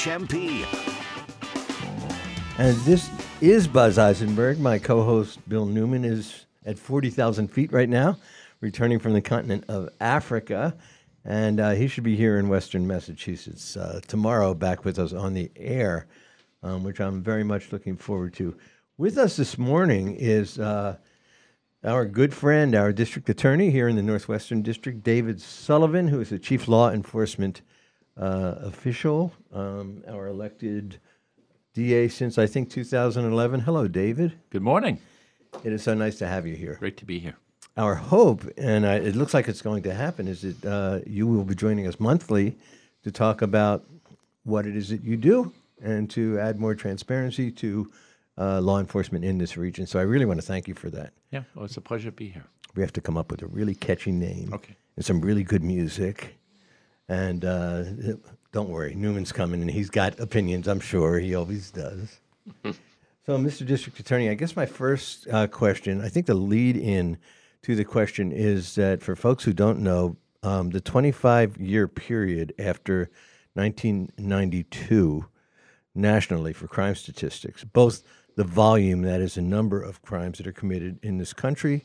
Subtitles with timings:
[0.00, 0.64] WHMP.
[2.56, 3.10] And this
[3.42, 4.58] is Buzz Eisenberg.
[4.58, 8.16] My co host Bill Newman is at 40,000 feet right now,
[8.62, 10.74] returning from the continent of Africa.
[11.22, 15.34] And uh, he should be here in Western Massachusetts uh, tomorrow, back with us on
[15.34, 16.06] the air,
[16.62, 18.56] um, which I'm very much looking forward to.
[18.96, 20.96] With us this morning is uh,
[21.84, 26.30] our good friend, our district attorney here in the Northwestern District, David Sullivan, who is
[26.30, 27.60] the chief law enforcement
[28.20, 30.98] uh, official, um, our elected
[31.74, 33.60] DA since I think 2011.
[33.60, 34.32] Hello, David.
[34.50, 34.98] Good morning.
[35.64, 36.74] It is so nice to have you here.
[36.78, 37.34] Great to be here.
[37.76, 41.26] Our hope, and I, it looks like it's going to happen, is that uh, you
[41.26, 42.56] will be joining us monthly
[43.04, 43.84] to talk about
[44.44, 45.52] what it is that you do
[45.82, 47.90] and to add more transparency to
[48.36, 49.86] uh, law enforcement in this region.
[49.86, 51.12] So I really want to thank you for that.
[51.30, 52.44] Yeah, well, it's a pleasure to be here.
[52.74, 54.76] We have to come up with a really catchy name Okay.
[54.96, 56.36] and some really good music.
[57.10, 57.82] And uh,
[58.52, 61.18] don't worry, Newman's coming and he's got opinions, I'm sure.
[61.18, 62.20] He always does.
[62.64, 63.66] so, Mr.
[63.66, 67.18] District Attorney, I guess my first uh, question, I think the lead in
[67.62, 72.54] to the question is that for folks who don't know, um, the 25 year period
[72.60, 73.10] after
[73.54, 75.26] 1992
[75.96, 78.04] nationally for crime statistics, both
[78.36, 81.82] the volume, that is, the number of crimes that are committed in this country,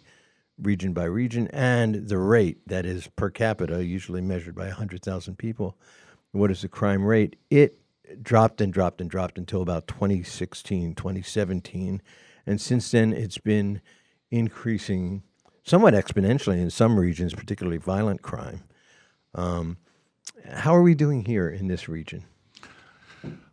[0.62, 5.78] region by region, and the rate, that is, per capita, usually measured by 100,000 people.
[6.32, 7.36] What is the crime rate?
[7.50, 7.80] It
[8.22, 12.02] dropped and dropped and dropped until about 2016, 2017.
[12.46, 13.82] And since then, it's been
[14.32, 15.24] increasing
[15.64, 18.64] somewhat exponentially in some regions, particularly violent crime.
[19.34, 19.78] Um,
[20.50, 22.26] how are we doing here in this region?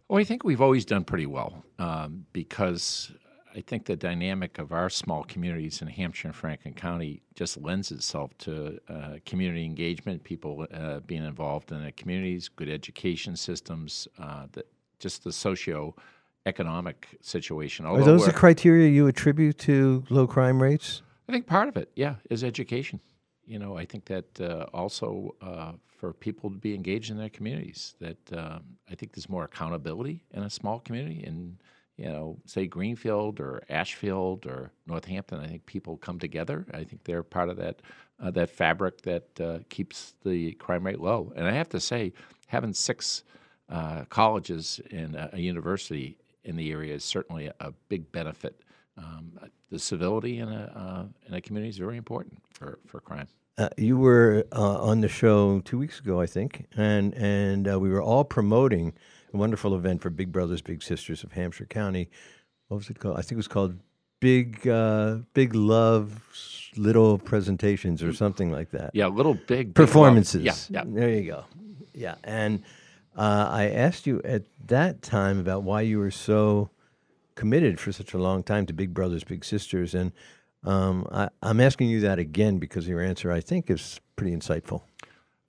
[0.08, 3.12] Well, I think we've always done pretty well um, because
[3.54, 7.92] I think the dynamic of our small communities in Hampshire and Franklin County just lends
[7.92, 14.08] itself to uh, community engagement, people uh, being involved in the communities, good education systems,
[14.18, 14.64] uh, the,
[14.98, 17.84] just the socio-economic situation.
[17.84, 21.02] Are those the criteria you attribute to low crime rates?
[21.28, 23.00] I think part of it, yeah, is education.
[23.44, 27.28] You know, I think that uh, also uh, for people to be engaged in their
[27.28, 31.22] communities, that um, I think there's more accountability in a small community.
[31.26, 31.58] In,
[31.96, 36.66] you know, say Greenfield or Ashfield or Northampton, I think people come together.
[36.72, 37.82] I think they're part of that
[38.20, 41.32] uh, that fabric that uh, keeps the crime rate low.
[41.36, 42.12] And I have to say,
[42.46, 43.24] having six
[43.68, 48.60] uh, colleges and a, university in the area is certainly a, a big benefit.
[48.96, 49.38] Um,
[49.70, 53.26] the civility in a uh, in a community is very important for, for crime.
[53.58, 57.78] Uh, you were uh, on the show two weeks ago, I think, and and uh,
[57.78, 58.92] we were all promoting
[59.32, 62.10] wonderful event for Big Brothers Big Sisters of Hampshire County.
[62.68, 63.18] What was it called?
[63.18, 63.78] I think it was called
[64.20, 66.22] Big uh, Big Love
[66.76, 68.90] Little Presentations or something like that.
[68.94, 69.74] Yeah, little big, big love.
[69.74, 70.42] Performances.
[70.42, 70.84] Yeah, yeah.
[70.86, 71.44] There you go.
[71.92, 72.62] Yeah, and
[73.16, 76.70] uh, I asked you at that time about why you were so
[77.34, 80.12] committed for such a long time to Big Brothers Big Sisters, and
[80.64, 84.82] um, I, I'm asking you that again because your answer, I think, is pretty insightful.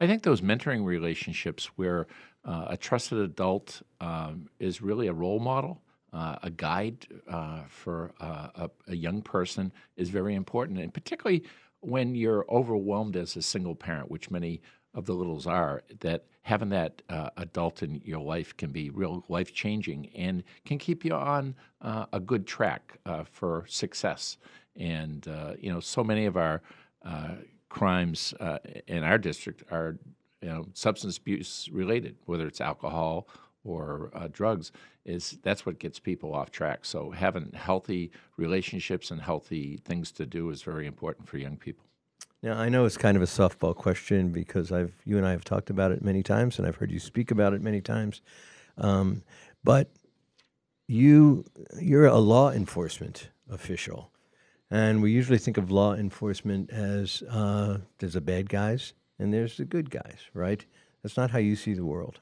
[0.01, 2.07] I think those mentoring relationships where
[2.45, 5.81] uh, a trusted adult um, is really a role model,
[6.11, 11.43] uh, a guide uh, for uh, a, a young person is very important, and particularly
[11.79, 14.61] when you're overwhelmed as a single parent, which many
[14.93, 19.23] of the littles are, that having that uh, adult in your life can be real
[19.27, 22.99] life changing and can keep you on uh, a good track
[23.31, 24.37] for success.
[24.75, 25.25] And
[25.59, 26.61] you know, so many of our
[27.73, 29.97] crimes uh, in our district are
[30.43, 33.27] you know substance abuse related, whether it's alcohol
[33.63, 34.71] or uh, drugs.
[35.05, 36.85] Is that's what gets people off track.
[36.85, 41.85] So having healthy relationships and healthy things to do is very important for young people.
[42.41, 45.45] Now I know it's kind of a softball question because I've you and I have
[45.45, 48.21] talked about it many times, and I've heard you speak about it many times.
[48.77, 49.23] Um,
[49.63, 49.89] but
[50.87, 51.45] you
[51.79, 54.11] you're a law enforcement official,
[54.69, 59.57] and we usually think of law enforcement as uh, there's the bad guys and there's
[59.57, 60.65] the good guys, right?
[61.01, 62.19] That's not how you see the world.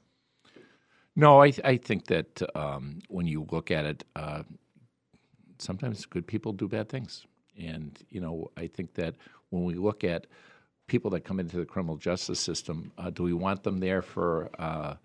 [1.16, 4.44] No, I, I think that um, when you look at it, uh,
[5.58, 7.26] sometimes good people do bad things.
[7.58, 9.16] And, you know, I think that
[9.50, 10.28] when we look at
[10.88, 14.50] people that come into the criminal justice system, uh, do we want them there for
[14.58, 14.96] uh,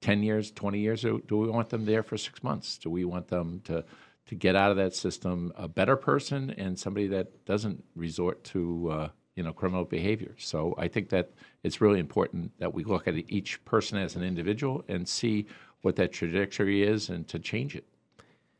[0.00, 2.78] 10 years, 20 years, or do we want them there for six months?
[2.78, 3.84] Do we want them to,
[4.26, 8.88] to get out of that system a better person and somebody that doesn't resort to,
[8.90, 10.34] uh, you know, criminal behavior?
[10.38, 11.30] So I think that
[11.62, 15.46] it's really important that we look at each person as an individual and see
[15.82, 17.84] what that trajectory is and to change it.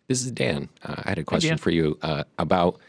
[0.08, 0.68] This is Dan.
[0.82, 2.80] Uh, I had a question for you uh, about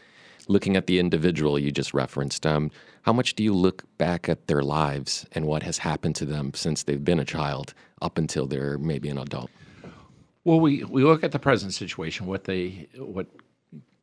[0.48, 2.46] looking at the individual you just referenced.
[2.46, 2.70] Um,
[3.02, 6.52] how much do you look back at their lives and what has happened to them
[6.54, 9.50] since they've been a child up until they're maybe an adult?
[10.44, 13.26] Well, we, we look at the present situation, what they what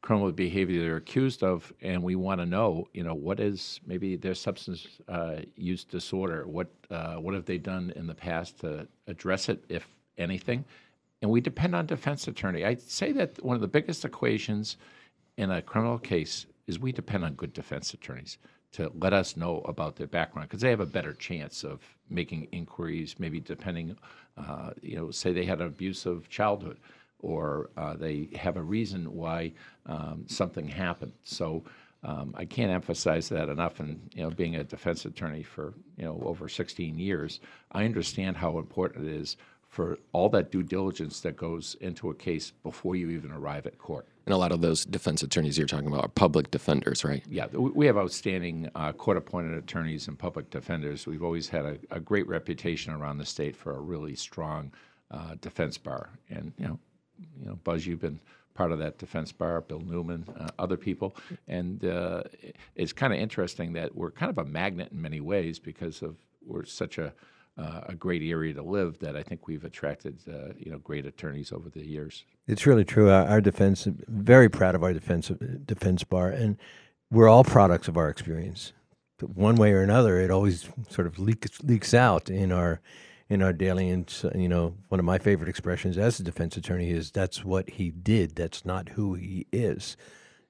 [0.01, 4.15] criminal behavior they're accused of, and we want to know, you know, what is maybe
[4.15, 6.47] their substance uh, use disorder?
[6.47, 9.87] What uh, what have they done in the past to address it, if
[10.17, 10.65] anything?
[11.21, 12.65] And we depend on defense attorney.
[12.65, 14.77] I say that one of the biggest equations
[15.37, 18.39] in a criminal case is we depend on good defense attorneys
[18.71, 22.47] to let us know about their background because they have a better chance of making
[22.51, 23.95] inquiries, maybe depending,
[24.37, 26.77] uh, you know, say they had an abusive childhood
[27.21, 29.53] or uh, they have a reason why
[29.85, 31.13] um, something happened.
[31.23, 31.63] So
[32.03, 33.79] um, I can't emphasize that enough.
[33.79, 37.39] And you know, being a defense attorney for you know over 16 years,
[37.71, 39.37] I understand how important it is
[39.71, 43.77] for all that due diligence that goes into a case before you even arrive at
[43.77, 44.05] court.
[44.25, 47.23] And a lot of those defense attorneys you're talking about are public defenders, right?
[47.29, 51.07] Yeah, we have outstanding uh, court appointed attorneys and public defenders.
[51.07, 54.73] We've always had a, a, great reputation around the state for a really strong
[55.09, 56.09] uh, defense bar.
[56.29, 56.79] And, you know,
[57.39, 58.19] you know, Buzz, you've been
[58.53, 61.15] part of that defense bar, Bill Newman, uh, other people.
[61.47, 62.23] And uh,
[62.75, 66.15] it's kind of interesting that we're kind of a magnet in many ways because of
[66.45, 67.13] we're such a
[67.57, 71.05] uh, a great area to live that I think we've attracted uh, you know great
[71.05, 72.23] attorneys over the years.
[72.47, 73.09] It's really true.
[73.09, 75.31] Our, our, defense, very proud of our defense
[75.65, 76.57] defense bar, and
[77.11, 78.73] we're all products of our experience.
[79.19, 82.79] One way or another, it always sort of leaks leaks out in our
[83.31, 83.89] in our daily.
[83.89, 87.69] And you know, one of my favorite expressions as a defense attorney is, "That's what
[87.71, 88.35] he did.
[88.35, 89.95] That's not who he is."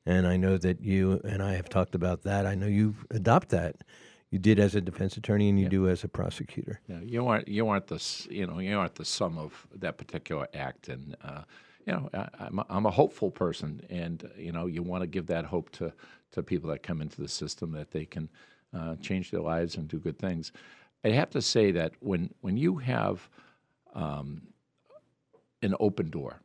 [0.05, 2.47] And I know that you and I have talked about that.
[2.47, 3.83] I know you adopt that
[4.31, 5.69] you did as a defense attorney and you yeah.
[5.69, 6.79] do as a prosecutor.
[6.87, 10.47] Yeah, you aren't you aren't the you know you aren't the sum of that particular
[10.53, 11.43] act, and uh,
[11.85, 15.07] you know I, am a, I'm a hopeful person, and you know you want to
[15.07, 15.93] give that hope to
[16.31, 18.29] to people that come into the system that they can
[18.73, 20.51] uh, change their lives and do good things.
[21.03, 23.29] I have to say that when when you have
[23.93, 24.41] um,
[25.61, 26.41] an open door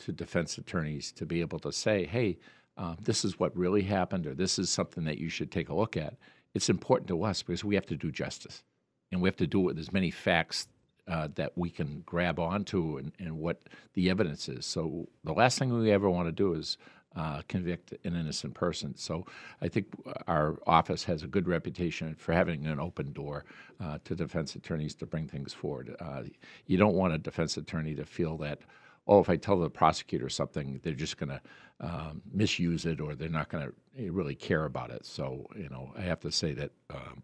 [0.00, 2.38] to defense attorneys to be able to say, hey.
[2.78, 5.74] Uh, this is what really happened, or this is something that you should take a
[5.74, 6.14] look at
[6.54, 8.62] it's important to us because we have to do justice,
[9.10, 10.68] and we have to do it with as many facts
[11.08, 13.62] uh, that we can grab onto and, and, what
[13.94, 14.64] the evidence is.
[14.64, 16.78] So the last thing we ever want to do is
[17.16, 18.96] uh, convict an innocent person.
[18.96, 19.26] So
[19.60, 19.86] I think
[20.26, 23.44] our office has a good reputation for having an open door
[23.80, 25.94] uh, to defense attorneys to bring things forward.
[26.00, 26.22] Uh,
[26.66, 28.60] you don't want a defense attorney to feel that
[29.08, 31.40] oh, if I tell the prosecutor something, they're just going to
[31.80, 35.04] um, misuse it or they're not going to really care about it.
[35.04, 37.22] So, you know, I have to say that um,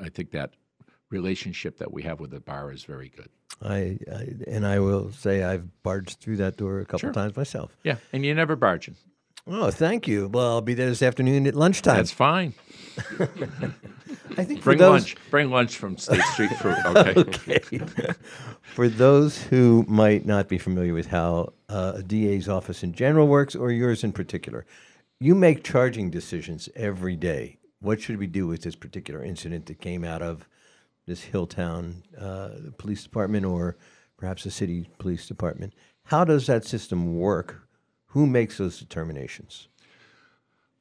[0.00, 0.54] I think that
[1.10, 3.28] relationship that we have with the bar is very good.
[3.60, 7.12] I, I and I will say I've barged through that door a couple sure.
[7.12, 7.76] times myself.
[7.82, 8.94] Yeah, and you're never barging.
[9.50, 10.28] Oh, thank you.
[10.28, 11.96] Well, I'll be there this afternoon at lunchtime.
[11.96, 12.54] That's fine.
[14.36, 14.90] I think bring those...
[14.90, 15.16] lunch.
[15.30, 16.76] Bring lunch from State Street Fruit.
[16.86, 17.14] Okay.
[17.16, 18.12] okay.
[18.74, 23.26] for those who might not be familiar with how uh, a DA's office in general
[23.26, 24.66] works, or yours in particular,
[25.18, 27.58] you make charging decisions every day.
[27.80, 30.46] What should we do with this particular incident that came out of
[31.06, 33.76] this Hilltown uh, Police Department, or
[34.18, 35.72] perhaps the city police department?
[36.04, 37.67] How does that system work?
[38.08, 39.68] Who makes those determinations?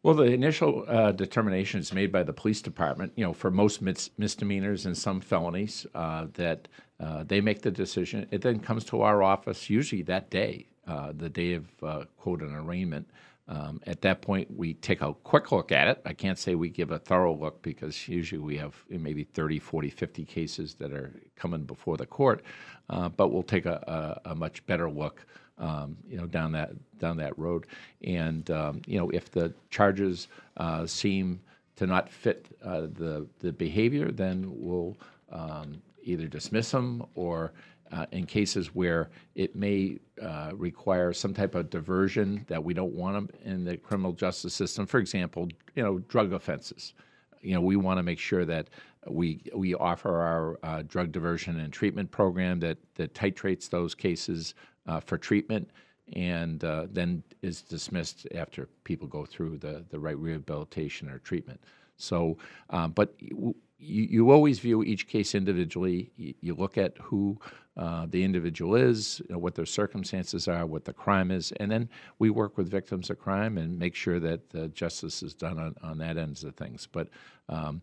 [0.03, 3.12] Well, the initial uh, determination is made by the police department.
[3.15, 6.68] You know, for most mis- misdemeanors and some felonies, uh, that
[7.00, 8.27] uh, they make the decision.
[8.31, 12.42] It then comes to our office usually that day, uh, the day of uh, quote
[12.42, 13.09] an arraignment.
[13.49, 16.01] Um, at that point, we take a quick look at it.
[16.06, 19.90] I can't say we give a thorough look because usually we have maybe 30, 40,
[19.90, 22.44] 50 cases that are coming before the court,
[22.90, 25.25] uh, but we'll take a, a, a much better look
[25.57, 27.68] um, you know, down that down that road.
[28.04, 31.40] And um, you know, if the charges uh, seem
[31.76, 34.97] to not fit uh, the the behavior, then we'll
[35.31, 37.52] um, either dismiss them or.
[37.90, 42.92] Uh, in cases where it may uh, require some type of diversion that we don't
[42.92, 46.94] want them in the criminal justice system, for example, you know, drug offenses.
[47.42, 48.68] You know, we want to make sure that
[49.09, 54.54] we we offer our uh, drug diversion and treatment program that that titrates those cases
[54.87, 55.69] uh, for treatment
[56.14, 61.61] and uh, then is dismissed after people go through the, the right rehabilitation or treatment.
[61.97, 62.37] So,
[62.69, 66.11] um, but you, you always view each case individually.
[66.16, 67.37] You, you look at who
[67.76, 71.69] uh, the individual is, you know, what their circumstances are, what the crime is, and
[71.69, 75.76] then we work with victims of crime and make sure that justice is done on,
[75.83, 76.87] on that ends of things.
[76.92, 77.09] But
[77.49, 77.81] um,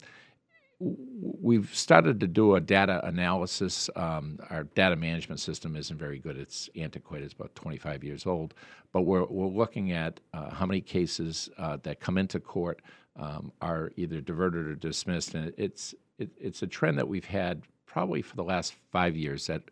[0.81, 3.88] we've started to do a data analysis.
[3.97, 6.37] Um, our data management system isn't very good.
[6.37, 7.26] It's antiquated.
[7.26, 8.54] It's about 25 years old.
[8.93, 12.83] But we're, we're looking at uh, how many cases uh, that come into court
[13.16, 15.35] um, are either diverted or dismissed.
[15.35, 19.47] And it's, it, it's a trend that we've had probably for the last five years
[19.47, 19.62] that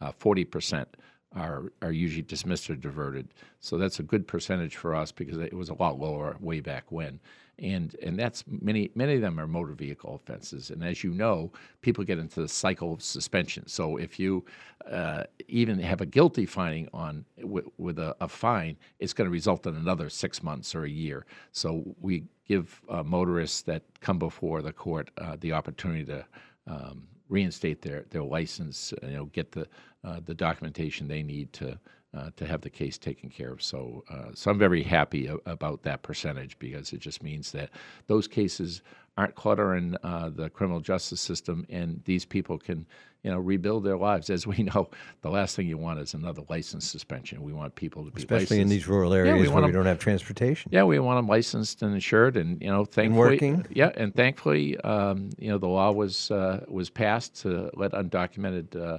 [0.00, 0.86] uh, 40%
[1.34, 3.28] are are usually dismissed or diverted.
[3.60, 6.90] So that's a good percentage for us because it was a lot lower way back
[6.90, 7.20] when.
[7.58, 10.70] And and that's many many of them are motor vehicle offenses.
[10.70, 13.68] And as you know, people get into the cycle of suspension.
[13.68, 14.44] So if you
[14.90, 19.66] uh, even have a guilty finding on with a, a, fine, it's going to result
[19.66, 21.24] in another six months or a year.
[21.52, 26.24] So we give uh, motorists that come before the court uh, the opportunity to
[26.66, 29.68] um, reinstate their their license, you know, get the
[30.04, 31.78] uh, the documentation they need to
[32.14, 33.62] uh, to have the case taken care of.
[33.62, 37.70] So, uh, so I'm very happy a- about that percentage because it just means that
[38.06, 38.82] those cases
[39.16, 42.86] aren't cluttering uh, the criminal justice system, and these people can,
[43.22, 44.30] you know, rebuild their lives.
[44.30, 44.88] As we know,
[45.22, 47.42] the last thing you want is another license suspension.
[47.42, 48.60] We want people to be especially licensed.
[48.60, 50.70] in these rural areas we where want we them- don't have transportation.
[50.72, 53.66] Yeah, we want them licensed and insured, and you know, thankfully, working.
[53.70, 58.76] Yeah, and thankfully, um, you know, the law was uh, was passed to let undocumented
[58.76, 58.98] uh,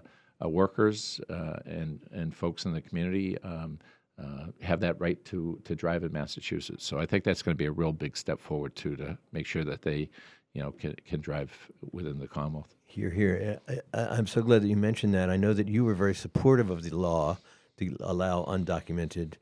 [0.50, 3.80] workers uh, and and folks in the community um,
[4.22, 6.86] uh, have that right to to drive in Massachusetts.
[6.86, 9.46] So I think that's going to be a real big step forward too to make
[9.46, 10.10] sure that they,
[10.54, 11.52] you know, can can drive
[11.92, 12.76] within the Commonwealth.
[12.86, 13.60] Here, here.
[13.68, 15.30] I, I, I'm so glad that you mentioned that.
[15.30, 17.38] I know that you were very supportive of the law
[17.78, 19.34] to allow undocumented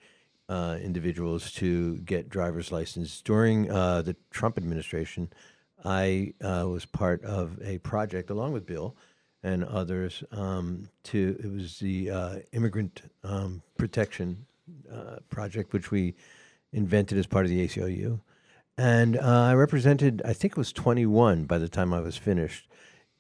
[0.48, 5.32] uh, individuals to get driver's license during uh, the Trump administration.
[5.84, 8.96] I uh, was part of a project along with Bill
[9.44, 14.46] and others um, to it was the uh, immigrant um, protection
[14.92, 16.14] uh, project, which we
[16.74, 18.20] invented as part of the ACLU.
[18.78, 22.68] And uh, I represented, I think it was 21 by the time I was finished,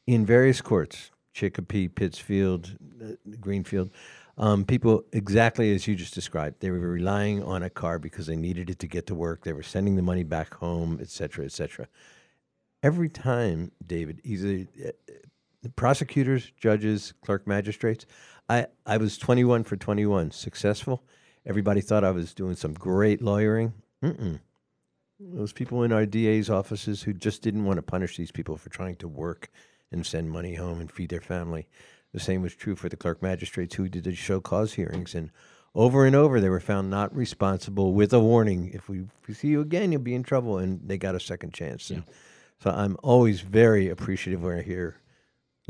[0.07, 3.89] in various courts Chicopee, Pittsfield, uh, Greenfield.
[4.37, 6.61] Um, people exactly as you just described.
[6.61, 9.43] They were relying on a car because they needed it to get to work.
[9.43, 11.87] They were sending the money back home, et cetera, et cetera.
[12.83, 14.91] Every time, David, either uh,
[15.69, 18.05] prosecutors, judges, clerk magistrates,
[18.49, 21.03] I, I was 21 for 21, successful.
[21.45, 23.73] Everybody thought I was doing some great lawyering.
[24.03, 24.39] Mm-mm.
[25.19, 28.69] Those people in our DA's offices who just didn't want to punish these people for
[28.69, 29.51] trying to work
[29.91, 31.67] and send money home and feed their family.
[32.13, 35.15] The same was true for the clerk magistrates who did the show cause hearings.
[35.15, 35.31] And
[35.73, 38.71] over and over, they were found not responsible with a warning.
[38.73, 40.57] If we, see you again, you'll be in trouble.
[40.57, 41.89] And they got a second chance.
[41.89, 42.03] And
[42.59, 44.97] so I'm always very appreciative when I hear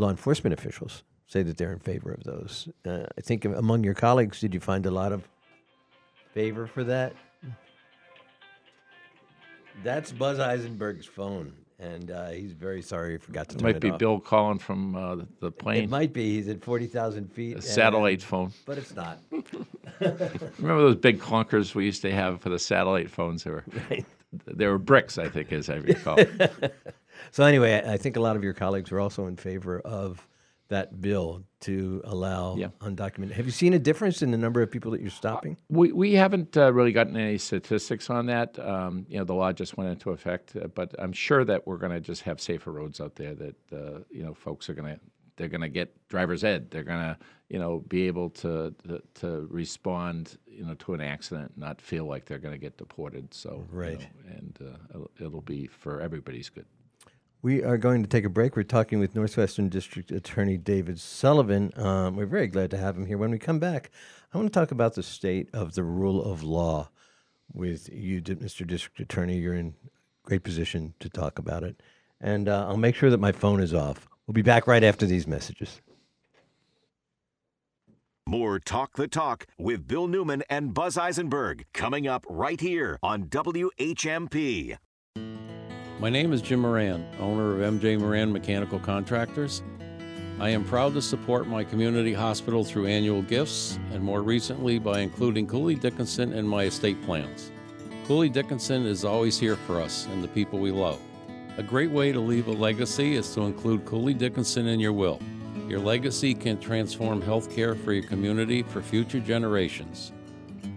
[0.02, 2.68] law enforcement officials say that they're in favor of those.
[2.86, 5.24] Uh, I think among your colleagues, did you find a lot of
[6.34, 7.14] favor for that?
[9.84, 13.76] That's Buzz Eisenberg's phone, and uh, he's very sorry he forgot to It turn might
[13.78, 14.00] it be off.
[14.00, 16.36] Bill calling from uh, the- the It might be.
[16.36, 17.54] He's at forty thousand feet.
[17.54, 18.52] a and- satellite phone.
[18.66, 19.20] but it's not.
[20.02, 23.44] Remember those big clunkers we used to have for the satellite phones?
[23.46, 23.64] They were
[24.46, 26.18] they were bricks, I think, as I recall.
[27.32, 30.28] So anyway, I think a lot of your colleagues are also in favor of
[30.70, 32.70] that bill to allow Yeah.
[32.80, 33.32] undocumented.
[33.34, 35.58] Have you seen a difference in the number of people that you're stopping?
[35.70, 38.58] We we haven't uh, really gotten any statistics on that.
[38.58, 41.78] Um, you know, the law just went into effect, uh, but I'm sure that we're
[41.78, 43.36] going to just have safer roads out there.
[43.36, 45.00] That uh, you know, folks are going to
[45.36, 46.72] they're going to get driver's ed.
[46.72, 47.18] They're going to
[47.50, 52.06] you know be able to, to to respond you know to an accident, not feel
[52.06, 53.34] like they're going to get deported.
[53.34, 54.00] So you Right.
[54.00, 56.66] know, and uh, it'll, it'll be for everybody's good.
[57.44, 58.56] We are going to take a break.
[58.56, 61.72] We're talking with Northwestern District Attorney David Sullivan.
[61.76, 63.18] Um, we're very glad to have him here.
[63.18, 63.90] When we come back,
[64.32, 66.90] I want to talk about the state of the rule of law
[67.52, 68.66] with you, Mr.
[68.68, 69.40] District Attorney.
[69.40, 69.74] You're in
[70.24, 71.82] great position to talk about it.
[72.20, 74.08] And uh, I'll make sure that my phone is off.
[74.28, 75.82] We'll be back right after these messages.
[78.28, 83.24] More Talk the Talk with Bill Newman and Buzz Eisenberg coming up right here on
[83.26, 84.78] WHMP.
[86.02, 89.62] My name is Jim Moran, owner of MJ Moran Mechanical Contractors.
[90.40, 95.02] I am proud to support my community hospital through annual gifts and more recently by
[95.02, 97.52] including Cooley Dickinson in my estate plans.
[98.08, 101.00] Cooley Dickinson is always here for us and the people we love.
[101.58, 105.20] A great way to leave a legacy is to include Cooley Dickinson in your will.
[105.68, 110.14] Your legacy can transform healthcare for your community for future generations.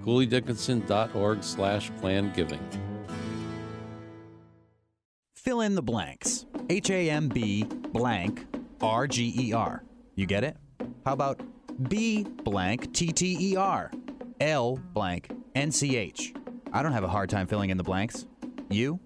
[0.04, 2.60] CooleyDickinson.org slash plan giving.
[5.44, 6.46] Fill in the blanks.
[6.70, 8.46] H A M B blank
[8.80, 9.84] R G E R.
[10.14, 10.56] You get it?
[11.04, 11.38] How about
[11.90, 13.90] B blank T T E R?
[14.40, 16.32] L blank N C H.
[16.72, 18.24] I don't have a hard time filling in the blanks.
[18.70, 18.98] You?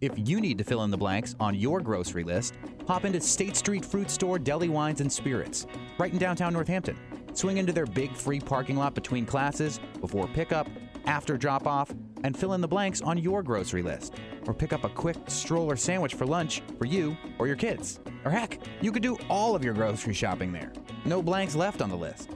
[0.00, 2.54] If you need to fill in the blanks on your grocery list,
[2.86, 5.66] hop into State Street Fruit Store Deli Wines and Spirits,
[5.98, 6.96] right in downtown Northampton.
[7.34, 10.66] Swing into their big free parking lot between classes, before pickup,
[11.08, 14.14] after drop off, and fill in the blanks on your grocery list.
[14.46, 17.98] Or pick up a quick stroller sandwich for lunch for you or your kids.
[18.24, 20.72] Or heck, you could do all of your grocery shopping there.
[21.04, 22.30] No blanks left on the list.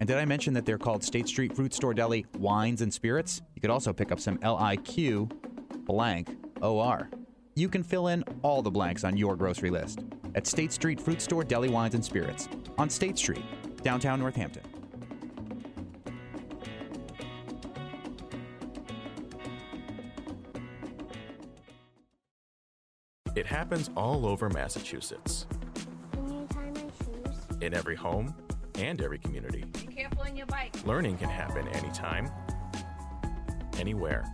[0.00, 3.40] And did I mention that they're called State Street Fruit Store Deli Wines and Spirits?
[3.54, 5.30] You could also pick up some LIQ
[5.84, 7.08] blank OR.
[7.54, 10.00] You can fill in all the blanks on your grocery list
[10.34, 12.48] at State Street Fruit Store Deli Wines and Spirits
[12.78, 13.44] on State Street,
[13.82, 14.71] downtown Northampton.
[23.34, 25.46] It happens all over Massachusetts,
[26.12, 27.36] Can you tie my shoes?
[27.62, 28.34] in every home
[28.74, 29.64] and every community.
[29.72, 30.74] Be careful on your bike.
[30.86, 32.30] Learning can happen anytime,
[33.78, 34.24] anywhere.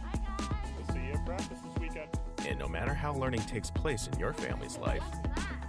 [0.76, 2.08] We'll See you at practice this weekend.
[2.48, 5.04] And no matter how learning takes place in your family's life,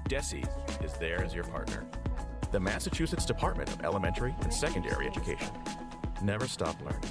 [0.07, 0.43] DESE
[0.83, 1.85] is there as your partner.
[2.51, 5.49] The Massachusetts Department of Elementary and Secondary Education.
[6.23, 7.03] Never stop learning.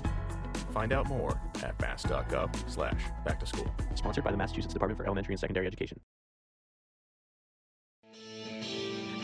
[0.78, 3.68] Find out more at mass.gov slash back to school.
[3.96, 5.98] Sponsored by the Massachusetts Department for Elementary and Secondary Education.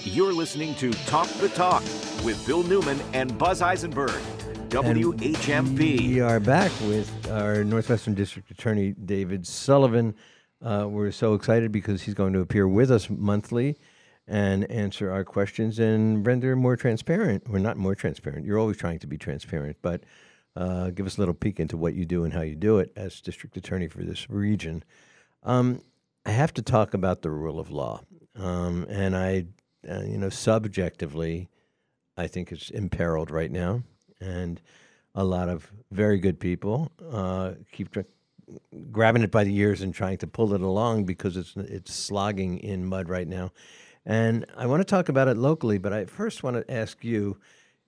[0.00, 1.82] You're listening to Talk the Talk
[2.25, 4.20] with Bill Newman and Buzz Eisenberg.
[4.70, 5.78] WHMP.
[6.00, 10.16] We are back with our Northwestern District Attorney David Sullivan.
[10.61, 13.78] Uh, we're so excited because he's going to appear with us monthly
[14.26, 17.49] and answer our questions and render more transparent.
[17.49, 18.44] We're not more transparent.
[18.44, 20.02] You're always trying to be transparent, but
[20.56, 22.92] uh, give us a little peek into what you do and how you do it
[22.96, 24.84] as district attorney for this region.
[25.42, 25.82] Um,
[26.25, 28.02] I have to talk about the rule of law,
[28.37, 29.46] um, and I,
[29.88, 31.49] uh, you know, subjectively,
[32.16, 33.82] I think it's imperiled right now,
[34.20, 34.61] and
[35.14, 38.00] a lot of very good people uh, keep tr-
[38.90, 42.58] grabbing it by the ears and trying to pull it along because it's it's slogging
[42.58, 43.52] in mud right now.
[44.06, 47.38] And I want to talk about it locally, but I first want to ask you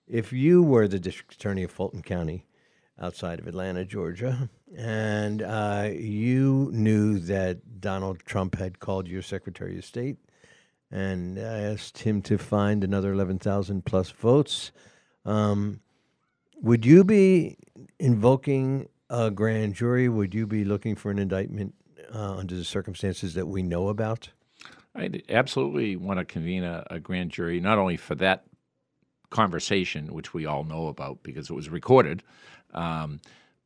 [0.07, 2.45] if you were the district attorney of Fulton County
[2.99, 9.77] outside of Atlanta, Georgia, and uh, you knew that Donald Trump had called your Secretary
[9.77, 10.17] of State
[10.91, 14.71] and asked him to find another 11,000 plus votes.
[15.25, 15.81] Um,
[16.61, 17.57] would you be
[17.99, 20.09] invoking a grand jury?
[20.09, 21.75] Would you be looking for an indictment
[22.13, 24.29] uh, under the circumstances that we know about?
[24.95, 28.45] I absolutely want to convene a, a grand jury, not only for that
[29.29, 32.23] conversation, which we all know about because it was recorded,
[32.73, 33.19] um,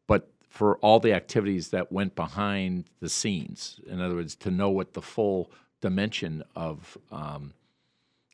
[0.07, 3.79] but for all the activities that went behind the scenes.
[3.87, 7.53] In other words, to know what the full dimension of um,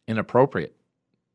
[0.08, 0.76] inappropriate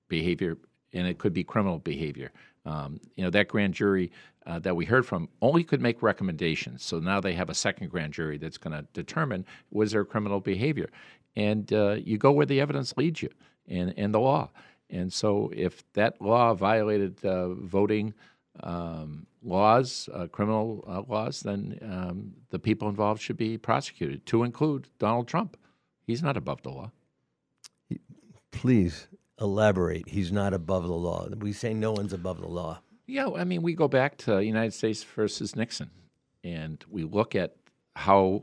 [0.09, 0.59] behavior,
[0.93, 2.33] and it could be criminal behavior.
[2.65, 4.13] Um, you know, that grand jury
[4.47, 6.83] uh, that we heard from only could make recommendations.
[6.85, 10.41] So now they have a second grand jury that's going to determine was there criminal
[10.41, 10.91] behavior.
[11.37, 13.31] And uh, you go where the evidence leads you
[13.69, 14.51] and, and the law.
[14.91, 18.15] And so if that law violated uh, voting
[18.61, 24.43] um, laws, uh, criminal uh, laws, then um, the people involved should be prosecuted, to
[24.43, 25.57] include Donald Trump.
[26.07, 26.91] He's not above the law.
[28.51, 29.09] Please
[29.41, 30.09] elaborate.
[30.09, 31.27] He's not above the law.
[31.39, 32.81] We say no one's above the law.
[33.07, 35.91] Yeah, I mean, we go back to United States versus Nixon,
[36.45, 37.57] and we look at
[37.97, 38.43] how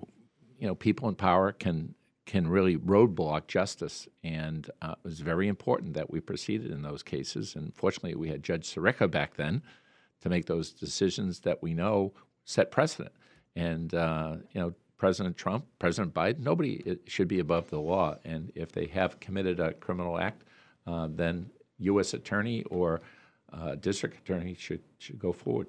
[0.57, 1.95] you know people in power can
[2.25, 7.01] can really roadblock justice, and uh, it was very important that we proceeded in those
[7.01, 7.55] cases.
[7.55, 9.63] And fortunately, we had Judge Sirica back then
[10.21, 12.13] to make those decisions that we know
[12.45, 13.11] set precedent.
[13.55, 18.17] And uh, you know, President Trump, President Biden, nobody should be above the law.
[18.25, 20.43] And if they have committed a criminal act,
[20.85, 22.13] uh, then U.S.
[22.13, 23.01] attorney or
[23.53, 25.67] uh, district attorney should should go forward.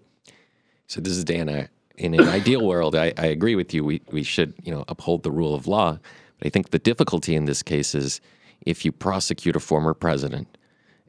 [0.87, 1.69] So this is Dana.
[1.97, 3.85] In an ideal world, I, I agree with you.
[3.85, 5.99] We we should you know uphold the rule of law.
[6.39, 8.21] But I think the difficulty in this case is
[8.63, 10.59] if you prosecute a former president,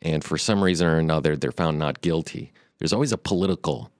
[0.01, 3.91] and for some reason or another they're found not guilty, there's always a political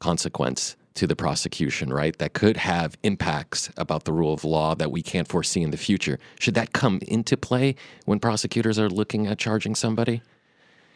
[0.00, 2.18] consequence to the prosecution, right?
[2.18, 5.76] That could have impacts about the rule of law that we can't foresee in the
[5.76, 6.18] future.
[6.40, 10.20] Should that come into play when prosecutors are looking at charging somebody?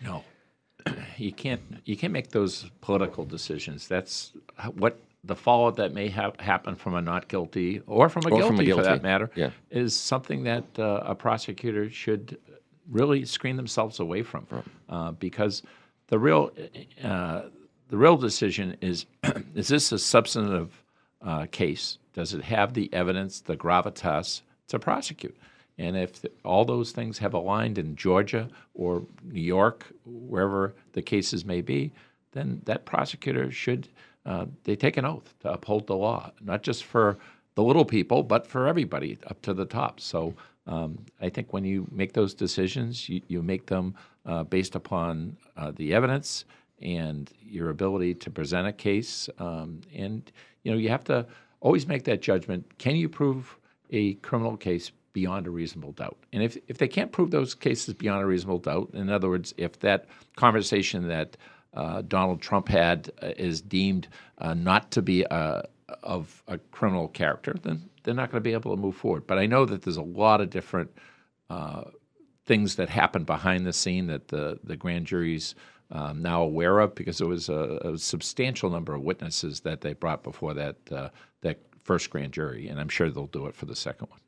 [0.03, 0.25] No,
[1.17, 1.63] you can't.
[1.85, 3.87] You can't make those political decisions.
[3.87, 4.33] That's
[4.75, 8.39] what the fallout that may have happened from a not guilty or from a, Or
[8.39, 9.51] guilty, from a for that matter yeah.
[9.71, 12.37] is something that uh, a prosecutor should
[12.91, 14.45] really screen themselves away from,
[14.89, 15.63] uh, because
[16.09, 16.51] the real
[17.03, 17.43] uh,
[17.89, 19.07] the real decision is
[19.55, 20.83] is this a substantive
[21.23, 21.99] uh, case?
[22.13, 25.37] Does it have the evidence, the gravitas to prosecute?
[25.79, 31.03] And if th- all those things have aligned in Georgia or New York, wherever the
[31.03, 31.93] cases may be,
[32.33, 33.89] then that prosecutor should
[34.27, 37.17] uh, they take an oath to uphold the law, not just for
[37.55, 40.01] the little people, but for everybody up to the top.
[40.01, 40.35] So
[40.69, 43.95] um, I think when you make those decisions, you, you make them
[44.27, 46.45] uh, based upon uh, the evidence
[46.81, 49.29] and your ability to present a case.
[49.39, 50.31] Um, and
[50.63, 51.27] you know you have to
[51.61, 53.57] always make that judgment: can you prove
[53.91, 56.19] a criminal case beyond a reasonable doubt?
[56.33, 59.55] And if if they can't prove those cases beyond a reasonable doubt, in other words,
[59.57, 61.37] if that conversation that
[61.75, 65.63] uh, Donald Trump had uh, is deemed uh, not to be uh,
[66.03, 69.27] of a criminal character, then they're not going to be able to move forward.
[69.27, 70.91] But I know that there's a lot of different
[71.51, 71.83] uh,
[72.47, 75.55] things that happen behind the scene that the the grand jury's
[75.91, 79.93] um, now aware of because there was a, a, substantial number of witnesses that they
[79.93, 81.11] brought before that uh,
[81.43, 84.21] that first grand jury, and I'm sure they'll do it for the second one.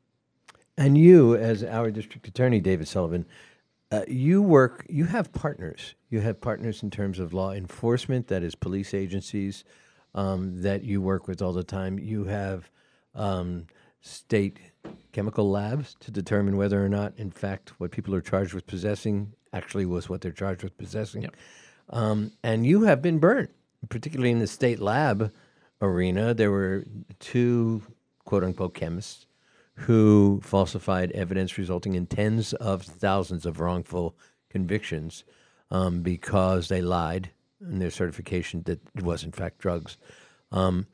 [0.77, 3.25] And you, as our district attorney, David Sullivan,
[3.91, 4.85] uh, you work.
[4.89, 5.95] You have partners.
[6.11, 9.63] You have partners in terms of law enforcement, that is, police agencies
[10.13, 11.97] um, that you work with all the time.
[11.97, 12.69] You have
[13.15, 13.67] um,
[14.01, 14.59] state
[15.11, 19.33] chemical labs to determine whether or not, in fact, what people are charged with possessing
[19.53, 21.23] actually was what they're charged with possessing.
[21.23, 21.35] Yep.
[21.89, 23.49] Um, and you have been burned,
[23.89, 25.31] particularly in the state lab
[25.81, 26.33] arena.
[26.33, 26.85] There were
[27.19, 27.83] two
[28.23, 29.25] quote unquote chemists
[29.73, 34.15] who falsified evidence, resulting in tens of thousands of wrongful
[34.49, 35.23] convictions
[35.69, 39.97] um, because they lied in their certification that it was, in fact, drugs.
[40.51, 40.87] Um,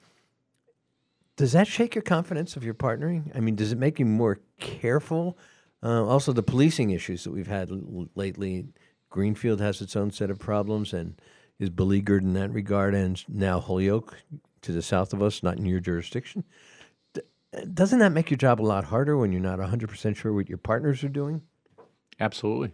[1.37, 3.31] does that shake your confidence of your partnering?
[3.35, 5.37] I mean, does it make you more careful?
[5.81, 8.65] Uh, also, the policing issues that we've had l- lately.
[9.09, 11.19] Greenfield has its own set of problems and
[11.59, 14.17] is beleaguered in that regard, and now Holyoke
[14.61, 16.43] to the south of us, not in your jurisdiction.
[17.13, 17.21] D-
[17.73, 20.57] doesn't that make your job a lot harder when you're not 100% sure what your
[20.57, 21.41] partners are doing?
[22.19, 22.73] Absolutely.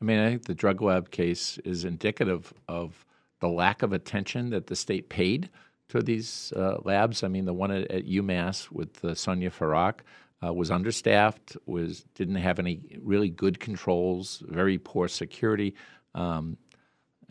[0.00, 3.06] I mean, I think the drug lab case is indicative of
[3.40, 5.48] the lack of attention that the state paid
[5.90, 7.22] to these uh, labs.
[7.22, 10.00] I mean, the one at, at UMass with uh, Sonja Farak
[10.44, 15.74] uh, was understaffed, was didn't have any really good controls, very poor security.
[16.14, 16.56] Um,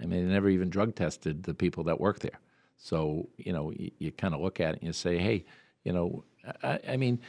[0.02, 2.40] I mean, they never even drug tested the people that work there.
[2.78, 5.46] So you know, you, you kind of look at it and you say, hey,
[5.84, 6.24] you know,
[6.64, 7.20] I, I mean,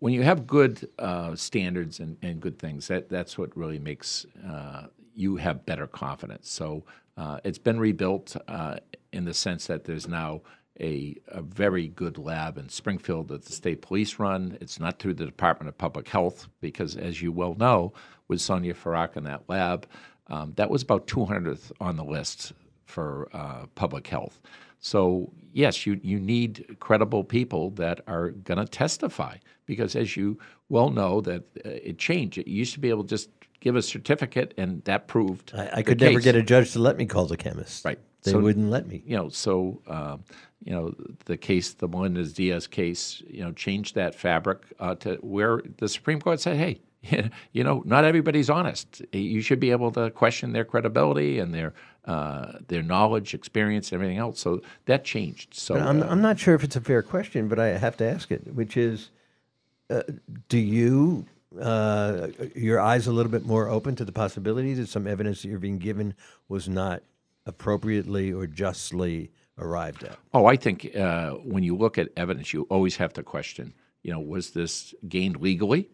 [0.00, 4.26] when you have good uh, standards and, and good things, that that's what really makes
[4.46, 6.50] uh, you have better confidence.
[6.50, 6.84] So
[7.20, 8.76] uh, it's been rebuilt uh,
[9.12, 10.40] in the sense that there's now
[10.80, 14.56] a, a, very good lab in Springfield that the state police run.
[14.62, 17.92] It's not through the Department of Public Health because, as you well know,
[18.28, 19.86] with Sonja Farak in that lab,
[20.28, 22.54] um, that was about 200th on the list
[22.86, 24.40] for uh, public health.
[24.78, 30.38] So yes, you you need credible people that are going to testify because, as you
[30.70, 32.38] well know, that uh, it changed.
[32.38, 33.28] It used to be able to just
[33.60, 35.52] give a certificate, and that proved.
[35.54, 37.84] I, I could never get a judge to let me call the chemist.
[37.84, 37.98] Right.
[38.22, 39.02] They So- wouldn't let me.
[39.06, 40.24] You know, so um,
[40.64, 40.94] you know
[41.26, 45.88] the case, the Melendez Diaz case, you know, changed that fabric uh, to where the
[45.88, 46.80] Supreme Court said, "Hey,
[47.52, 49.02] you know, not everybody's honest.
[49.12, 51.72] You should be able to question their credibility and their
[52.04, 55.54] uh, their knowledge, experience, and everything else." So that changed.
[55.54, 58.04] So I'm, uh, I'm not sure if it's a fair question, but I have to
[58.04, 59.10] ask it, which is,
[59.88, 60.02] uh,
[60.50, 61.24] do you
[61.58, 65.48] uh, your eyes a little bit more open to the possibility that some evidence that
[65.48, 66.14] you're being given
[66.48, 67.02] was not
[67.46, 70.16] appropriately or justly arrived at?
[70.32, 73.74] Oh, I think uh, when you look at evidence, you always have to question.
[74.02, 75.90] You know, was this gained legally?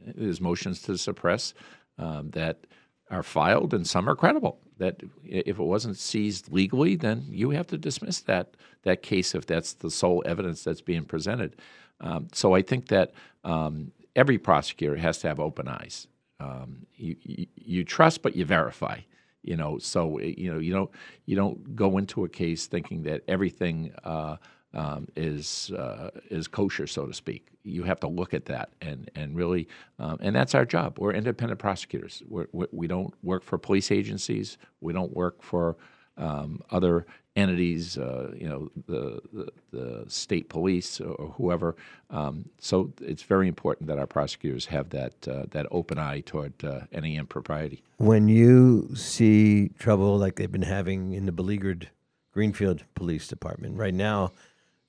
[0.00, 1.54] There's motions to suppress
[1.98, 2.66] um, that
[3.10, 4.58] are filed, and some are credible.
[4.78, 9.46] That if it wasn't seized legally, then you have to dismiss that that case if
[9.46, 11.54] that's the sole evidence that's being presented.
[12.00, 13.12] Um, so I think that
[13.44, 16.06] um, every prosecutor has to have open eyes.
[16.40, 18.98] Um, you, you, you trust, but you verify.
[19.42, 20.90] You know, so you know you don't
[21.26, 24.36] you don't go into a case thinking that everything uh,
[24.72, 27.48] um, is uh, is kosher, so to speak.
[27.64, 29.66] You have to look at that and and really,
[29.98, 30.98] um, and that's our job.
[31.00, 32.22] We're independent prosecutors.
[32.28, 34.58] We're, we we don't work for police agencies.
[34.80, 35.76] We don't work for
[36.16, 37.96] um, other entities.
[37.96, 41.76] Uh, you know, the, the the state police or whoever.
[42.10, 46.52] Um, so it's very important that our prosecutors have that uh, that open eye toward
[46.64, 47.82] uh, any impropriety.
[47.96, 51.90] When you see trouble like they've been having in the beleaguered
[52.32, 54.32] Greenfield Police Department right now,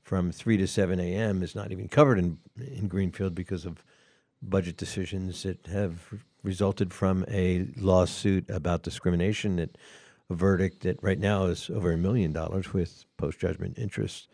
[0.01, 1.43] from three to seven a.m.
[1.43, 3.83] is not even covered in in Greenfield because of
[4.41, 9.77] budget decisions that have resulted from a lawsuit about discrimination that
[10.33, 14.27] verdict that right now is over a million dollars with post judgment interest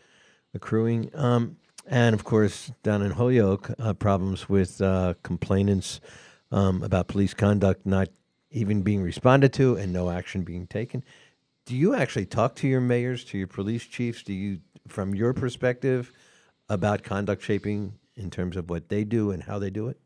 [0.54, 1.12] accruing.
[1.16, 1.58] Um,
[1.88, 6.00] and of course, down in Holyoke, uh, problems with uh, complainants
[6.52, 8.10] um, about police conduct not
[8.52, 11.04] even being responded to and no action being taken.
[11.66, 14.24] Do you actually talk to your mayors, to your police chiefs?
[14.24, 16.12] Do you, from your perspective,
[16.68, 20.00] about conduct shaping in terms of what they do and how they do it?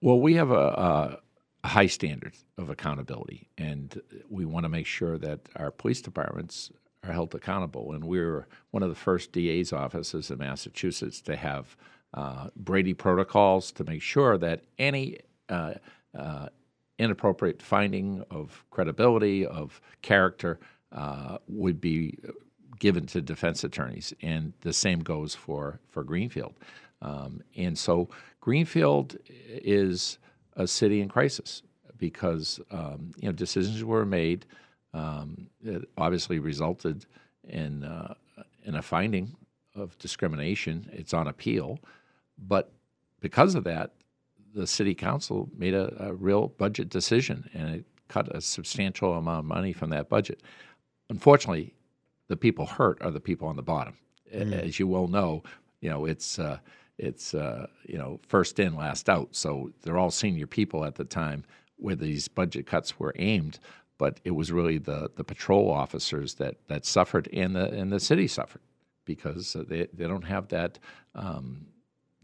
[0.00, 1.20] Well, we have a,
[1.66, 6.70] high standard of accountability, and we want to make sure that our police departments
[7.02, 7.92] are held accountable.
[7.92, 11.76] And we're one of the first DA's offices in Massachusetts to have
[12.14, 15.74] uh, Brady protocols to make sure that any uh,
[16.18, 16.48] uh,
[16.98, 20.60] inappropriate finding of credibility, of character,
[20.92, 22.18] uh, would be
[22.78, 26.54] given to defense attorneys, and the same goes for for Greenfield.
[27.02, 28.08] Um, and so
[28.40, 30.18] Greenfield is
[30.56, 31.62] a city in crisis
[31.98, 34.46] because um, you know decisions were made
[34.92, 37.06] um, that obviously resulted
[37.48, 38.14] in uh,
[38.64, 39.36] in a finding
[39.74, 40.88] of discrimination.
[40.92, 41.78] It's on appeal,
[42.38, 42.72] but
[43.20, 43.92] because of that,
[44.54, 49.40] the city council made a, a real budget decision and it cut a substantial amount
[49.40, 50.42] of money from that budget.
[51.10, 51.74] Unfortunately,
[52.28, 53.96] the people hurt are the people on the bottom.
[54.32, 54.52] Mm.
[54.52, 55.42] As you well know,
[55.80, 56.58] you know it's uh,
[56.98, 59.28] it's uh, you know first in, last out.
[59.32, 61.44] So they're all senior people at the time
[61.76, 63.58] where these budget cuts were aimed.
[63.98, 68.00] But it was really the the patrol officers that that suffered, and the and the
[68.00, 68.62] city suffered
[69.04, 70.78] because they they don't have that
[71.14, 71.66] um,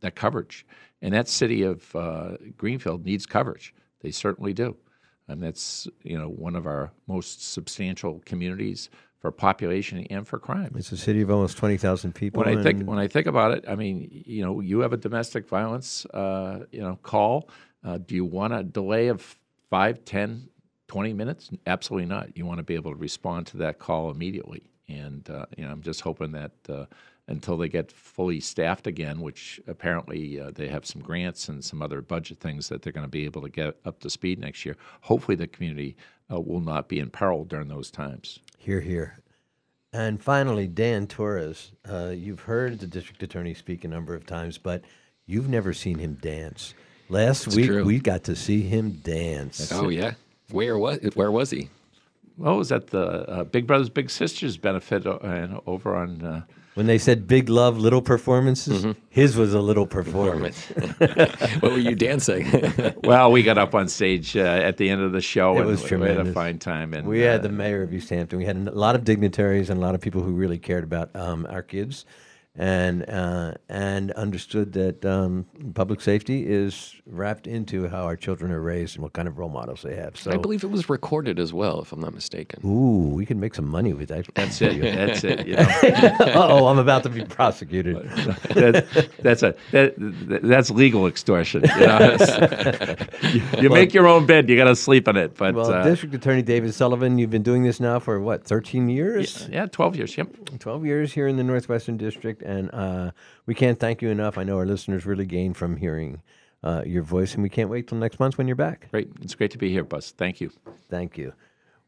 [0.01, 0.67] that coverage.
[1.03, 3.75] And that city of uh, Greenfield needs coverage.
[4.03, 4.77] They certainly do,
[5.29, 10.73] and that's you know one of our most substantial communities for population and for crime.
[10.77, 12.43] It's a city of almost twenty thousand people.
[12.43, 14.97] When I think when I think about it, I mean, you know, you have a
[14.97, 17.49] domestic violence, uh, you know, call.
[17.85, 19.39] Uh, do you want a delay of
[19.71, 20.49] five, 10,
[20.89, 21.51] 20 minutes?
[21.67, 22.37] Absolutely not.
[22.37, 24.63] You want to be able to respond to that call immediately.
[24.89, 26.87] And uh, you know, I'm just hoping that uh,
[27.29, 31.81] until they get fully staffed again, which apparently uh, they have some grants and some
[31.81, 34.65] other budget things that they're going to be able to get up to speed next
[34.65, 34.77] year.
[35.03, 35.97] Hopefully, the community
[36.31, 38.41] uh, will not be in peril during those times.
[38.63, 39.17] Here, here.
[39.93, 41.73] And finally, Dan Torres.
[41.91, 44.83] Uh, you've heard the district attorney speak a number of times, but
[45.27, 46.75] you've never seen him dance.
[47.09, 47.85] Last It's week, true.
[47.85, 49.73] we got to see him dance.
[49.73, 50.13] oh yeah,
[50.51, 51.71] where was where was he?
[52.37, 56.45] Well, it was at the uh, Big Brothers Big Sisters benefit uh, over on.
[56.81, 58.99] When they said big love, little performances, Mm-hmm.
[59.11, 60.65] his was a little performance.
[60.97, 62.47] what were you dancing?
[63.05, 65.57] well, we got up on stage uh, at the end of the show.
[65.57, 66.95] It and was we had a fine time.
[66.95, 68.39] And we had uh, the mayor of Easthampton.
[68.39, 71.15] We had a lot of dignitaries and a lot of people who really cared about
[71.15, 72.07] um, our kids,
[72.57, 78.61] and uh, and understood that um, public safety is wrapped into how our children are
[78.61, 80.17] raised and what kind of role models they have.
[80.17, 82.61] So I believe it was recorded as well, if I'm not mistaken.
[82.65, 84.27] Ooh, we can make some money with that.
[84.35, 84.81] That's it.
[84.81, 85.47] That's it.
[85.47, 85.69] You know.
[86.35, 87.97] oh, I'm about to be prosecuted.
[88.51, 89.95] that, that's a that,
[90.43, 91.63] that's legal extortion.
[91.63, 91.99] You, know?
[92.01, 95.37] It's- you, you make your own bed, you got to sleep in it.
[95.37, 98.89] But well, uh, District Attorney David Sullivan, you've been doing this now for what, 13
[98.89, 99.49] years?
[99.51, 100.17] yeah, twelve years.
[100.17, 100.59] Yep.
[100.59, 103.11] 12 years here in the Northwestern District, and uh,
[103.47, 104.39] we can't thank you enough.
[104.39, 106.23] I know our listeners really gain from hearing
[106.63, 108.89] uh, your voice, and we can't wait till next month when you're back.
[108.91, 109.11] Great.
[109.21, 110.11] It's great to be here, Buzz.
[110.11, 110.51] Thank you.
[110.89, 111.33] Thank you.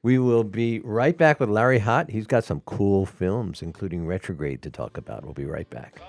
[0.03, 2.11] We will be right back with Larry Hott.
[2.11, 5.25] He's got some cool films, including Retrograde, to talk about.
[5.25, 6.01] We'll be right back.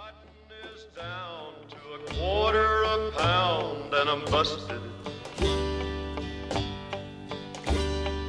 [2.08, 4.82] quarter a pound and I'm busted.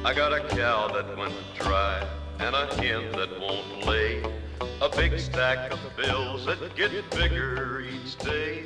[0.05, 2.07] I got a cow that went dry
[2.39, 4.21] and a hen that won't lay.
[4.61, 8.63] A big stack of bills that get bigger each day.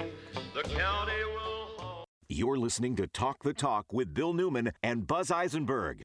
[0.53, 1.67] The county will.
[1.77, 2.05] Hold.
[2.27, 6.03] You're listening to Talk the Talk with Bill Newman and Buzz Eisenberg.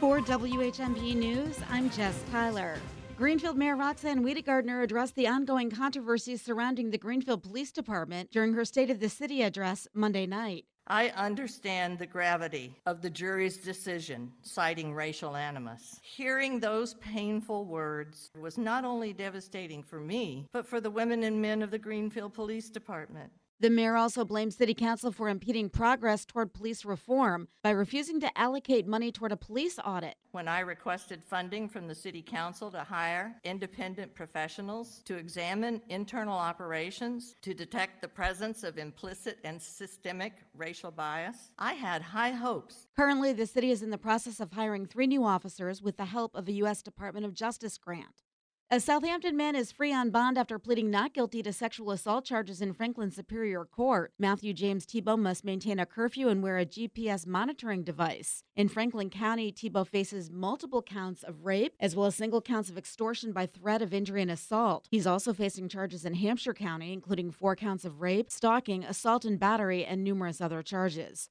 [0.00, 2.76] For WHMP News, I'm Jess Tyler.
[3.16, 8.64] Greenfield Mayor Roxann Wedegartner addressed the ongoing controversies surrounding the Greenfield Police Department during her
[8.64, 10.64] State of the City address Monday night.
[10.86, 15.98] I understand the gravity of the jury's decision citing racial animus.
[16.02, 21.40] Hearing those painful words was not only devastating for me, but for the women and
[21.40, 23.32] men of the Greenfield Police Department.
[23.60, 28.38] The mayor also blamed City Council for impeding progress toward police reform by refusing to
[28.38, 30.16] allocate money toward a police audit.
[30.32, 36.36] When I requested funding from the City Council to hire independent professionals to examine internal
[36.36, 42.88] operations to detect the presence of implicit and systemic racial bias, I had high hopes.
[42.96, 46.34] Currently, the city is in the process of hiring three new officers with the help
[46.34, 46.82] of a U.S.
[46.82, 48.23] Department of Justice grant.
[48.70, 52.62] A Southampton man is free on bond after pleading not guilty to sexual assault charges
[52.62, 54.14] in Franklin Superior Court.
[54.18, 58.42] Matthew James Tebow must maintain a curfew and wear a GPS monitoring device.
[58.56, 62.78] In Franklin County, Tebow faces multiple counts of rape as well as single counts of
[62.78, 64.88] extortion by threat of injury and assault.
[64.90, 69.38] He's also facing charges in Hampshire County, including four counts of rape, stalking, assault and
[69.38, 71.28] battery, and numerous other charges.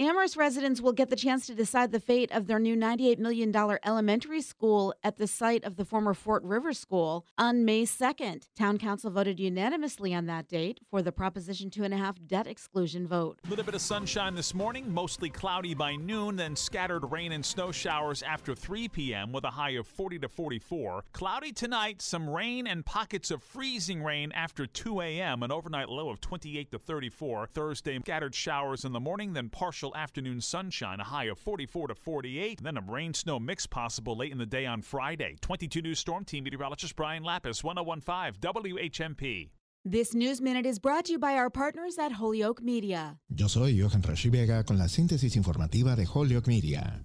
[0.00, 3.54] Amherst residents will get the chance to decide the fate of their new $98 million
[3.84, 8.48] elementary school at the site of the former Fort River School on May 2nd.
[8.56, 13.40] Town Council voted unanimously on that date for the Proposition 2.5 debt exclusion vote.
[13.44, 17.44] A little bit of sunshine this morning, mostly cloudy by noon, then scattered rain and
[17.44, 19.32] snow showers after 3 p.m.
[19.32, 21.04] with a high of 40 to 44.
[21.12, 26.08] Cloudy tonight, some rain and pockets of freezing rain after 2 a.m., an overnight low
[26.08, 27.48] of 28 to 34.
[27.48, 31.94] Thursday, scattered showers in the morning, then partial afternoon sunshine, a high of 44 to
[31.94, 32.62] 48.
[32.62, 35.36] Then a rain snow mix possible late in the day on Friday.
[35.40, 39.50] 22 News Storm Team meteorologist Brian Lapis, 1015 WHMP.
[39.84, 43.18] This News Minute is brought to you by our partners at Holyoke Media.
[43.34, 47.00] Yo soy Johan Rashi Vega con la síntesis informativa de Holyoke Media.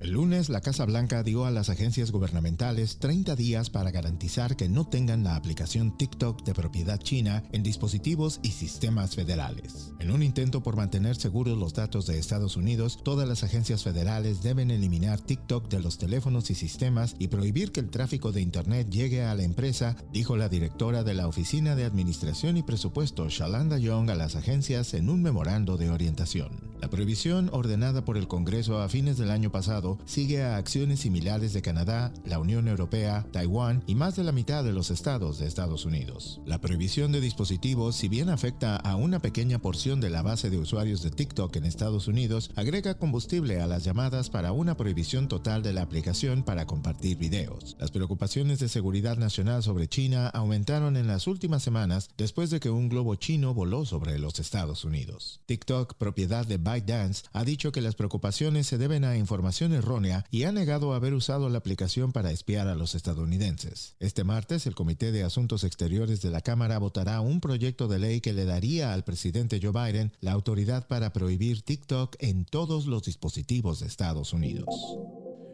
[0.00, 4.68] El lunes, la Casa Blanca dio a las agencias gubernamentales 30 días para garantizar que
[4.68, 9.92] no tengan la aplicación TikTok de propiedad china en dispositivos y sistemas federales.
[10.00, 14.42] En un intento por mantener seguros los datos de Estados Unidos, todas las agencias federales
[14.42, 18.90] deben eliminar TikTok de los teléfonos y sistemas y prohibir que el tráfico de Internet
[18.90, 23.78] llegue a la empresa, dijo la directora de la Oficina de Administración y Presupuesto, Shalanda
[23.78, 26.74] Young, a las agencias en un memorando de orientación.
[26.80, 31.52] La prohibición ordenada por el Congreso a fines del año pasado sigue a acciones similares
[31.52, 35.46] de Canadá, la Unión Europea, Taiwán y más de la mitad de los estados de
[35.46, 36.40] Estados Unidos.
[36.46, 40.58] La prohibición de dispositivos, si bien afecta a una pequeña porción de la base de
[40.58, 45.62] usuarios de TikTok en Estados Unidos, agrega combustible a las llamadas para una prohibición total
[45.62, 47.76] de la aplicación para compartir videos.
[47.78, 52.70] Las preocupaciones de seguridad nacional sobre China aumentaron en las últimas semanas después de que
[52.70, 55.40] un globo chino voló sobre los Estados Unidos.
[55.46, 60.44] TikTok, propiedad de ByteDance, ha dicho que las preocupaciones se deben a información errónea y
[60.44, 63.96] ha negado haber usado la aplicación para espiar a los estadounidenses.
[64.00, 68.20] Este martes, el Comité de Asuntos Exteriores de la Cámara votará un proyecto de ley
[68.20, 73.04] que le daría al presidente Joe Biden la autoridad para prohibir TikTok en todos los
[73.04, 74.66] dispositivos de Estados Unidos.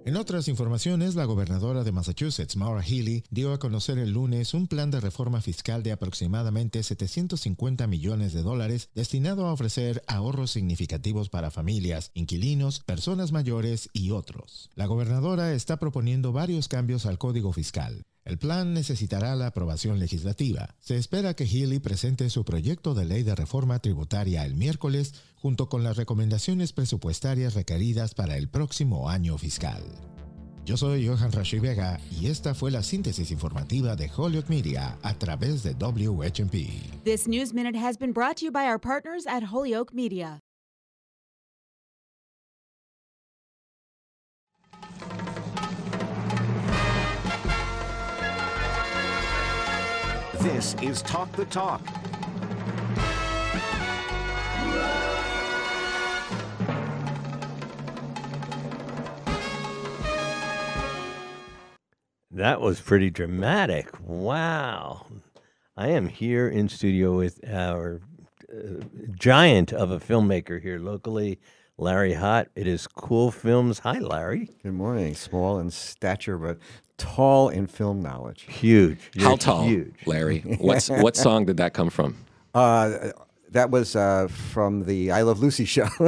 [0.07, 4.67] En otras informaciones, la gobernadora de Massachusetts, Maura Healey, dio a conocer el lunes un
[4.67, 11.29] plan de reforma fiscal de aproximadamente 750 millones de dólares destinado a ofrecer ahorros significativos
[11.29, 14.71] para familias, inquilinos, personas mayores y otros.
[14.75, 18.03] La gobernadora está proponiendo varios cambios al código fiscal.
[18.25, 20.75] El plan necesitará la aprobación legislativa.
[20.79, 25.69] Se espera que Healy presente su proyecto de ley de reforma tributaria el miércoles junto
[25.69, 29.83] con las recomendaciones presupuestarias requeridas para el próximo año fiscal.
[30.67, 35.15] Yo soy Johan Rashi Vega y esta fue la síntesis informativa de Holyoke Media a
[35.15, 37.03] través de WHMP.
[37.05, 40.41] This News Minute has been brought to you by our partners at Holyoke Media.
[50.43, 51.85] This is Talk the Talk.
[62.31, 63.91] That was pretty dramatic.
[64.01, 65.05] Wow.
[65.77, 68.01] I am here in studio with our
[68.51, 68.83] uh,
[69.15, 71.39] giant of a filmmaker here locally,
[71.81, 72.47] Larry Hott.
[72.55, 73.79] It is Cool Films.
[73.79, 74.51] Hi, Larry.
[74.63, 75.15] Good morning.
[75.15, 76.59] Small in stature, but
[76.99, 78.43] tall in film knowledge.
[78.51, 79.11] Huge.
[79.19, 79.95] How You're tall, Huge.
[80.05, 80.41] Larry?
[80.61, 82.19] What's what song did that come from?
[82.55, 83.13] Uh,
[83.53, 85.89] that was uh, from the I Love Lucy show.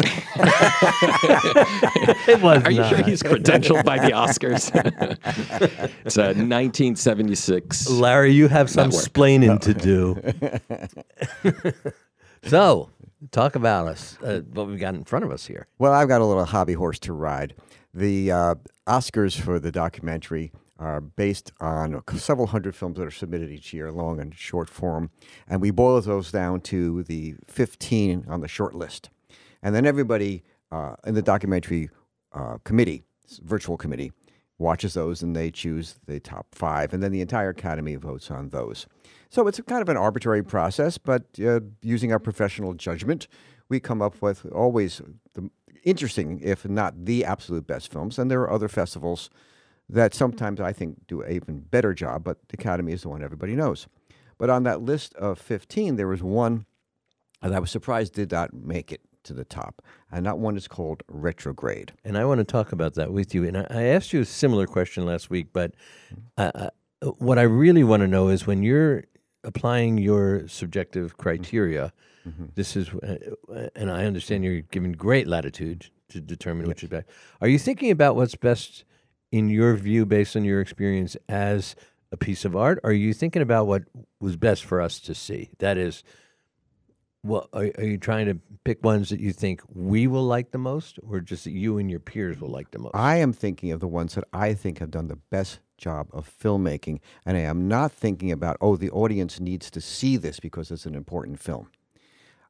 [2.29, 4.71] it was Are you sure he's credentialed by the Oscars?
[6.05, 7.89] it's a 1976.
[7.89, 9.05] Larry, you have some Network.
[9.07, 10.21] splaining to do.
[12.45, 12.91] so,
[13.31, 15.67] talk about us, uh, what we've got in front of us here.
[15.79, 17.55] well, I've got a little hobby horse to ride.
[17.95, 18.55] The uh,
[18.87, 23.93] Oscars for the documentary are based on several hundred films that are submitted each year,
[23.93, 25.11] long and short form,
[25.47, 29.11] and we boil those down to the 15 on the short list.
[29.63, 31.91] And then everybody uh, in the documentary
[32.33, 33.05] uh, committee,
[33.43, 34.13] virtual committee,
[34.59, 38.49] watches those and they choose the top five, and then the entire academy votes on
[38.49, 38.87] those.
[39.33, 43.29] So it's kind of an arbitrary process, but uh, using our professional judgment,
[43.71, 45.01] we come up with always
[45.33, 45.49] the
[45.85, 48.19] interesting, if not the absolute best films.
[48.19, 49.31] And there are other festivals
[49.89, 53.23] that sometimes I think do an even better job, but the Academy is the one
[53.23, 53.87] everybody knows.
[54.37, 56.67] But on that list of 15, there was one
[57.41, 60.69] that I was surprised did not make it to the top, and that one is
[60.69, 61.93] called Retrograde.
[62.05, 63.45] And I want to talk about that with you.
[63.45, 65.73] And I, asked you a similar question last week, but
[66.37, 66.71] uh, uh,
[67.17, 69.05] what I really want to know is when you're
[69.45, 71.93] applying your subjective criteria,
[72.55, 73.17] this is, uh,
[73.53, 77.07] uh, and I understand you're given great latitude to determine which is best.
[77.41, 78.85] Are you thinking about what's best
[79.31, 81.75] in your view, based on your experience as
[82.13, 82.79] a piece of art?
[82.85, 83.83] Are you thinking about what
[84.21, 85.51] was best for us to see?
[85.59, 86.05] That is,
[87.25, 90.59] Well, are, are you trying to pick ones that you think we will like the
[90.59, 92.95] most, or just that you and your peers will like the most?
[92.95, 96.31] I am thinking of the ones that I think have done the best job of
[96.43, 100.71] filmmaking, and I am not thinking about, oh, the audience needs to see this because
[100.71, 101.69] it's an important film.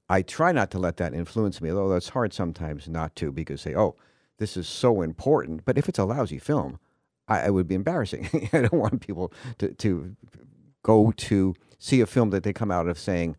[0.09, 3.63] I try not to let that influence me, although that's hard sometimes not to because
[3.63, 3.97] say, oh,
[4.39, 5.65] this is so important.
[5.65, 6.79] But if it's a lousy film,
[7.29, 8.49] I, it would be embarrassing.
[8.53, 10.15] I don't want people to, to
[10.83, 13.37] go to see a film that they come out of saying,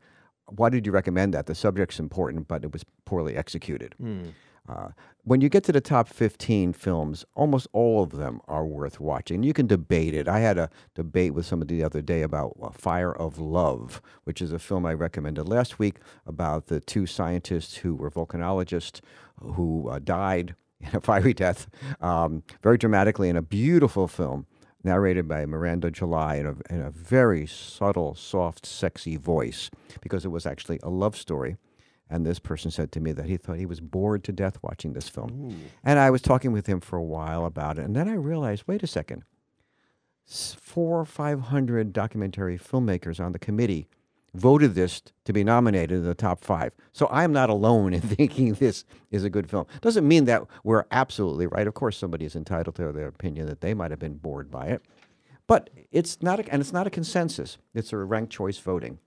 [0.47, 1.45] why did you recommend that?
[1.45, 3.95] The subject's important, but it was poorly executed.
[4.01, 4.33] Mm.
[4.67, 4.89] Uh,
[5.25, 9.43] when you get to the top 15 films, almost all of them are worth watching.
[9.43, 10.27] You can debate it.
[10.27, 14.41] I had a debate with somebody the other day about uh, Fire of Love, which
[14.41, 19.01] is a film I recommended last week about the two scientists who were volcanologists
[19.41, 21.67] who uh, died in a fiery death,
[22.01, 24.45] um, very dramatically, in a beautiful film
[24.83, 29.69] narrated by Miranda July in a, in a very subtle, soft, sexy voice,
[30.01, 31.55] because it was actually a love story.
[32.09, 34.93] And this person said to me that he thought he was bored to death watching
[34.93, 35.51] this film.
[35.51, 35.55] Ooh.
[35.83, 37.85] And I was talking with him for a while about it.
[37.85, 39.23] And then I realized wait a second,
[40.25, 43.87] four or 500 documentary filmmakers on the committee
[44.35, 46.73] voted this to be nominated in the top five.
[46.91, 49.65] So I'm not alone in thinking this is a good film.
[49.81, 51.67] Doesn't mean that we're absolutely right.
[51.67, 54.67] Of course, somebody is entitled to their opinion that they might have been bored by
[54.67, 54.81] it.
[55.45, 57.57] But it's not, a, and it's not a consensus.
[57.73, 58.99] It's a ranked choice voting.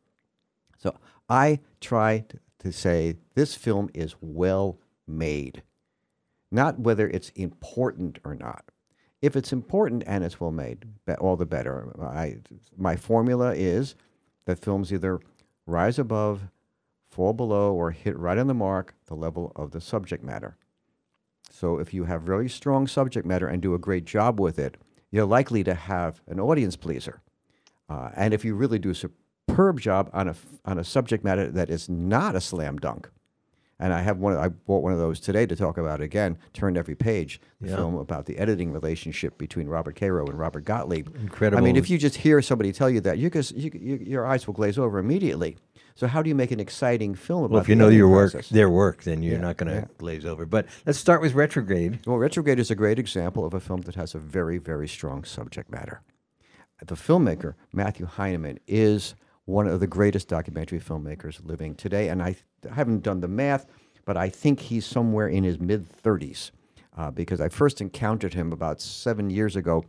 [0.78, 0.94] So
[1.28, 5.62] I try to, to say this film is well made,
[6.50, 8.64] not whether it's important or not.
[9.22, 10.84] If it's important and it's well made,
[11.18, 11.94] all the better.
[12.02, 12.38] I,
[12.76, 13.94] my formula is
[14.44, 15.20] that films either
[15.64, 16.42] rise above,
[17.08, 20.56] fall below, or hit right on the mark the level of the subject matter.
[21.50, 24.76] So if you have very strong subject matter and do a great job with it,
[25.10, 27.22] you're likely to have an audience pleaser.
[27.88, 28.94] Uh, and if you really do a
[29.48, 30.34] superb job on a
[30.64, 33.08] on a subject matter that is not a slam dunk,
[33.78, 36.38] and I have one, I bought one of those today to talk about again.
[36.52, 37.76] Turned every page, the Yeah.
[37.76, 41.08] film about the editing relationship between Robert Caro and Robert Gottlieb.
[41.20, 41.62] Incredible.
[41.62, 44.26] I mean, if you just hear somebody tell you that, you, just, you, you your
[44.26, 45.56] eyes will glaze over immediately.
[45.94, 47.52] So how do you make an exciting film about?
[47.52, 48.50] Well, if you know your work, process?
[48.50, 49.84] their work, then you're Yeah, not going to yeah.
[49.96, 50.44] glaze over.
[50.44, 52.00] But let's start with Retrograde.
[52.06, 55.24] Well, Retrograde is a great example of a film that has a very, very strong
[55.24, 56.02] subject matter.
[56.84, 59.14] The filmmaker, Matthew Heineman, is
[59.46, 62.08] one of the greatest documentary filmmakers living today.
[62.08, 63.66] And I, th- I haven't done the math,
[64.04, 66.50] but I think he's somewhere in his mid 30s
[66.96, 69.84] uh, because I first encountered him about seven years ago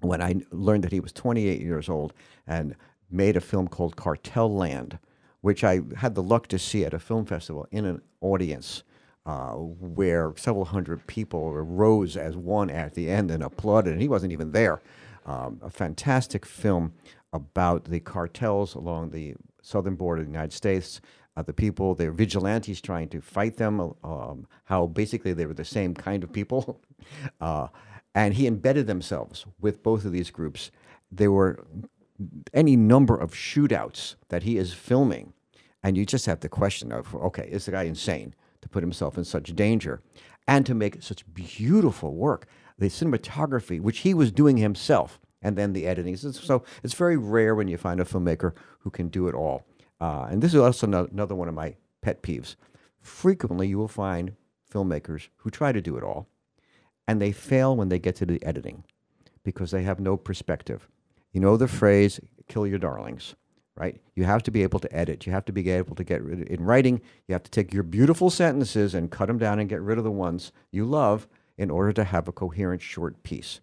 [0.00, 2.12] when I learned that he was 28 years old
[2.46, 2.74] and
[3.10, 4.98] made a film called Cartel Land,
[5.40, 8.82] which I had the luck to see at a film festival in an audience
[9.24, 14.08] uh, where several hundred people rose as one at the end and applauded, and he
[14.08, 14.80] wasn't even there.
[15.24, 16.94] Um, a fantastic film
[17.32, 21.00] about the cartels along the southern border of the United States.
[21.36, 25.64] Uh, the people, they're vigilantes trying to fight them, um, how basically they were the
[25.64, 26.80] same kind of people.
[27.40, 27.66] Uh,
[28.14, 30.70] and he embedded themselves with both of these groups.
[31.10, 31.66] There were
[32.52, 35.32] any number of shootouts that he is filming.
[35.82, 39.18] And you just have the question of, okay, is the guy insane to put himself
[39.18, 40.00] in such danger
[40.46, 42.46] and to make such beautiful work?
[42.78, 46.16] The cinematography, which he was doing himself, and then the editing.
[46.16, 49.64] So, so it's very rare when you find a filmmaker who can do it all.
[50.00, 52.56] Uh, and this is also ano- another one of my pet peeves.
[53.00, 54.34] Frequently, you will find
[54.72, 56.28] filmmakers who try to do it all,
[57.06, 58.84] and they fail when they get to the editing
[59.44, 60.88] because they have no perspective.
[61.32, 63.34] You know the phrase, kill your darlings,
[63.76, 64.00] right?
[64.14, 65.26] You have to be able to edit.
[65.26, 67.00] You have to be able to get rid in writing.
[67.26, 70.04] You have to take your beautiful sentences and cut them down and get rid of
[70.04, 71.26] the ones you love
[71.56, 73.60] in order to have a coherent short piece.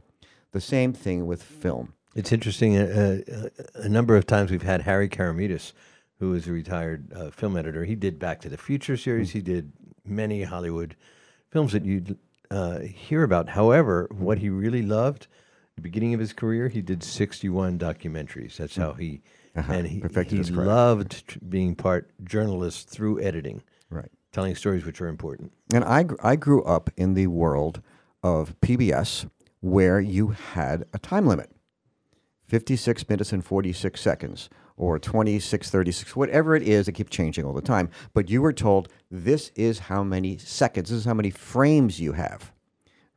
[0.51, 1.93] The same thing with film.
[2.15, 2.77] It's interesting.
[2.77, 5.73] Uh, uh, a number of times we've had Harry Keramidas,
[6.19, 7.85] who is a retired uh, film editor.
[7.85, 9.31] He did Back to the Future series.
[9.31, 9.71] He did
[10.05, 10.95] many Hollywood
[11.51, 12.17] films that you
[12.49, 13.49] uh, hear about.
[13.49, 15.27] However, what he really loved,
[15.75, 18.57] the beginning of his career, he did 61 documentaries.
[18.57, 19.21] That's how he,
[19.55, 19.71] Uh-huh.
[19.71, 24.09] and he, Perfected he loved tr- being part journalist through editing, Right.
[24.31, 25.51] telling stories which are important.
[25.71, 27.81] And I, gr- I grew up in the world
[28.23, 29.29] of PBS
[29.61, 31.51] where you had a time limit
[32.47, 36.87] 56 minutes and 46 seconds, or 26, 36, whatever it is.
[36.87, 37.89] It keeps changing all the time.
[38.13, 42.13] But you were told this is how many seconds, this is how many frames you
[42.13, 42.51] have,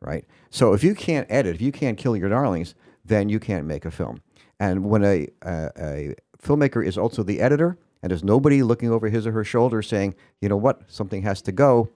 [0.01, 0.27] right?
[0.51, 2.75] So if you can't edit, if you can't kill your darlings,
[3.05, 4.21] then you can't make a film.
[4.61, 9.27] And when a, a, filmmaker is also the editor, and there's nobody looking over his
[9.27, 11.89] or her shoulder saying, you know what, something has to go,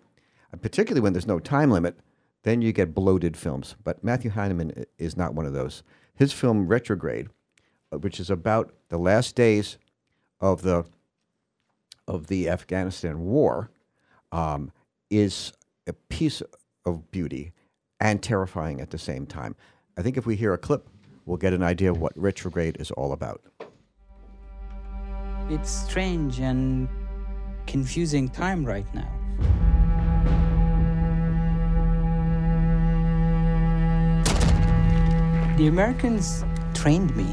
[0.62, 1.98] particularly when there's no time limit,
[2.46, 3.74] then you get bloated films.
[3.82, 5.82] But Matthew Heineman is not one of those.
[6.14, 7.28] His film Retrograde,
[7.92, 9.78] uh, which is about the last days
[10.40, 10.84] of the
[12.06, 13.68] of the Afghanistan war
[14.30, 14.70] um,
[15.10, 15.52] is
[15.88, 16.40] a piece
[16.84, 17.52] of beauty
[17.98, 19.56] and terrifying at the same time.
[19.98, 20.88] I think if we hear a clip,
[21.24, 23.42] we'll get an idea of what retrograde is all about.
[25.50, 26.88] It's strange and
[27.66, 29.75] confusing time right now.
[35.56, 36.44] The Americans
[36.74, 37.24] trained me.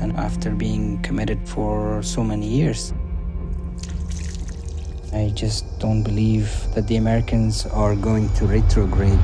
[0.00, 2.92] And after being committed for so many years,
[5.12, 9.20] I just don't believe that the Americans are going to retrograde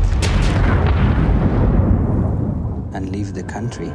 [2.94, 3.92] and leave the country.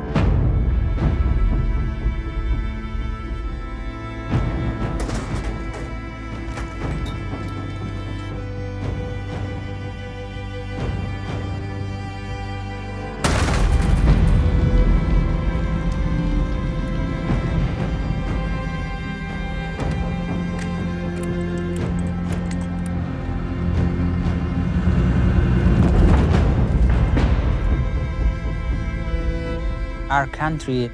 [30.23, 30.89] Our country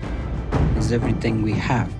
[0.76, 1.94] is everything we have.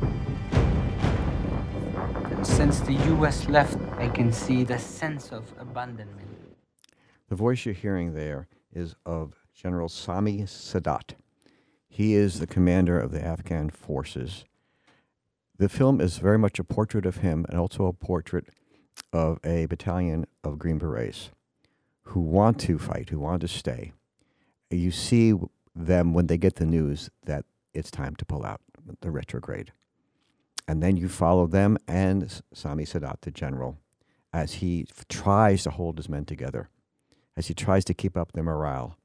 [2.32, 6.28] And since the US left, I can see the sense of abandonment.
[7.28, 11.14] The voice you're hearing there is of General Sami Sadat.
[11.88, 14.46] He is the commander of the Afghan forces.
[15.56, 18.48] The film is very much a portrait of him and also a portrait
[19.14, 21.30] of a battalion of Green Berets
[22.06, 23.92] who want to fight, who want to stay.
[24.72, 25.34] You see
[25.76, 28.62] them when they get the news that it's time to pull out
[29.02, 29.72] the retrograde.
[30.68, 33.78] And then you follow them and Sami Sadat, the general,
[34.32, 36.70] as he f- tries to hold his men together,
[37.36, 38.98] as he tries to keep up their morale,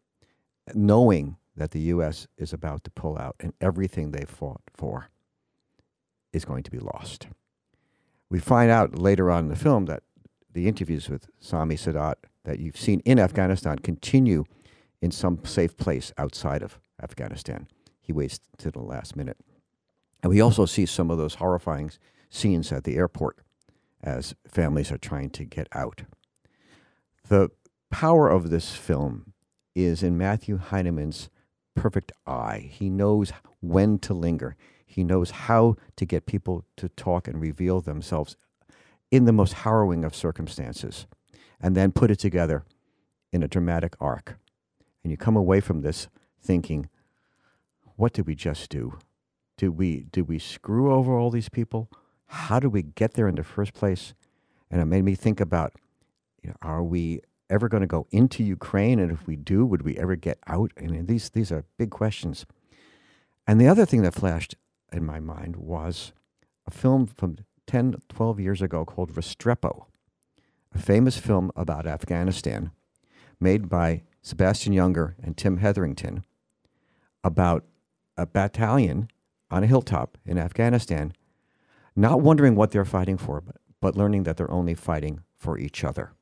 [0.75, 2.27] knowing that the U.S.
[2.37, 5.09] is about to pull out and everything they fought for
[6.33, 7.29] is going to be lost.
[8.29, 10.03] We find out later on in the film that
[10.53, 14.45] the interviews with Sami Sadat that you've seen in Afghanistan continue
[15.05, 17.69] in some safe place outside of Afghanistan.
[18.01, 19.37] He waits to the last minute.
[20.23, 21.91] And we also see some of those horrifying
[22.31, 23.37] scenes at the airport
[24.03, 26.05] as families are trying to get out.
[27.29, 27.51] The
[27.91, 29.35] power of this film
[29.75, 31.29] is in Matthew Heineman's
[31.77, 32.71] perfect eye.
[32.73, 33.31] He knows
[33.61, 34.57] when to linger.
[34.87, 38.37] He knows how to get people to talk and reveal themselves
[39.11, 41.07] in the most harrowing of circumstances
[41.61, 42.65] and then put it together
[43.35, 44.39] in a dramatic arc.
[45.05, 46.09] And you come away from this
[46.43, 46.89] thinking,
[47.97, 48.99] what did we just do?
[49.57, 51.89] Did we did we screw over all these people?
[52.27, 54.15] How did we get there in the first place?
[54.71, 55.75] And it made me think about,
[56.43, 58.99] you know, are we ever going to go into Ukraine?
[58.99, 60.73] And if we do, would we ever get out?
[60.79, 62.47] I mean, these these are big questions.
[63.47, 64.57] And the other thing that flashed
[64.93, 66.13] in my mind was
[66.67, 67.37] a film from
[67.67, 69.85] 10, 12 years ago called Restrepo,
[70.75, 72.71] a famous film about Afghanistan
[73.39, 76.25] made by Sebastian Junger and Tim Hetherington
[77.23, 77.65] about
[78.17, 79.09] a battalion
[79.51, 81.13] on a hilltop in Afghanistan,
[81.95, 85.85] not wondering what they're fighting for, but, but learning that they're only fighting for each
[85.85, 86.13] other.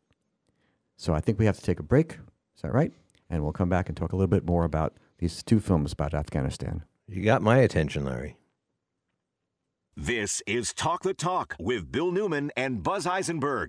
[0.97, 2.19] So I think we have to take a break.
[2.57, 2.93] Is that right?
[3.31, 6.13] And we'll come back and talk a little bit more about these two films about
[6.13, 6.83] Afghanistan.
[7.07, 8.37] You got my attention, Larry.
[9.97, 13.69] This is Talk the Talk with Bill Newman and Buzz Eisenberg.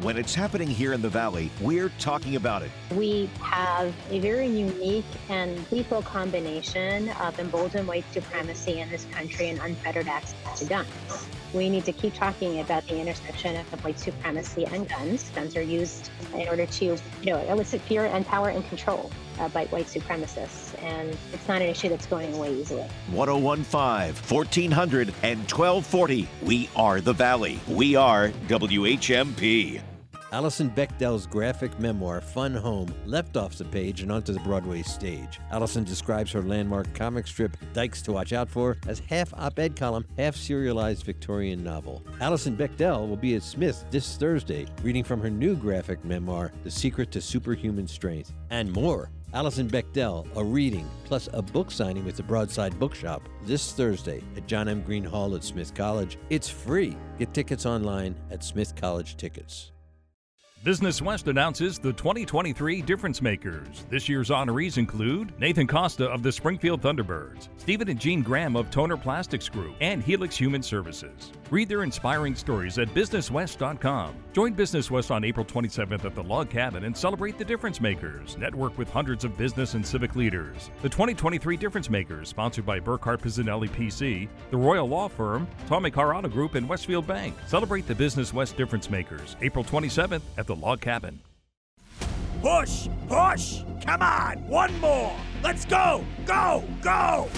[0.00, 2.70] When it's happening here in the Valley, we're talking about it.
[2.94, 9.48] We have a very unique and lethal combination of emboldened white supremacy in this country
[9.48, 11.26] and unfettered access to guns.
[11.52, 15.30] We need to keep talking about the intersection of white supremacy and guns.
[15.30, 19.48] Guns are used in order to, you know, elicit fear and power and control uh,
[19.48, 22.86] by white supremacists, and it's not an issue that's going away easily.
[23.10, 26.28] 1015, 1400, and 1240.
[26.42, 27.58] We are the Valley.
[27.66, 29.82] We are WHMP.
[30.30, 35.40] Alison Bechdel's graphic memoir, Fun Home, left off the page and onto the Broadway stage.
[35.50, 39.74] Alison describes her landmark comic strip, Dykes to Watch Out For, as half op ed
[39.74, 42.02] column, half serialized Victorian novel.
[42.20, 46.70] Alison Bechdel will be at Smith this Thursday, reading from her new graphic memoir, The
[46.70, 49.10] Secret to Superhuman Strength, and more.
[49.32, 54.46] Alison Bechdel, a reading, plus a book signing with the Broadside Bookshop this Thursday at
[54.46, 54.82] John M.
[54.82, 56.18] Green Hall at Smith College.
[56.28, 56.98] It's free.
[57.18, 59.72] Get tickets online at Smith College Tickets.
[60.64, 63.86] Business West announces the 2023 Difference Makers.
[63.88, 68.68] This year's honorees include Nathan Costa of the Springfield Thunderbirds, Stephen and Jean Graham of
[68.68, 71.30] Toner Plastics Group, and Helix Human Services.
[71.50, 74.14] Read their inspiring stories at businesswest.com.
[74.34, 78.36] Join Business West on April 27th at the Log Cabin and celebrate the Difference Makers.
[78.36, 80.70] Network with hundreds of business and civic leaders.
[80.82, 86.14] The 2023 Difference Makers, sponsored by Burkhart Pizzanelli PC, the Royal Law Firm, Tommy Car
[86.14, 87.34] Auto Group, and Westfield Bank.
[87.46, 91.18] Celebrate the Business West Difference Makers, April 27th at the Log Cabin.
[92.42, 95.16] Push, push, come on, one more.
[95.42, 97.28] Let's go, go, go.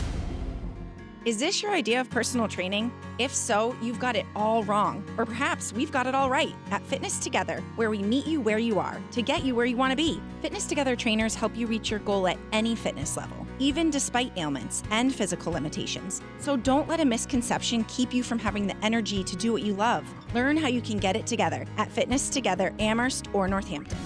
[1.27, 2.91] Is this your idea of personal training?
[3.19, 5.05] If so, you've got it all wrong.
[5.19, 8.59] Or perhaps we've got it all right at Fitness Together, where we meet you where
[8.59, 10.23] you are to get you where you want to be.
[10.41, 14.83] Fitness Together trainers help you reach your goal at any fitness level, even despite ailments
[14.91, 16.23] and physical limitations.
[16.39, 19.75] So don't let a misconception keep you from having the energy to do what you
[19.75, 20.07] love.
[20.35, 23.99] Learn how you can get it together at Fitness Together Amherst or Northampton.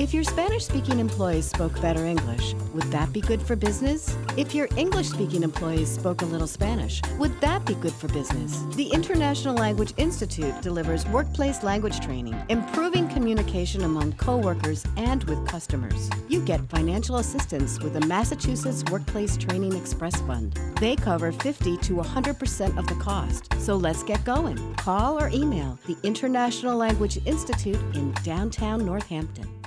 [0.00, 4.16] If your Spanish speaking employees spoke better English, would that be good for business?
[4.34, 8.62] If your English speaking employees spoke a little Spanish, would that be good for business?
[8.76, 16.08] The International Language Institute delivers workplace language training, improving communication among coworkers and with customers.
[16.28, 20.58] You get financial assistance with the Massachusetts Workplace Training Express Fund.
[20.80, 23.52] They cover 50 to 100% of the cost.
[23.60, 24.56] So let's get going.
[24.76, 29.59] Call or email the International Language Institute in downtown Northampton.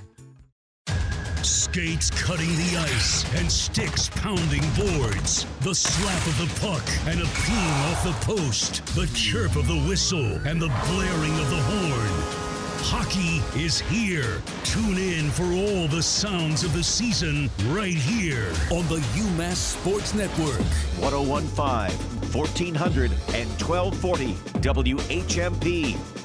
[1.45, 5.45] Skates cutting the ice and sticks pounding boards.
[5.61, 8.85] The slap of the puck and a ping off the post.
[8.95, 12.43] The chirp of the whistle and the blaring of the horn.
[12.85, 14.41] Hockey is here.
[14.63, 20.13] Tune in for all the sounds of the season right here on the UMass Sports
[20.13, 20.59] Network.
[20.99, 21.97] 1015,
[22.31, 26.22] 1400, and 1240 WHMP.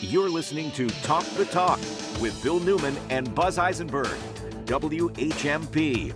[0.00, 1.78] You're listening to Talk the Talk
[2.20, 4.16] with Bill Newman and Buzz Eisenberg,
[4.66, 6.12] WHMP.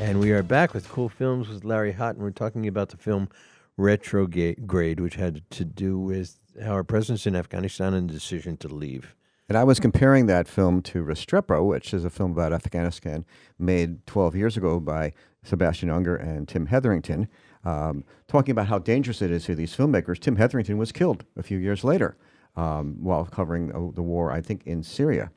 [0.00, 2.96] And we are back with Cool Films with Larry Hott, and we're talking about the
[2.96, 3.28] film
[3.76, 9.14] Retrograde, which had to do with our presence in Afghanistan and the decision to leave.
[9.48, 13.26] And I was comparing that film to Restrepo, which is a film about Afghanistan
[13.58, 15.12] made 12 years ago by
[15.44, 17.28] Sebastian Junger and Tim Hetherington,
[17.62, 20.18] um, talking about how dangerous it is to these filmmakers.
[20.18, 22.16] Tim Hetherington was killed a few years later
[22.56, 25.30] um, while covering the, war, I think, in Syria.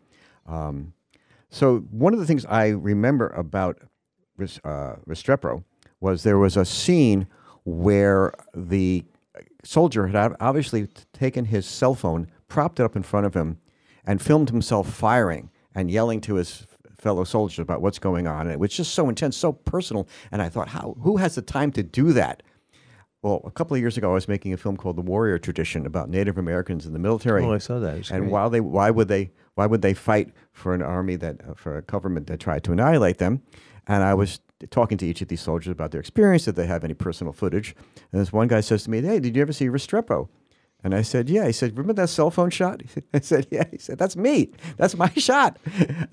[0.48, 0.94] Um,
[1.50, 3.80] so one of the things I remember about
[4.40, 5.64] uh, Restrepo
[6.00, 7.28] was there was a scene
[7.66, 9.04] where the
[9.64, 13.60] soldier had obviously taken his cell phone, propped it up in front of him,
[14.06, 16.66] and filmed himself firing and yelling to his
[16.98, 18.42] fellow soldiers about what's going on.
[18.42, 20.08] And it was just so intense, so personal.
[20.32, 22.44] And I thought, how who has the time to do that?
[23.22, 25.86] Well, a couple of years ago, I was making a film called "The Warrior Tradition"
[25.86, 27.44] about Native Americans in the military.
[27.44, 28.10] Oh, I saw that.
[28.12, 28.32] and great.
[28.32, 31.78] why they why would they why would they fight for an army that uh, for
[31.78, 33.42] a government that tried to annihilate them?
[33.88, 34.40] And I was
[34.70, 36.46] talking to each of these soldiers about their experience.
[36.46, 37.76] Did they have any personal footage?
[38.12, 40.30] And this one guy says to me, "Hey, did you ever see Restrepo?"
[40.82, 42.82] And I said, "Yeah." He said, "Remember that cell phone shot?"
[43.14, 44.52] I said, "Yeah." He said, "That's me.
[44.78, 45.58] That's my shot."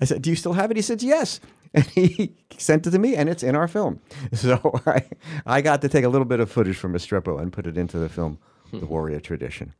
[0.01, 1.39] I said, "Do you still have it?" He said, "Yes."
[1.73, 3.99] And he sent it to me, and it's in our film.
[4.33, 5.03] So I,
[5.45, 7.97] I got to take a little bit of footage from Restrepo and put it into
[7.97, 8.39] the film,
[8.71, 9.73] The Warrior Tradition.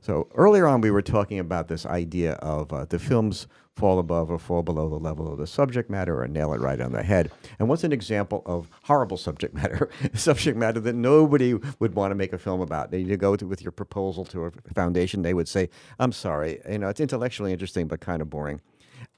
[0.00, 4.30] So earlier on, we were talking about this idea of uh, the films fall above
[4.30, 7.02] or fall below the level of the subject matter or nail it right on the
[7.02, 7.30] head.
[7.58, 9.90] And what's an example of horrible subject matter?
[10.14, 12.90] subject matter that nobody would want to make a film about.
[12.90, 15.68] They you go to, with your proposal to a foundation, they would say,
[15.98, 18.60] "I'm sorry, you know, it's intellectually interesting but kind of boring."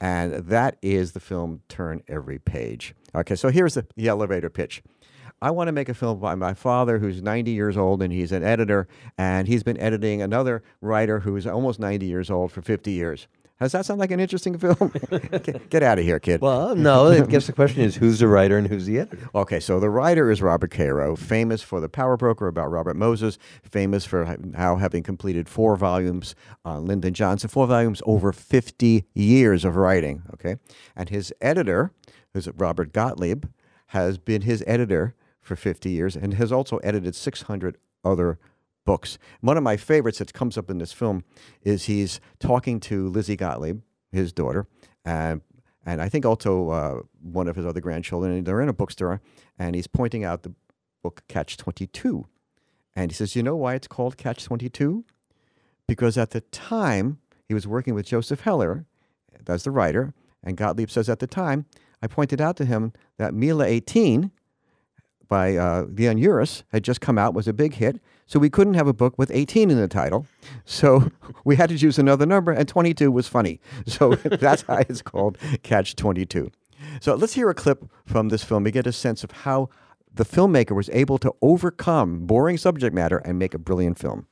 [0.01, 2.95] And that is the film Turn Every Page.
[3.15, 4.83] Okay, so here's the, the elevator pitch.
[5.41, 8.33] I want to make a film by my father who's 90 years old and he's
[8.33, 12.91] an editor and he's been editing another writer who's almost 90 years old for 50
[12.91, 13.29] years.
[13.61, 14.93] Does that sound like an interesting film?
[15.43, 16.41] get, get out of here, kid.
[16.41, 19.29] Well, no, I guess the question is who's the writer and who's the editor?
[19.35, 23.37] Okay, so the writer is Robert Caro, famous for The Power Broker about Robert Moses,
[23.69, 29.65] famous for now having completed four volumes on Lyndon Johnson, four volumes over 50 years
[29.65, 30.57] of writing, okay?
[30.95, 31.91] And his editor,
[32.33, 33.47] who's Robert Gottlieb,
[33.89, 38.39] has been his editor for 50 years and has also edited 600 other
[38.89, 39.19] books.
[39.43, 41.23] One of my favorites that comes up in this film
[41.63, 44.67] is he's talking to Lizzie Gottlieb, his daughter,
[45.05, 45.43] and
[45.85, 48.33] and I think also uh, one of his other grandchildren.
[48.33, 49.21] And they're in a bookstore,
[49.59, 50.55] and he's pointing out the
[51.03, 52.29] book Catch Twenty Two,
[52.97, 55.05] and he says, "You know why it's called Catch Twenty Two?
[55.87, 58.87] Because at the time he was working with Joseph Heller,
[59.45, 61.67] that's the writer, and Gottlieb says at the time
[62.03, 64.31] I pointed out to him that Mila 18
[65.29, 68.01] by uh, Leon Uris had just come out, was a big hit.
[68.29, 70.27] So we couldn't have a book with 18 in the title.
[70.67, 71.11] So
[71.45, 73.59] we had to choose another number, and 22 was funny.
[73.87, 76.51] So that's why it's called Catch 22.
[77.01, 79.71] So let's hear a clip from this film to get a sense of how
[80.13, 84.27] the filmmaker was able to overcome boring subject matter and make a brilliant film.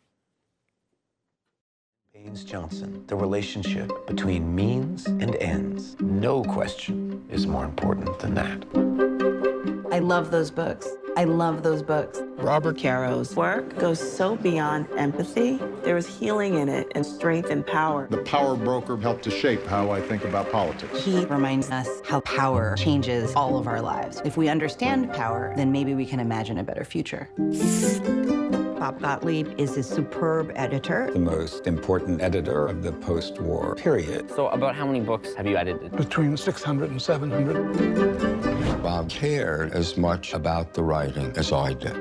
[2.13, 5.97] Baines Johnson, the relationship between means and ends.
[6.01, 9.93] No question is more important than that.
[9.93, 10.87] I love those books.
[11.17, 12.21] I love those books.
[12.37, 15.59] Robert Caro's work goes so beyond empathy.
[15.83, 18.07] There is healing in it and strength and power.
[18.11, 21.03] The Power Broker helped to shape how I think about politics.
[21.03, 24.21] He reminds us how power changes all of our lives.
[24.27, 27.31] If we understand power, then maybe we can imagine a better future.
[28.79, 31.11] Bob Gottlieb is a superb editor.
[31.11, 34.31] The most important editor of the post-war period.
[34.31, 35.97] So about how many books have you edited?
[35.97, 38.36] Between 600 and 700.
[38.87, 41.93] Bob cared as much about the writing as I did.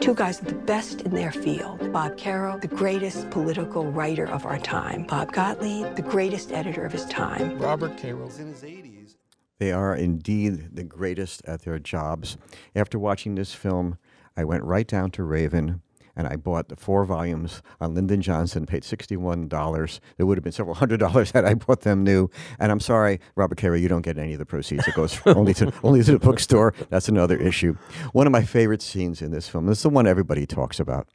[0.00, 1.92] Two guys are the best in their field.
[1.92, 5.04] Bob Caro, the greatest political writer of our time.
[5.04, 7.58] Bob Gottlieb, the greatest editor of his time.
[7.58, 9.16] Robert Caro's in his 80s.
[9.58, 12.38] They are indeed the greatest at their jobs.
[12.74, 13.98] After watching this film,
[14.38, 15.82] I went right down to Raven
[16.16, 20.00] and I bought the four volumes on Lyndon Johnson, paid $61.
[20.18, 22.28] It would have been several hundred dollars had I bought them new.
[22.58, 24.86] And I'm sorry, Robert Caro, you don't get any of the proceeds.
[24.86, 26.74] It goes only to only to the bookstore.
[26.90, 27.76] That's another issue.
[28.12, 31.08] One of my favorite scenes in this film, this is the one everybody talks about.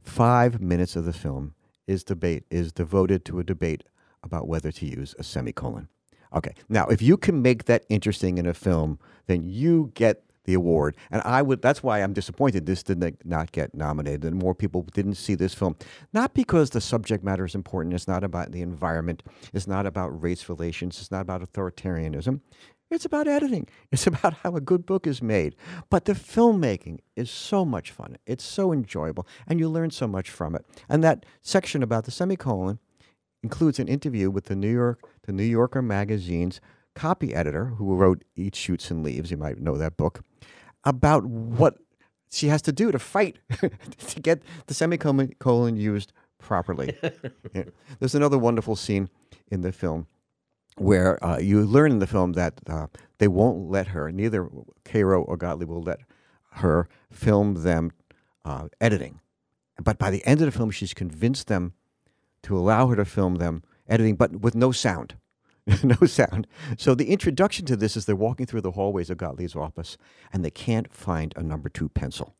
[0.00, 1.54] Five minutes of the film
[1.86, 3.84] is debate, is devoted to a debate
[4.22, 5.88] about whether to use a semicolon.
[6.34, 6.54] Okay.
[6.68, 10.96] Now, if you can make that interesting in a film, then you get the award.
[11.10, 14.82] And I would that's why I'm disappointed this did not get nominated and more people
[14.94, 15.76] didn't see this film.
[16.12, 19.22] Not because the subject matter is important, it's not about the environment,
[19.52, 22.40] it's not about race relations, it's not about authoritarianism.
[22.90, 23.68] It's about editing.
[23.90, 25.56] It's about how a good book is made.
[25.88, 28.18] But the filmmaking is so much fun.
[28.26, 30.64] It's so enjoyable, and you learn so much from it.
[30.88, 32.78] And that section about the semicolon
[33.42, 36.60] includes an interview with the New York, the New Yorker magazine's
[36.94, 39.30] copy editor who wrote Eat Shoots and Leaves.
[39.30, 40.22] You might know that book
[40.84, 41.78] about what
[42.30, 43.38] she has to do to fight
[44.06, 46.96] to get the semicolon used properly.
[47.54, 47.64] yeah.
[47.98, 49.08] There's another wonderful scene
[49.50, 50.06] in the film
[50.76, 52.86] where uh, you learn in the film that uh,
[53.18, 54.48] they won't let her, neither
[54.84, 56.00] Caro or Gottlieb will let
[56.54, 57.92] her film them
[58.44, 59.20] uh, editing.
[59.82, 61.74] But by the end of the film, she's convinced them
[62.44, 65.14] to allow her to film them editing, but with no sound.
[65.82, 66.46] no sound.
[66.76, 69.96] So the introduction to this is they're walking through the hallways of Gottlieb's office
[70.32, 72.34] and they can't find a number two pencil.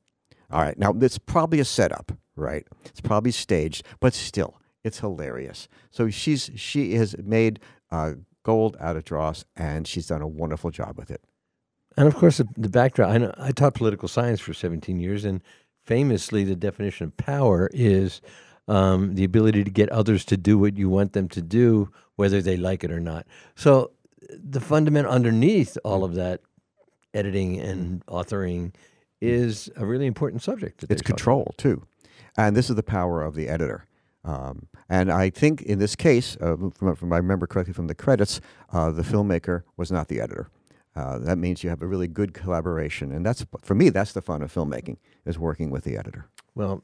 [0.50, 2.66] All right, now it's probably a setup, right?
[2.84, 5.66] It's probably staged, but still, it's hilarious.
[5.90, 7.58] So she's she has made
[7.90, 8.12] uh,
[8.42, 11.22] gold out of dross, and she's done a wonderful job with it.
[11.96, 13.10] And of course, the, the backdrop.
[13.10, 15.42] I know I taught political science for 17 years, and
[15.86, 18.20] famously, the definition of power is
[18.72, 22.40] um, the ability to get others to do what you want them to do whether
[22.40, 23.26] they like it or not.
[23.54, 23.90] So
[24.30, 26.40] the fundament underneath all of that
[27.12, 28.72] editing and authoring
[29.20, 30.84] is a really important subject.
[30.88, 31.86] It's control too,
[32.36, 33.86] and this is the power of the editor.
[34.24, 37.94] Um, and I think in this case, uh, from, from I remember correctly from the
[37.94, 38.40] credits,
[38.72, 40.48] uh, the filmmaker was not the editor.
[40.94, 43.90] Uh, that means you have a really good collaboration, and that's for me.
[43.90, 44.96] That's the fun of filmmaking
[45.26, 46.28] is working with the editor.
[46.55, 46.82] Well,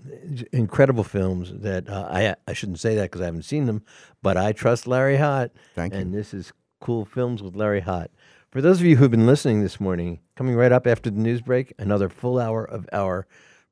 [0.53, 3.83] incredible films that uh, I I shouldn't say that because I haven't seen them,
[4.23, 5.51] but I trust Larry Hott.
[5.75, 6.01] Thank you.
[6.01, 8.09] And this is cool films with Larry Hott.
[8.51, 11.43] For those of you who've been listening this morning, coming right up after the news
[11.43, 13.27] break, another full hour of our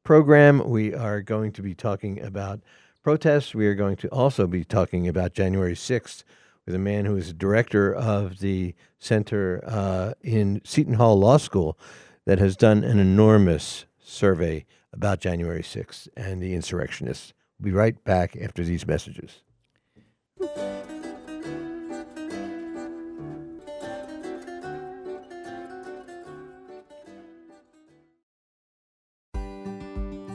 [0.07, 0.63] program.
[0.69, 2.61] We are going to be talking about
[3.03, 3.57] protests.
[3.57, 6.23] We are going to also be talking about January 6th
[6.65, 11.77] with a man who is director of the center uh, in Seton Hall Law School
[12.25, 17.33] that has done an enormous survey about January 6th and the insurrectionists.
[17.59, 19.43] We'll be right back after these messages.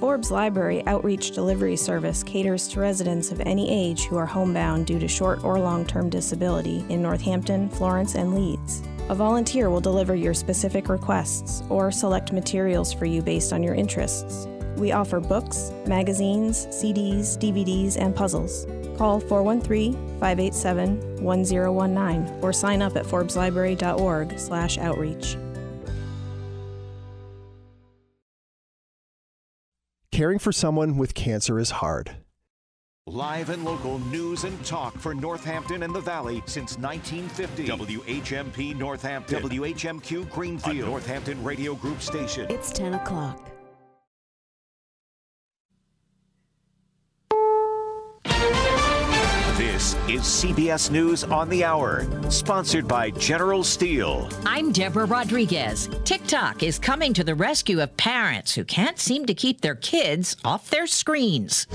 [0.02, 4.98] Forbes Library Outreach Delivery Service caters to residents of any age who are homebound due
[4.98, 8.82] to short or long term disability in Northampton, Florence, and Leeds.
[9.12, 13.76] A volunteer will deliver your specific requests or select materials for you based on your
[13.76, 14.48] interests.
[14.78, 18.66] We offer books, magazines, CDs, DVDs, and puzzles.
[18.98, 25.36] Call 413 587 1019 or sign up at forbeslibrary.org/slash outreach.
[30.14, 32.16] Caring for someone with cancer is hard.
[33.08, 37.66] Live and local news and talk for Northampton and the Valley since 1950.
[37.66, 39.42] WHMP Northampton.
[39.42, 40.86] WHMQ Greenfield.
[40.86, 42.46] A Northampton Radio Group station.
[42.52, 43.50] It's 10 o'clock.
[49.82, 54.30] This is CBS News on the Hour, sponsored by General Steel.
[54.46, 55.90] I'm Deborah Rodriguez.
[56.04, 60.38] TikTok is coming to the rescue of parents who can't seem to keep their kids
[60.46, 61.66] off their screens.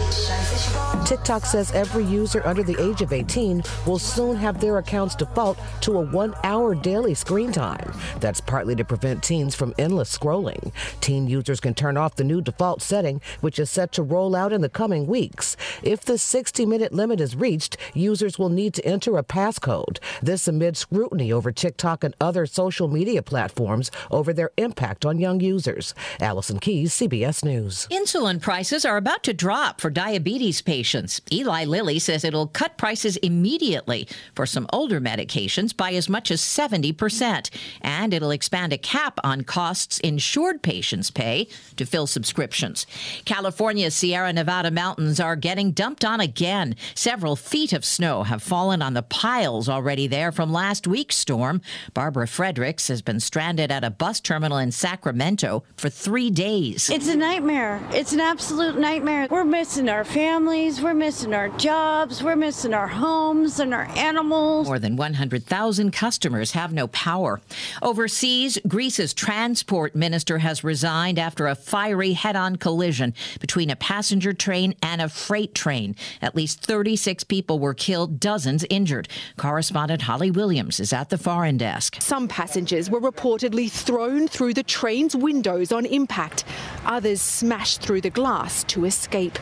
[1.04, 5.58] TikTok says every user under the age of 18 will soon have their accounts default
[5.80, 7.92] to a one hour daily screen time.
[8.20, 10.72] That's partly to prevent teens from endless scrolling.
[11.00, 14.52] Teen users can turn off the new default setting, which is set to roll out
[14.52, 15.56] in the coming weeks.
[15.82, 19.98] If the 60 minute limit is reached, users will need to enter a passcode.
[20.22, 25.40] This amid scrutiny over TikTok and other social media platforms over their impact on young
[25.40, 25.94] users.
[26.20, 27.86] Allison Keyes, CBS News.
[27.90, 31.20] Insulin prices are about to drop for diabetes patients.
[31.32, 36.40] Eli Lilly says it'll cut prices immediately for some older medications by as much as
[36.40, 37.50] 70%.
[37.80, 42.86] And it'll expand a cap on costs insured patients pay to fill subscriptions.
[43.24, 46.76] California's Sierra Nevada mountains are getting dumped on again.
[46.94, 51.60] Several feet of snow have fallen on the piles already there from last week's storm.
[51.94, 56.90] Barbara Fredericks has been stranded at a bus terminal in Sacramento for three days.
[56.90, 57.80] It's a nightmare.
[57.92, 59.28] It's an absolute nightmare.
[59.30, 64.66] We're missing our families, we're missing our jobs, we're missing our homes and our animals.
[64.66, 67.40] More than 100,000 customers have no power.
[67.82, 74.32] Overseas, Greece's transport minister has resigned after a fiery head on collision between a passenger
[74.32, 75.94] train and a freight train.
[76.20, 79.08] At least 36 people were killed, dozens injured.
[79.36, 81.96] Correspondent Holly Williams is at the foreign desk.
[82.00, 86.44] Some passengers were reportedly thrown through the train's windows on impact.
[86.84, 89.38] Others smashed through the glass to escape.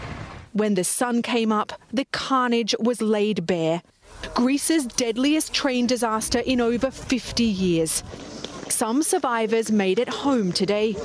[0.52, 3.82] When the sun came up, the carnage was laid bare.
[4.34, 8.02] Greece's deadliest train disaster in over 50 years.
[8.68, 10.96] Some survivors made it home today,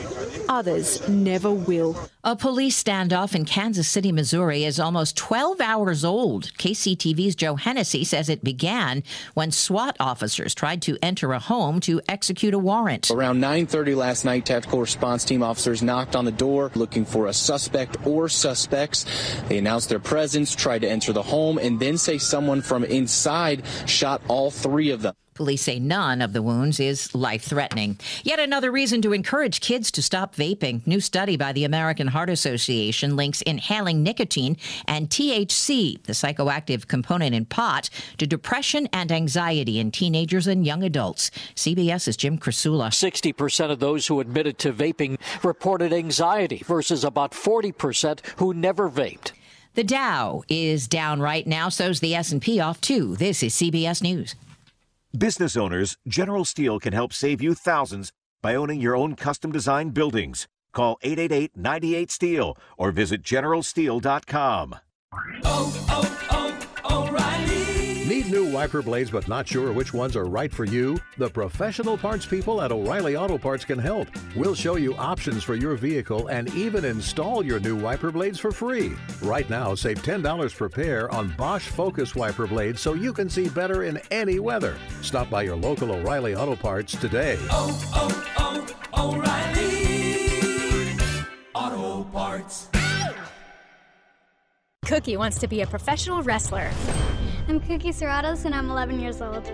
[0.48, 1.96] others never will.
[2.24, 6.52] A police standoff in Kansas City, Missouri is almost 12 hours old.
[6.58, 9.04] KCTV's Joe Hennessy says it began
[9.34, 13.10] when SWAT officers tried to enter a home to execute a warrant.
[13.12, 17.34] Around 9:30 last night, tactical response team officers knocked on the door looking for a
[17.34, 19.06] suspect or suspects.
[19.48, 23.64] They announced their presence, tried to enter the home, and then say someone from inside
[23.86, 25.16] shot all three of them.
[25.40, 27.98] Police say none of the wounds is life threatening.
[28.26, 30.86] Yet another reason to encourage kids to stop vaping.
[30.86, 37.34] New study by the American Heart Association links inhaling nicotine and THC, the psychoactive component
[37.34, 41.32] in pot, to depression and anxiety in teenagers and young adults.
[41.56, 42.90] CBS's Jim Krasula.
[42.90, 49.32] 60% of those who admitted to vaping reported anxiety versus about 40% who never vaped.
[49.76, 53.16] The Dow is down right now, so's the S&P off too.
[53.16, 54.36] This is CBS News.
[55.18, 58.12] Business owners, General Steel can help save you thousands
[58.44, 60.48] by owning your own custom designed buildings.
[60.72, 64.76] Call 888 98 Steel or visit generalsteel.com.
[65.44, 67.69] Oh, oh, oh, O'Reilly!
[68.10, 70.98] Need new wiper blades but not sure which ones are right for you?
[71.20, 74.08] The professional parts people at O'Reilly Auto Parts can help.
[74.36, 78.52] We'll show you options for your vehicle and even install your new wiper blades for
[78.52, 78.94] free.
[79.22, 83.48] Right now, save $10 per pair on Bosch Focus wiper blades so you can see
[83.48, 84.76] better in any weather.
[85.04, 87.38] Stop by your local O'Reilly Auto Parts today.
[87.52, 90.98] Oh, oh, oh O'Reilly!
[91.54, 92.70] Auto Parts.
[94.86, 96.72] Cookie wants to be a professional wrestler.
[97.50, 99.52] I'm Cookie Serratos and I'm 11 years old.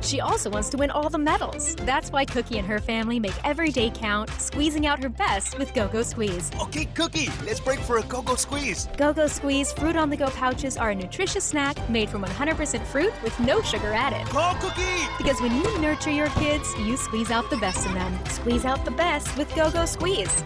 [0.00, 1.74] She also wants to win all the medals.
[1.76, 5.74] That's why Cookie and her family make every day count, squeezing out her best with
[5.74, 6.50] Go Go Squeeze.
[6.62, 8.88] Okay, Cookie, let's break for a Go Go Squeeze.
[8.96, 12.86] Go Go Squeeze fruit on the go pouches are a nutritious snack made from 100%
[12.86, 14.26] fruit with no sugar added.
[14.32, 15.06] Go Cookie!
[15.18, 18.18] Because when you nurture your kids, you squeeze out the best in them.
[18.24, 20.44] Squeeze out the best with Go Go Squeeze.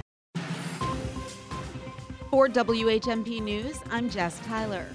[2.29, 4.89] For WHMP News, I'm Jess Tyler.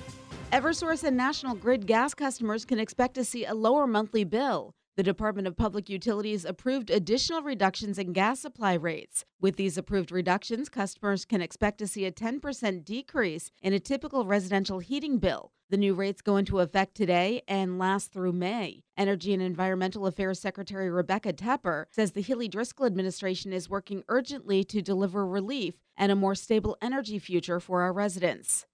[0.54, 4.76] Eversource and National Grid gas customers can expect to see a lower monthly bill.
[4.96, 9.26] The Department of Public Utilities approved additional reductions in gas supply rates.
[9.42, 14.28] With these approved reductions, customers can expect to see a 10% decrease in a typical
[14.28, 15.54] residential heating bill.
[15.72, 18.84] The new rates go into effect today and last through May.
[18.96, 24.64] Energy and Environmental Affairs Secretary Rebecca Tepper says the Healey Driscoll administration is working urgently
[24.66, 28.68] to deliver relief and a more stable energy future for our residents.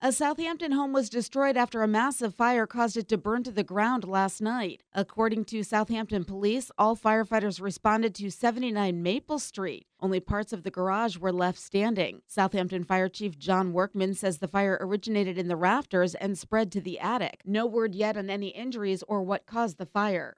[0.00, 3.64] A Southampton home was destroyed after a massive fire caused it to burn to the
[3.64, 4.84] ground last night.
[4.92, 9.88] According to Southampton police, all firefighters responded to 79 Maple Street.
[9.98, 12.22] Only parts of the garage were left standing.
[12.28, 16.80] Southampton Fire Chief John Workman says the fire originated in the rafters and spread to
[16.80, 17.42] the attic.
[17.44, 20.36] No word yet on any injuries or what caused the fire.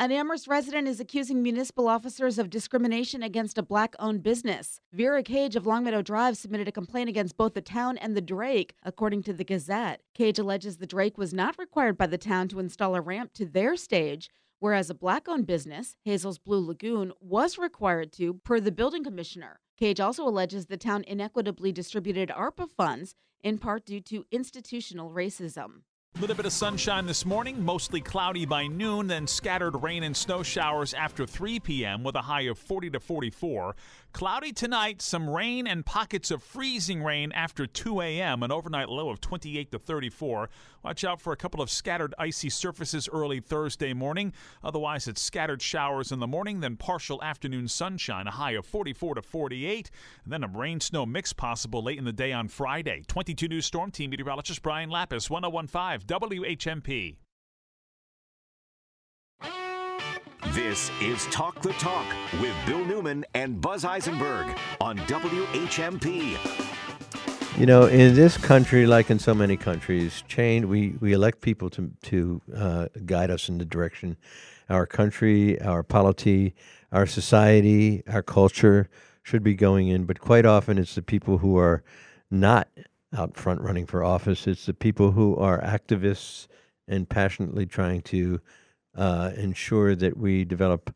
[0.00, 4.80] An Amherst resident is accusing municipal officers of discrimination against a black owned business.
[4.92, 8.76] Vera Cage of Longmeadow Drive submitted a complaint against both the town and the Drake,
[8.84, 10.02] according to the Gazette.
[10.14, 13.44] Cage alleges the Drake was not required by the town to install a ramp to
[13.44, 14.30] their stage,
[14.60, 19.58] whereas a black owned business, Hazel's Blue Lagoon, was required to, per the building commissioner.
[19.76, 25.82] Cage also alleges the town inequitably distributed ARPA funds, in part due to institutional racism.
[26.16, 30.16] A little bit of sunshine this morning, mostly cloudy by noon, then scattered rain and
[30.16, 32.02] snow showers after 3 p.m.
[32.02, 33.76] with a high of 40 to 44.
[34.12, 39.10] Cloudy tonight, some rain and pockets of freezing rain after 2 a.m., an overnight low
[39.10, 40.48] of 28 to 34.
[40.82, 44.32] Watch out for a couple of scattered icy surfaces early Thursday morning.
[44.64, 49.16] Otherwise, it's scattered showers in the morning, then partial afternoon sunshine, a high of 44
[49.16, 49.90] to 48,
[50.24, 53.04] and then a rain snow mix possible late in the day on Friday.
[53.06, 57.16] 22 News Storm Team meteorologist Brian Lapis, 1015 WHMP.
[60.46, 62.06] This is Talk the Talk
[62.40, 66.38] with Bill Newman and Buzz Eisenberg on WHMP.
[67.58, 71.68] You know, in this country, like in so many countries, change we, we elect people
[71.70, 74.16] to to uh, guide us in the direction
[74.70, 76.54] our country, our polity,
[76.92, 78.88] our society, our culture
[79.22, 80.04] should be going in.
[80.04, 81.82] But quite often, it's the people who are
[82.30, 82.68] not
[83.16, 84.46] out front running for office.
[84.46, 86.46] It's the people who are activists
[86.86, 88.40] and passionately trying to
[88.96, 90.94] uh, ensure that we develop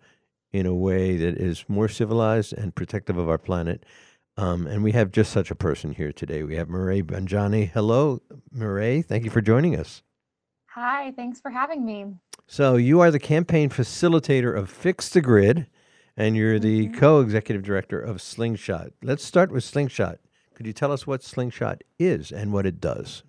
[0.53, 3.85] in a way that is more civilized and protective of our planet.
[4.37, 6.43] Um, and we have just such a person here today.
[6.43, 7.69] We have Murray Bejjani.
[7.71, 8.21] Hello,
[8.51, 9.03] Murray.
[9.03, 10.03] Thank you for joining us.
[10.69, 12.07] Hi, thanks for having me.
[12.47, 15.67] So, you are the campaign facilitator of Fix the Grid,
[16.17, 16.99] and you're the Mhm.
[16.99, 18.93] co executive director of Slingshot.
[19.03, 20.19] Let's start with Slingshot.
[20.55, 23.23] Could you tell us what Slingshot is and what it does?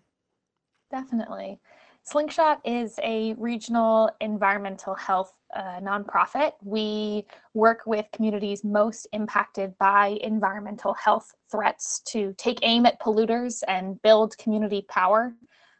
[0.91, 1.59] Definitely.
[2.05, 6.51] Slingshot is a regional environmental health uh, nonprofit.
[6.61, 13.63] We work with communities most impacted by environmental health threats to take aim at polluters
[13.69, 15.33] and build community power.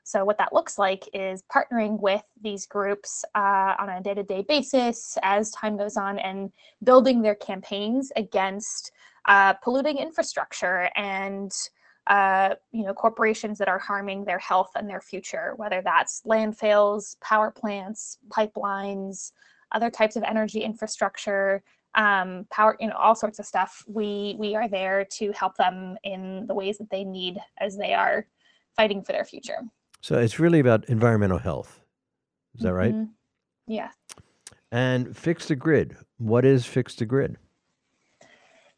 [0.05, 4.23] So, what that looks like is partnering with these groups uh, on a day to
[4.23, 6.51] day basis as time goes on and
[6.83, 8.91] building their campaigns against
[9.25, 11.51] uh, polluting infrastructure and
[12.07, 17.19] uh, you know corporations that are harming their health and their future, whether that's landfills,
[17.21, 19.31] power plants, pipelines,
[19.71, 21.63] other types of energy infrastructure,
[21.95, 23.83] um, power, you know, all sorts of stuff.
[23.87, 27.93] We we are there to help them in the ways that they need as they
[27.93, 28.27] are
[28.75, 29.59] fighting for their future.
[30.01, 31.79] So, it's really about environmental health.
[32.55, 32.93] Is that right?
[32.93, 33.09] Mhm.
[33.67, 33.91] Yeah.
[34.71, 35.95] And Fix the Grid.
[36.17, 37.37] What is Fix the Grid?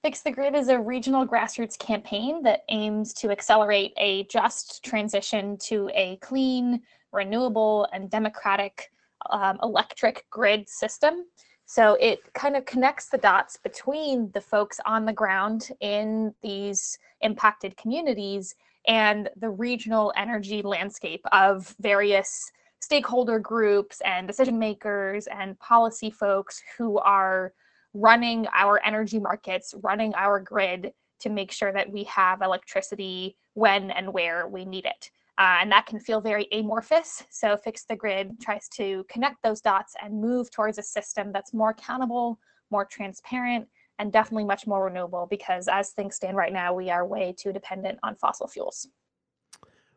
[0.06, 5.58] Fix the Grid is a regional grassroots campaign that aims to accelerate a just transition
[5.64, 8.92] to a clean, renewable, and democratic
[9.32, 11.26] um, electric grid system.
[11.66, 17.00] So it kind of connects the dots between the folks on the ground in these
[17.22, 18.54] impacted communities
[18.88, 26.62] and the regional energy landscape of various stakeholder groups and decision makers and policy folks
[26.78, 27.54] who are
[27.96, 30.92] running our energy markets, running our grid
[31.22, 35.10] to make sure that we have electricity when and where we need it.
[35.38, 37.24] Uh, and that can feel very amorphous.
[37.30, 41.54] So, Fix the Grid tries to connect those dots and move towards a system that's
[41.54, 42.40] more accountable,
[42.70, 43.68] more transparent,
[44.00, 47.52] and definitely much more renewable because as things stand right now, we are way too
[47.52, 48.88] dependent on fossil fuels.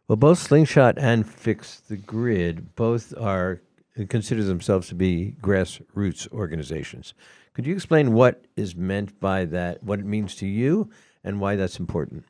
[0.06, 3.60] Well, both Slingshot and Fix the Grid both are
[4.08, 7.14] consider themselves to be grassroots organizations.
[7.58, 10.90] Could you explain what is meant by that, what it means to you,
[11.24, 12.24] and why that's important?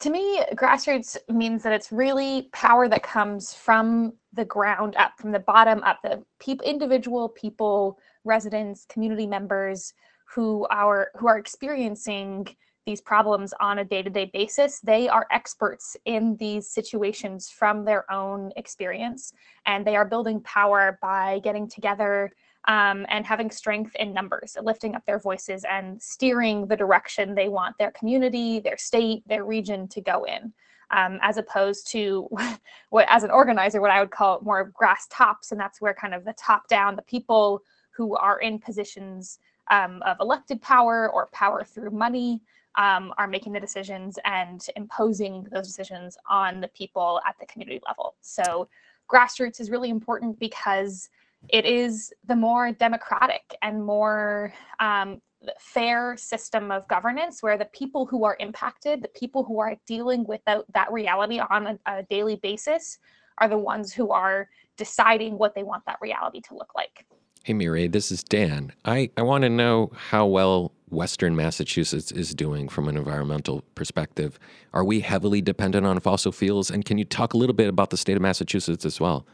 [0.00, 5.32] to me, grassroots means that it's really power that comes from the ground up, from
[5.32, 9.94] the bottom up, the peop- individual people, residents, community members
[10.26, 12.46] who are who are experiencing
[12.84, 14.80] these problems on a day-to-day basis.
[14.80, 19.32] They are experts in these situations from their own experience,
[19.64, 22.30] and they are building power by getting together
[22.66, 27.48] um, and having strength in numbers, lifting up their voices and steering the direction they
[27.48, 30.52] want their community, their state, their region to go in.
[30.90, 32.28] Um, as opposed to
[32.90, 36.14] what, as an organizer, what I would call more grass tops, and that's where kind
[36.14, 39.38] of the top down, the people who are in positions
[39.70, 42.42] um, of elected power or power through money
[42.76, 47.80] um, are making the decisions and imposing those decisions on the people at the community
[47.86, 48.14] level.
[48.20, 48.68] So
[49.10, 51.08] grassroots is really important because
[51.48, 55.20] it is the more democratic and more um,
[55.58, 60.24] fair system of governance where the people who are impacted, the people who are dealing
[60.24, 62.98] with that, that reality on a, a daily basis,
[63.38, 67.06] are the ones who are deciding what they want that reality to look like.
[67.44, 68.72] Hey, Mireille, this is Dan.
[68.84, 74.38] I, I want to know how well Western Massachusetts is doing from an environmental perspective.
[74.72, 76.70] Are we heavily dependent on fossil fuels?
[76.70, 79.26] And can you talk a little bit about the state of Massachusetts as well?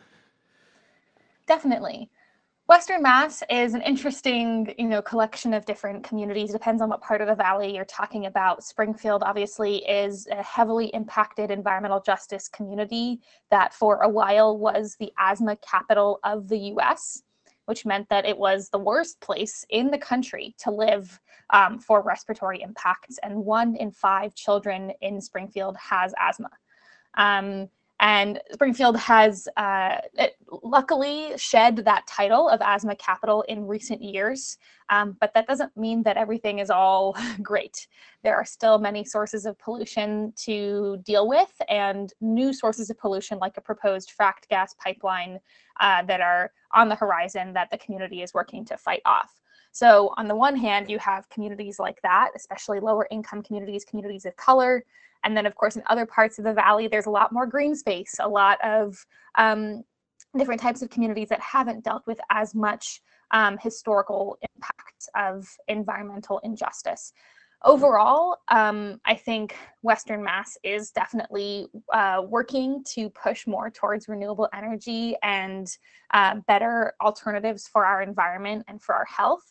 [1.51, 2.09] Definitely.
[2.69, 6.53] Western Mass is an interesting, you know, collection of different communities.
[6.53, 8.63] Depends on what part of the valley you're talking about.
[8.63, 13.19] Springfield obviously is a heavily impacted environmental justice community
[13.51, 17.25] that for a while was the asthma capital of the US,
[17.65, 21.19] which meant that it was the worst place in the country to live
[21.53, 23.19] um, for respiratory impacts.
[23.25, 26.51] And one in five children in Springfield has asthma.
[27.17, 27.69] Um,
[28.01, 29.99] and Springfield has uh,
[30.63, 34.57] luckily shed that title of asthma capital in recent years,
[34.89, 37.87] um, but that doesn't mean that everything is all great.
[38.25, 43.39] There are still many sources of pollution to deal with, and new sources of pollution,
[43.39, 45.39] like a proposed fracked gas pipeline,
[45.79, 49.40] uh, that are on the horizon that the community is working to fight off.
[49.73, 54.27] So, on the one hand, you have communities like that, especially lower income communities, communities
[54.27, 54.85] of color,
[55.25, 57.75] and then, of course, in other parts of the valley, there's a lot more green
[57.75, 59.05] space, a lot of
[59.37, 59.85] um,
[60.37, 63.01] different types of communities that haven't dealt with as much
[63.33, 67.13] um, historical impact of environmental injustice.
[67.63, 74.49] Overall, um, I think Western Mass is definitely uh, working to push more towards renewable
[74.55, 75.71] energy and
[76.15, 79.43] uh, better alternatives for our environment and for our health.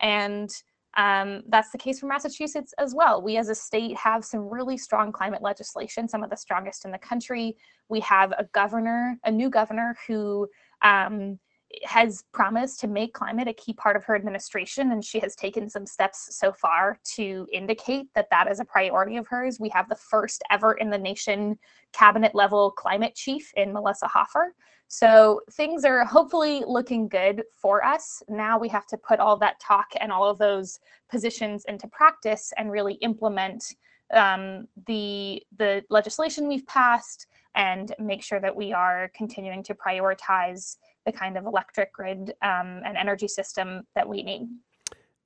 [0.00, 0.50] And
[0.96, 3.20] um, that's the case for Massachusetts as well.
[3.20, 6.92] We as a state have some really strong climate legislation, some of the strongest in
[6.92, 7.56] the country.
[7.88, 10.48] We have a governor, a new governor who
[10.82, 11.38] um,
[11.82, 15.68] has promised to make climate a key part of her administration, and she has taken
[15.68, 19.58] some steps so far to indicate that that is a priority of hers.
[19.58, 21.58] We have the first ever in the nation
[21.92, 24.54] cabinet level climate chief in Melissa Hoffer.
[24.88, 28.22] So things are hopefully looking good for us.
[28.28, 30.78] Now we have to put all that talk and all of those
[31.10, 33.74] positions into practice and really implement
[34.12, 40.76] um, the the legislation we've passed and make sure that we are continuing to prioritize
[41.06, 44.48] the kind of electric grid um, and energy system that we need.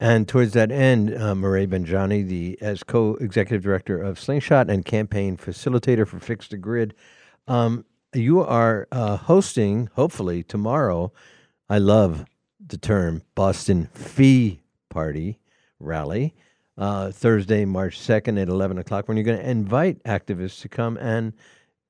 [0.01, 5.37] And towards that end, uh, Mireille Bejjani, the as co-executive director of Slingshot and campaign
[5.37, 6.95] facilitator for Fix the Grid,
[7.49, 7.85] um,
[8.15, 11.13] you are uh, hosting, hopefully tomorrow.
[11.69, 12.25] I love
[12.65, 15.39] the term Boston Fee Party
[15.79, 16.35] Rally,
[16.77, 20.97] uh, Thursday, March 2nd at 11 o'clock, when you're going to invite activists to come
[20.97, 21.33] and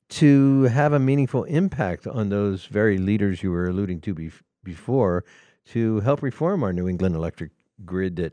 [0.08, 5.24] to have a meaningful impact on those very leaders you were alluding to bef- before
[5.66, 7.50] to help reform our New England electric
[7.84, 8.32] grid that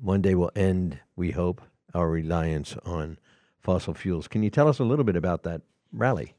[0.00, 1.60] one day will end, we hope,
[1.94, 3.18] our reliance on
[3.60, 4.28] fossil fuels.
[4.28, 6.34] Can you tell us a little bit about that rally?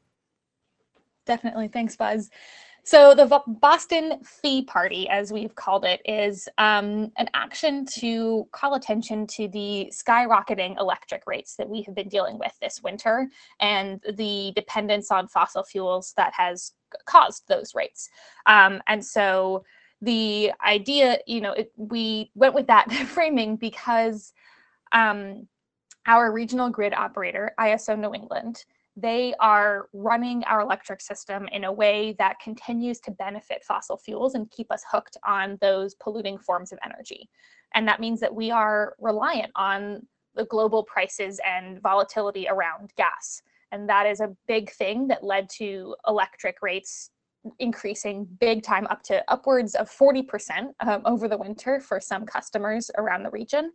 [1.26, 1.68] Definitely.
[1.68, 2.30] Thanks, Buzz.
[2.84, 8.74] So, the Boston Fee Party, as we've called it, is um, an action to call
[8.74, 14.00] attention to the skyrocketing electric rates that we have been dealing with this winter and
[14.14, 16.74] the dependence on fossil fuels that has
[17.06, 18.08] caused those rates.
[18.46, 19.64] Um, and so,
[20.00, 24.32] the idea, you know, it, we went with that framing because
[24.92, 25.48] um,
[26.06, 28.64] our regional grid operator, ISO New England,
[28.96, 34.34] they are running our electric system in a way that continues to benefit fossil fuels
[34.34, 37.28] and keep us hooked on those polluting forms of energy.
[37.74, 43.42] And that means that we are reliant on the global prices and volatility around gas.
[43.72, 47.10] And that is a big thing that led to electric rates
[47.58, 52.90] increasing big time up to upwards of 40% um, over the winter for some customers
[52.96, 53.72] around the region.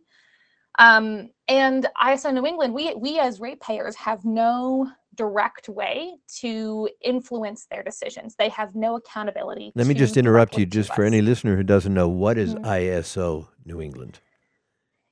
[0.78, 7.66] Um, and ISO New England, we, we as ratepayers have no direct way to influence
[7.70, 8.34] their decisions.
[8.36, 9.72] They have no accountability.
[9.74, 12.64] Let me just interrupt you, just for any listener who doesn't know, what is mm-hmm.
[12.64, 14.20] ISO New England?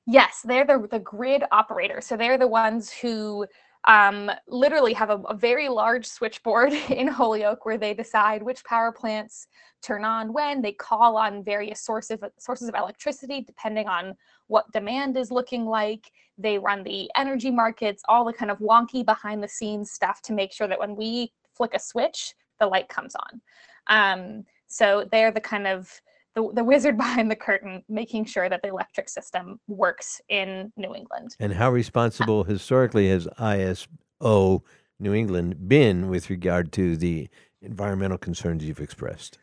[0.07, 2.01] Yes, they're the, the grid operator.
[2.01, 3.45] So they're the ones who
[3.85, 8.91] um, literally have a, a, very large switchboard in Holyoke where they decide which power
[8.91, 9.47] plants
[9.81, 10.61] turn on when.
[10.61, 14.15] They call on various sources of, sources of electricity depending on
[14.47, 16.11] what demand is looking like.
[16.37, 20.33] They run the energy markets, all the kind of wonky behind the scenes stuff to
[20.33, 23.41] make sure that when we flick a switch, the light comes on.
[23.87, 25.89] Um, so they're the kind of
[26.35, 30.95] the, the wizard behind the curtain, making sure that the electric system works in New
[30.95, 31.35] England.
[31.39, 34.61] And how responsible historically has ISO
[34.99, 37.27] New England been with regard to the
[37.61, 39.37] environmental concerns you've expressed?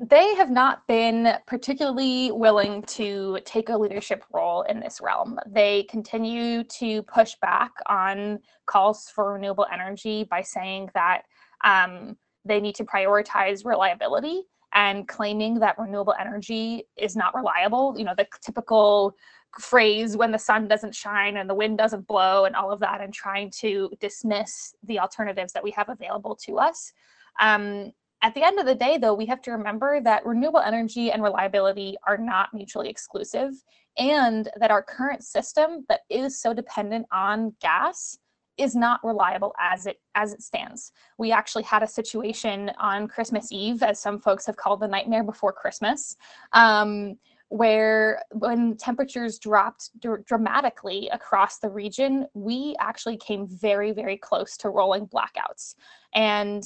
[0.00, 5.38] They have not been particularly willing to take a leadership role in this realm.
[5.46, 11.22] They continue to push back on calls for renewable energy by saying that
[11.64, 14.42] um, they need to prioritize reliability
[14.74, 17.94] and claiming that renewable energy is not reliable.
[17.96, 19.14] You know, the typical
[19.60, 23.00] phrase when the sun doesn't shine and the wind doesn't blow and all of that,
[23.00, 26.92] and trying to dismiss the alternatives that we have available to us.
[27.40, 27.92] Um,
[28.22, 31.22] at the end of the day, though, we have to remember that renewable energy and
[31.22, 33.52] reliability are not mutually exclusive,
[33.98, 38.18] and that our current system that is so dependent on gas
[38.56, 40.92] is not reliable as it as it stands.
[41.18, 45.24] We actually had a situation on Christmas Eve, as some folks have called the nightmare
[45.24, 46.16] before Christmas,
[46.52, 47.18] um,
[47.48, 54.56] where when temperatures dropped dr- dramatically across the region, we actually came very very close
[54.58, 55.74] to rolling blackouts,
[56.14, 56.64] and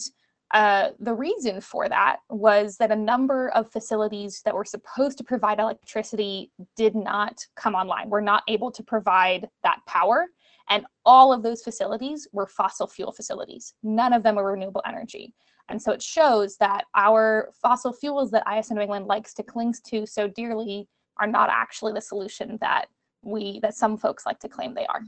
[0.52, 5.24] uh, the reason for that was that a number of facilities that were supposed to
[5.24, 8.08] provide electricity did not come online.
[8.08, 10.26] We're not able to provide that power.
[10.68, 13.74] And all of those facilities were fossil fuel facilities.
[13.82, 15.34] None of them were renewable energy.
[15.68, 19.74] And so it shows that our fossil fuels that ISO New England likes to cling
[19.88, 20.88] to so dearly
[21.18, 22.86] are not actually the solution that
[23.22, 25.02] we that some folks like to claim they are.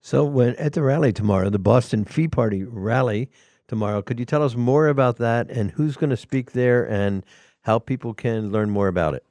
[0.00, 3.30] So when at the rally tomorrow, the Boston Fee Party rally
[3.68, 7.24] tomorrow, could you tell us more about that and who's going to speak there and
[7.62, 9.24] how people can learn more about it?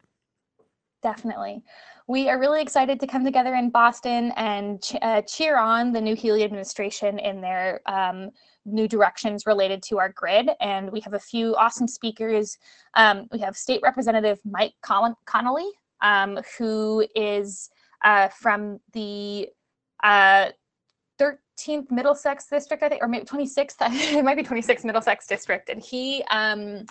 [1.02, 1.64] Definitely
[2.10, 6.02] we are really excited to come together in Boston and ch- uh, cheer on the
[6.02, 8.32] new Healey administration in their um,
[8.66, 10.50] new directions related to our grid.
[10.60, 12.58] And we have a few awesome speakers.
[12.96, 15.70] Um, we have State Representative Mike Con- Connolly,
[16.02, 17.70] um, who is
[18.04, 19.48] uh, from the
[20.04, 20.48] uh,
[21.22, 23.76] 13th Middlesex district, I think, or maybe 26th.
[23.82, 26.86] it might be 26th Middlesex district, and he um,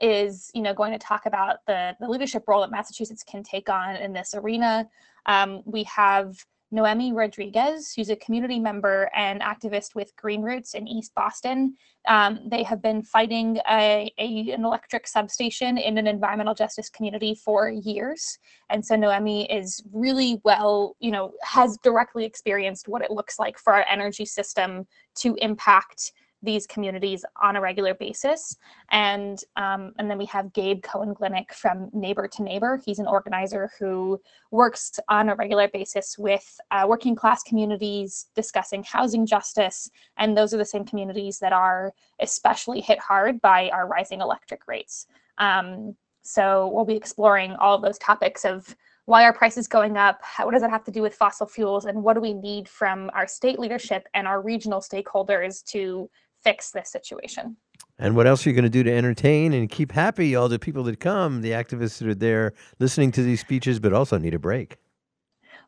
[0.00, 3.68] is you know going to talk about the the leadership role that Massachusetts can take
[3.68, 4.88] on in this arena.
[5.26, 6.36] Um, we have
[6.74, 11.76] Noemi Rodriguez, who's a community member and activist with Green Roots in East Boston.
[12.08, 17.34] Um, they have been fighting a, a, an electric substation in an environmental justice community
[17.34, 18.38] for years.
[18.70, 23.56] And so Noemi is really well, you know, has directly experienced what it looks like
[23.56, 26.12] for our energy system to impact
[26.44, 28.56] these communities on a regular basis.
[28.90, 32.80] And um, and then we have Gabe Cohen Glinick from Neighbor to Neighbor.
[32.84, 38.84] He's an organizer who works on a regular basis with uh, working class communities discussing
[38.84, 39.90] housing justice.
[40.16, 44.68] And those are the same communities that are especially hit hard by our rising electric
[44.68, 45.06] rates.
[45.38, 48.74] Um, so we'll be exploring all of those topics of
[49.06, 50.18] why are prices going up?
[50.22, 51.84] How, what does that have to do with fossil fuels?
[51.84, 56.08] And what do we need from our state leadership and our regional stakeholders to
[56.44, 57.56] fix this situation.
[57.98, 60.58] And what else are you going to do to entertain and keep happy all the
[60.58, 64.34] people that come, the activists that are there listening to these speeches, but also need
[64.34, 64.76] a break?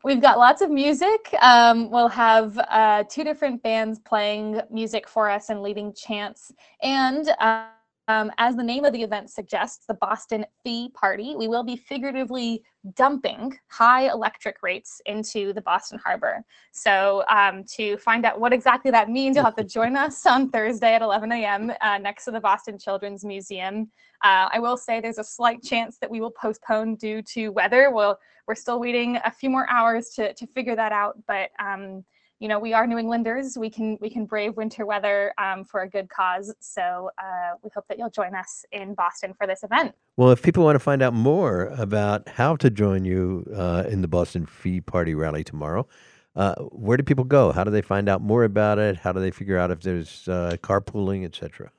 [0.03, 1.33] We've got lots of music.
[1.41, 6.51] Um, we'll have uh, two different bands playing music for us and leading chants.
[6.81, 7.67] And uh,
[8.07, 11.75] um, as the name of the event suggests, the Boston Fee Party, we will be
[11.75, 12.63] figuratively
[12.95, 16.43] dumping high electric rates into the Boston Harbor.
[16.71, 20.49] So, um, to find out what exactly that means, you'll have to join us on
[20.49, 21.71] Thursday at 11 a.m.
[21.81, 23.91] Uh, next to the Boston Children's Museum.
[24.23, 27.91] Uh, I will say there's a slight chance that we will postpone due to weather.
[27.91, 28.17] We'll,
[28.47, 32.05] we're still waiting a few more hours to, to figure that out, but um,
[32.39, 33.57] you know we are New Englanders.
[33.57, 36.53] We can we can brave winter weather um, for a good cause.
[36.59, 39.95] So uh, we hope that you'll join us in Boston for this event.
[40.17, 44.01] Well, if people want to find out more about how to join you uh, in
[44.01, 45.87] the Boston Fee Party rally tomorrow,
[46.35, 47.51] uh, where do people go?
[47.51, 48.97] How do they find out more about it?
[48.97, 51.71] How do they figure out if there's uh, carpooling, etc.?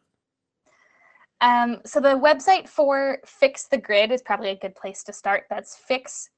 [1.40, 5.44] Um, so the website for Fix the Grid is probably a good place to start.
[5.48, 6.30] That's fix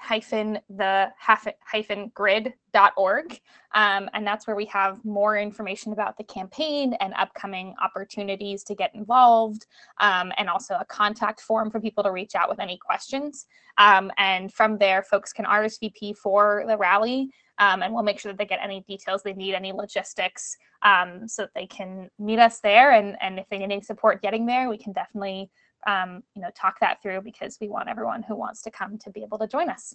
[0.00, 3.40] hyphen the hyphen grid.org
[3.74, 8.74] um, and that's where we have more information about the campaign and upcoming opportunities to
[8.74, 9.66] get involved
[10.00, 13.46] um, and also a contact form for people to reach out with any questions.
[13.76, 18.32] Um, and from there folks can rsvp for the rally um, and we'll make sure
[18.32, 22.38] that they get any details they need any logistics um, so that they can meet
[22.38, 22.92] us there.
[22.92, 25.50] And, and if they need any support getting there we can definitely
[25.88, 29.10] um, you know talk that through because we want everyone who wants to come to
[29.10, 29.94] be able to join us.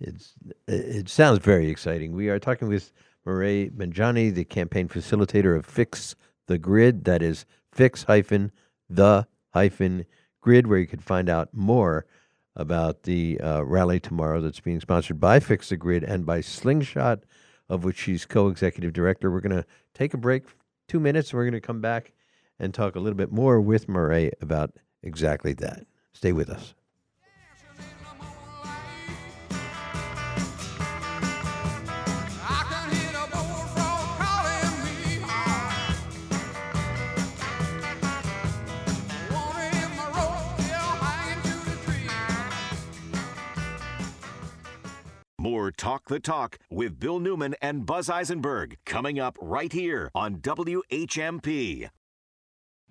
[0.00, 0.34] It's
[0.66, 2.12] it sounds very exciting.
[2.12, 2.92] We are talking with
[3.24, 6.16] Mireille Bejjani, the campaign facilitator of Fix
[6.46, 7.04] the Grid.
[7.04, 8.50] That is fix hyphen
[8.90, 10.06] the hyphen
[10.40, 12.06] Grid, where you could find out more
[12.56, 17.20] about the uh, rally tomorrow that's being sponsored by Fix the Grid and by Slingshot,
[17.68, 19.30] of which she's co executive director.
[19.30, 20.44] We're going to take a break,
[20.88, 22.12] two minutes, and we're going to come back
[22.58, 24.72] and talk a little bit more with Murray about
[25.08, 25.86] exactly that.
[26.12, 26.74] Stay with us.
[45.40, 50.38] More Talk the Talk with Bill Newman and Buzz Eisenberg coming up right here on
[50.38, 51.88] WHMP.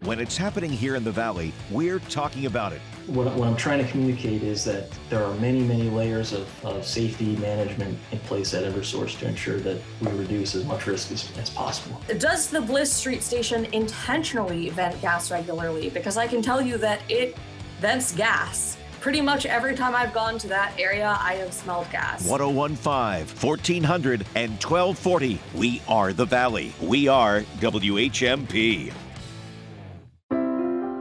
[0.01, 2.81] When it's happening here in the Valley, we're talking about it.
[3.07, 6.85] What, what I'm trying to communicate is that there are many, many layers of, of
[6.85, 11.35] safety management in place at Eversource to ensure that we reduce as much risk as,
[11.39, 11.99] as possible.
[12.19, 15.89] Does the Bliss Street station intentionally vent gas regularly?
[15.89, 17.35] Because I can tell you that it
[17.81, 18.77] vents gas.
[19.01, 22.23] Pretty much every time I've gone to that area, I have smelled gas.
[22.27, 25.39] 1015, 1400, and 1240.
[25.55, 26.73] We are the Valley.
[26.81, 28.93] We are WHMP.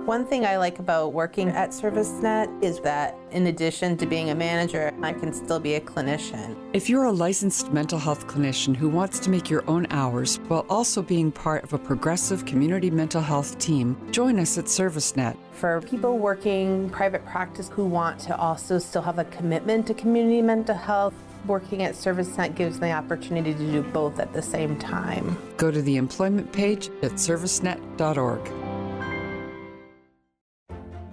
[0.06, 4.36] One thing I like about working at ServiceNet is that in addition to being a
[4.36, 6.56] manager, I can still be a clinician.
[6.72, 10.64] If you're a licensed mental health clinician who wants to make your own hours while
[10.68, 15.36] also being part of a progressive community mental health team, join us at ServiceNet.
[15.50, 20.40] For people working private practice who want to also still have a commitment to community
[20.40, 21.14] mental health,
[21.48, 25.36] working at ServiceNet gives them the opportunity to do both at the same time.
[25.56, 28.65] Go to the employment page at servicenet.org.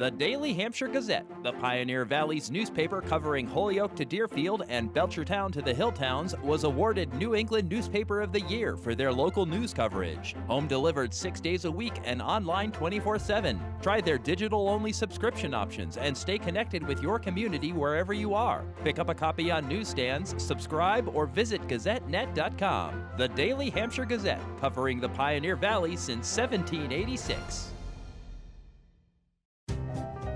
[0.03, 5.61] The Daily Hampshire Gazette, the Pioneer Valley's newspaper covering Holyoke to Deerfield and Belchertown to
[5.61, 10.35] the Hilltowns, was awarded New England Newspaper of the Year for their local news coverage.
[10.47, 13.57] Home delivered six days a week and online 24 7.
[13.81, 18.65] Try their digital only subscription options and stay connected with your community wherever you are.
[18.83, 23.05] Pick up a copy on newsstands, subscribe, or visit GazetteNet.com.
[23.15, 27.72] The Daily Hampshire Gazette, covering the Pioneer Valley since 1786.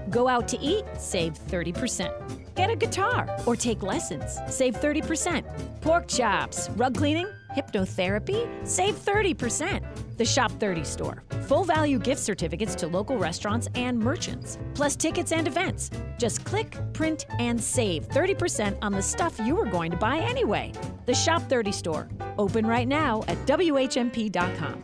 [0.10, 2.56] Go out to eat, save 30%.
[2.56, 5.44] Get a guitar or take lessons, save 30%.
[5.82, 9.84] Pork chops, rug cleaning, hypnotherapy, save 30%.
[10.18, 11.24] The Shop 30 store.
[11.48, 15.92] Full value gift certificates to local restaurants and merchants, plus tickets and events.
[16.18, 20.72] Just click, print, and save 30% on the stuff you were going to buy anyway.
[21.06, 22.10] The Shop 30 store.
[22.40, 24.82] Open right now at WHMP.com.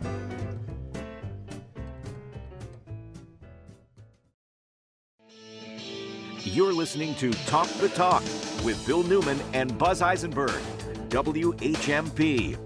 [6.54, 8.22] You're listening to Talk the Talk
[8.64, 10.62] with Bill Newman and Buzz Eisenberg,
[11.08, 12.56] WHMP.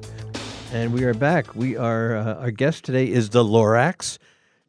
[0.75, 1.57] And we are back.
[1.57, 4.19] We are uh, our guest today is the Lorax,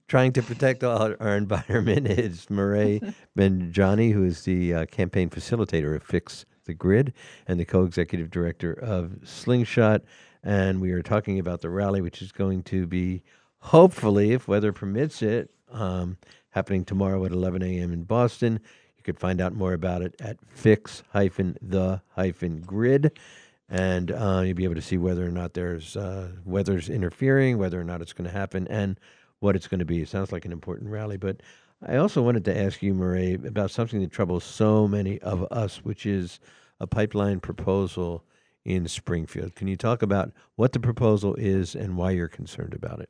[0.07, 2.07] trying to protect our, our environment.
[2.09, 3.01] It's Murray
[3.37, 7.11] Bejjani, who is the uh, campaign facilitator of Fix the Grid
[7.45, 10.01] and the co-executive director of Slingshot.
[10.43, 13.23] And we are talking about the rally, which is going to be
[13.57, 16.15] hopefully, if weather permits it, um,
[16.51, 17.91] happening tomorrow at 11 a.m.
[17.91, 18.61] in Boston.
[18.99, 21.11] You could find out more about it at fix-the-grid,
[23.69, 27.79] and uh, you'll be able to see whether or not there's uh, weather's interfering, whether
[27.79, 28.99] or not it's going to happen, and
[29.39, 30.01] what it's going to be.
[30.01, 31.41] It sounds like an important rally, but
[31.87, 35.77] I also wanted to ask you, Murray, about something that troubles so many of us,
[35.77, 36.41] which is
[36.81, 38.25] a pipeline proposal
[38.65, 39.55] in Springfield.
[39.55, 43.09] Can you talk about what the proposal is and why you're concerned about it?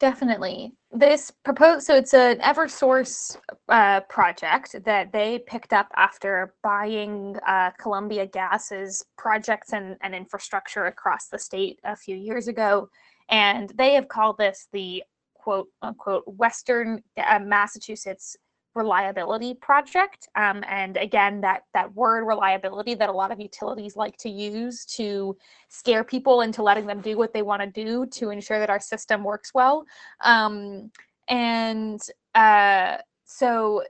[0.00, 0.74] Definitely.
[0.92, 3.36] This proposed, so it's an Eversource
[3.68, 10.86] uh, project that they picked up after buying uh, Columbia Gas's projects and, and infrastructure
[10.86, 12.88] across the state a few years ago.
[13.28, 15.02] And they have called this the
[15.34, 18.36] quote unquote Western uh, Massachusetts
[18.74, 20.28] reliability project.
[20.36, 24.84] Um, and again, that that word reliability that a lot of utilities like to use
[24.96, 25.36] to
[25.68, 28.80] scare people into letting them do what they want to do to ensure that our
[28.80, 29.84] system works well.
[30.22, 30.90] Um,
[31.28, 32.00] and
[32.34, 33.82] uh, so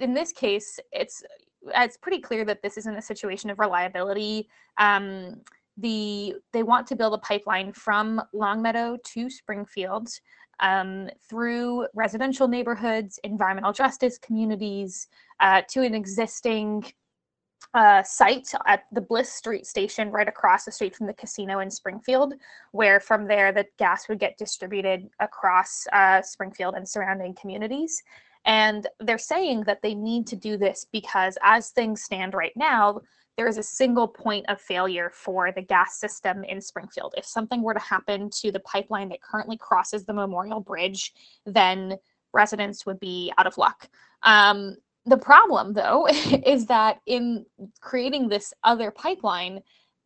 [0.00, 1.22] in this case, it's
[1.74, 4.48] it's pretty clear that this isn't a situation of reliability.
[4.78, 5.40] Um,
[5.76, 10.08] the they want to build a pipeline from Longmeadow to Springfield
[10.60, 15.08] um, through residential neighborhoods, environmental justice communities,
[15.40, 16.84] uh, to an existing
[17.74, 21.70] uh, site at the Bliss Street station right across the street from the casino in
[21.70, 22.34] Springfield,
[22.72, 28.02] where from there the gas would get distributed across uh, Springfield and surrounding communities.
[28.44, 33.00] And they're saying that they need to do this because, as things stand right now,
[33.36, 37.14] there is a single point of failure for the gas system in Springfield.
[37.16, 41.12] If something were to happen to the pipeline that currently crosses the Memorial Bridge,
[41.44, 41.96] then
[42.32, 43.88] residents would be out of luck.
[44.22, 46.06] Um, the problem, though,
[46.46, 47.44] is that in
[47.80, 49.60] creating this other pipeline,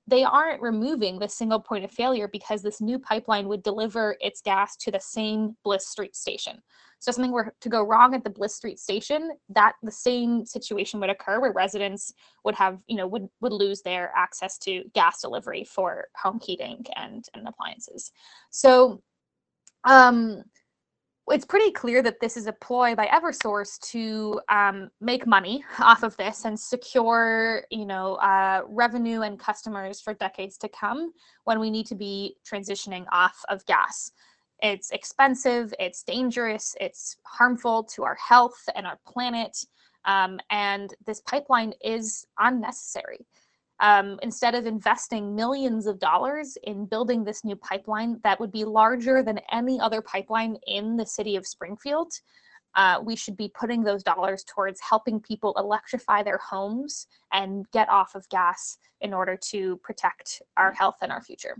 [0.06, 4.40] they aren't removing the single point of failure because this new pipeline would deliver its
[4.40, 6.62] gas to the same Bliss Street station.
[7.00, 11.00] So something were to go wrong at the Bliss Street station, that the same situation
[11.00, 12.12] would occur where residents
[12.44, 16.84] would have, you know, would would lose their access to gas delivery for home heating
[16.96, 18.10] and and appliances.
[18.50, 19.02] So
[19.84, 20.42] um
[21.30, 26.02] it's pretty clear that this is a ploy by Eversource to um, make money off
[26.02, 31.12] of this and secure, you know, uh, revenue and customers for decades to come
[31.44, 34.12] when we need to be transitioning off of gas.
[34.60, 39.56] It's expensive, it's dangerous, it's harmful to our health and our planet,
[40.05, 43.26] um, and this pipeline is unnecessary
[43.80, 48.64] um, instead of investing millions of dollars in building this new pipeline that would be
[48.64, 52.12] larger than any other pipeline in the city of Springfield,
[52.74, 57.89] uh, we should be putting those dollars towards helping people electrify their homes and get
[57.89, 61.56] off of gas in order to protect our health and our future.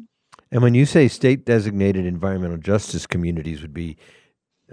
[0.51, 3.97] And when you say state designated environmental justice communities would be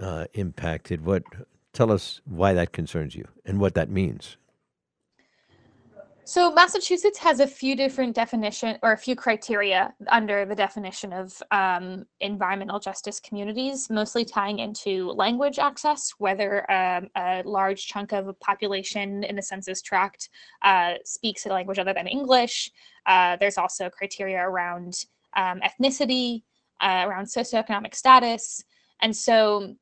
[0.00, 1.22] uh, impacted, what
[1.72, 4.36] tell us why that concerns you and what that means?
[6.28, 11.40] So Massachusetts has a few different definition or a few criteria under the definition of
[11.52, 18.26] um, environmental justice communities, mostly tying into language access, whether um, a large chunk of
[18.26, 20.30] a population in the census tract
[20.62, 22.72] uh, speaks a language other than English.
[23.06, 25.04] Uh, there's also criteria around
[25.36, 26.42] um, ethnicity,
[26.80, 28.64] uh, around socioeconomic status,
[29.00, 29.76] and so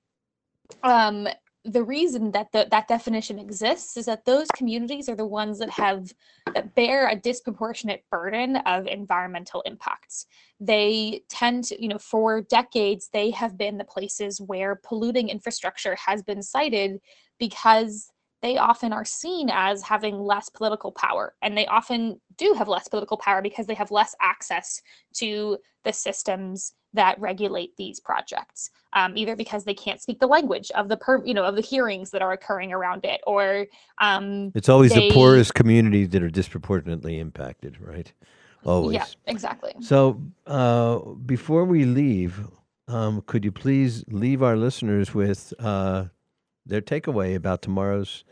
[0.82, 1.28] um,
[1.64, 5.70] the reason that the, that definition exists is that those communities are the ones that
[5.70, 6.12] have
[6.54, 10.26] that bear a disproportionate burden of environmental impacts.
[10.60, 15.96] They tend to you know for decades they have been the places where polluting infrastructure
[15.96, 17.00] has been sited
[17.38, 18.10] because
[18.44, 22.86] they often are seen as having less political power and they often do have less
[22.88, 24.82] political power because they have less access
[25.14, 30.70] to the systems that regulate these projects um, either because they can't speak the language
[30.72, 33.66] of the per you know of the hearings that are occurring around it or
[34.02, 38.12] um, it's always they, the poorest communities that are disproportionately impacted right?
[38.66, 38.94] Always.
[38.94, 39.72] Yeah exactly.
[39.80, 42.46] So uh, before we leave
[42.88, 46.04] um, could you please leave our listeners with uh,
[46.66, 48.24] their takeaway about tomorrow's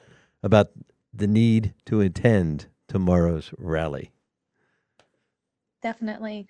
[0.42, 0.70] about
[1.12, 4.12] the need to attend tomorrow's rally
[5.82, 6.46] definitely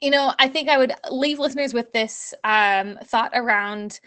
[0.00, 4.00] you know, I think I would leave listeners with this um, thought around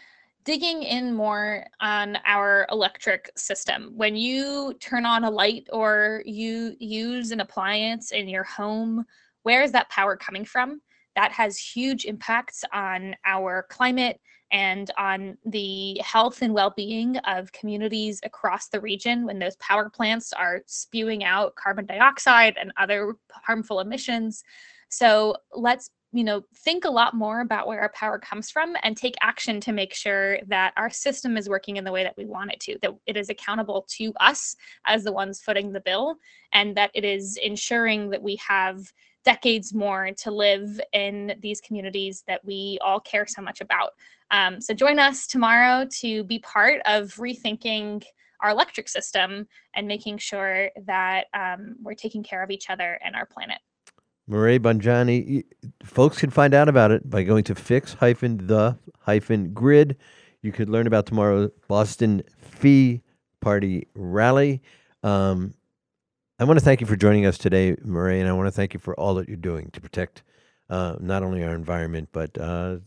[0.44, 3.94] digging in more on our electric system.
[3.96, 9.06] When you turn on a light or you use an appliance in your home,
[9.44, 10.82] where is that power coming from?
[11.16, 14.20] That has huge impacts on our climate
[14.54, 19.90] and on the health and well being of communities across the region when those power
[19.90, 24.44] plants are spewing out carbon dioxide and other harmful emissions.
[24.90, 28.96] So let's you know think a lot more about where our power comes from and
[28.96, 32.26] take action to make sure that our system is working in the way that we
[32.26, 34.56] want it to that it is accountable to us
[34.86, 36.18] as the ones footing the bill
[36.54, 38.94] and that it is ensuring that we have
[39.24, 43.92] decades more to live in these communities that we all care so much about
[44.32, 48.04] um, so join us tomorrow to be part of rethinking
[48.42, 53.16] our electric system and making sure that um, we're taking care of each other and
[53.16, 53.60] our planet
[54.28, 55.44] Marie Bejjani,
[55.84, 59.98] Folks can find out about it by going to fix-the-grid.
[60.42, 63.02] You could learn about tomorrow's Boston Fee
[63.42, 64.62] Party Rally.
[65.04, 65.54] Um,
[66.40, 68.74] I want to thank you for joining us today, Murray, and I want to thank
[68.74, 70.24] you for all that you're doing to protect
[70.68, 72.78] uh, not only our environment, but uh,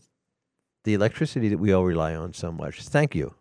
[0.83, 2.81] the electricity that we all rely on so much.
[2.81, 3.33] Thank you.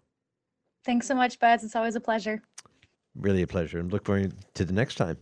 [0.85, 1.65] Thanks so much, Buzz.
[1.65, 2.41] It's always a pleasure.
[3.16, 3.81] Really a pleasure.
[3.81, 5.16] And look forward to the next time.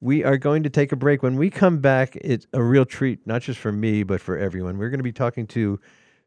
[0.00, 1.22] We are going to take a break.
[1.22, 4.78] When we come back, it's a real treat, not just for me, but for everyone.
[4.78, 5.78] We're going to be talking to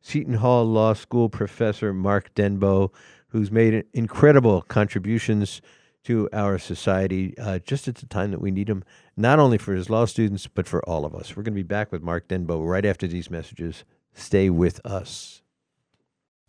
[0.02, 2.94] Seton Hall Law School professor Mark Denbeaux,
[3.28, 5.62] who's made incredible contributions
[6.04, 8.84] to our society uh, just at the time that we need him,
[9.16, 11.36] not only for his law students, but for all of us.
[11.36, 13.84] We're going to be back with Mark Denbeaux right after these messages.
[14.14, 15.42] Stay with us.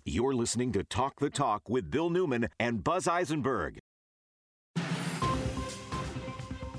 [0.05, 3.79] You're listening to Talk the Talk with Bill Newman and Buzz Eisenberg.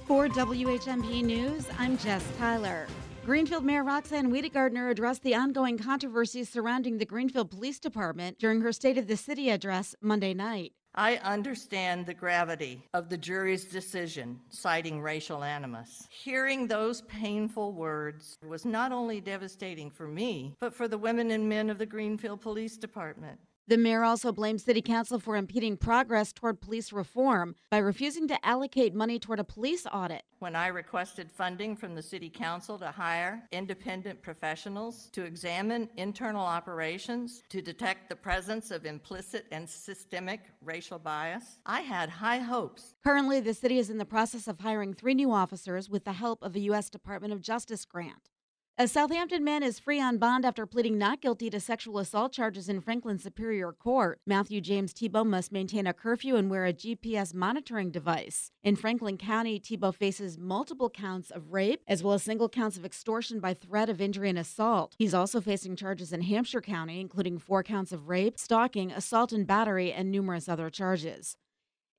[0.06, 2.88] For WHMP News, I'm Jess Tyler.
[3.26, 8.74] Greenfield Mayor Roxann Wedegartner addressed the ongoing controversies surrounding the Greenfield Police Department during her
[8.74, 10.74] State of the City address Monday night.
[10.96, 16.08] I understand the gravity of the jury's decision citing racial animus.
[16.12, 21.50] Hearing those painful words was not only devastating for me, but for the women and
[21.50, 23.40] men of the Greenfield Police Department.
[23.66, 28.46] The mayor also blamed City Council for impeding progress toward police reform by refusing to
[28.46, 30.24] allocate money toward a police audit.
[30.40, 36.46] When I requested funding from the City Council to hire independent professionals to examine internal
[36.46, 42.96] operations to detect the presence of implicit and systemic racial bias, I had high hopes.
[43.06, 46.44] Currently, the city is in the process of hiring three new officers with the help
[46.44, 46.90] of a U.S.
[46.90, 48.30] Department of Justice grant.
[48.76, 52.68] A Southampton man is free on bond after pleading not guilty to sexual assault charges
[52.68, 54.20] in Franklin Superior Court.
[54.26, 58.50] Matthew James Tebow must maintain a curfew and wear a GPS monitoring device.
[58.64, 62.84] In Franklin County, Tebow faces multiple counts of rape as well as single counts of
[62.84, 64.96] extortion by threat of injury and assault.
[64.98, 69.46] He's also facing charges in Hampshire County, including four counts of rape, stalking, assault and
[69.46, 71.38] battery, and numerous other charges.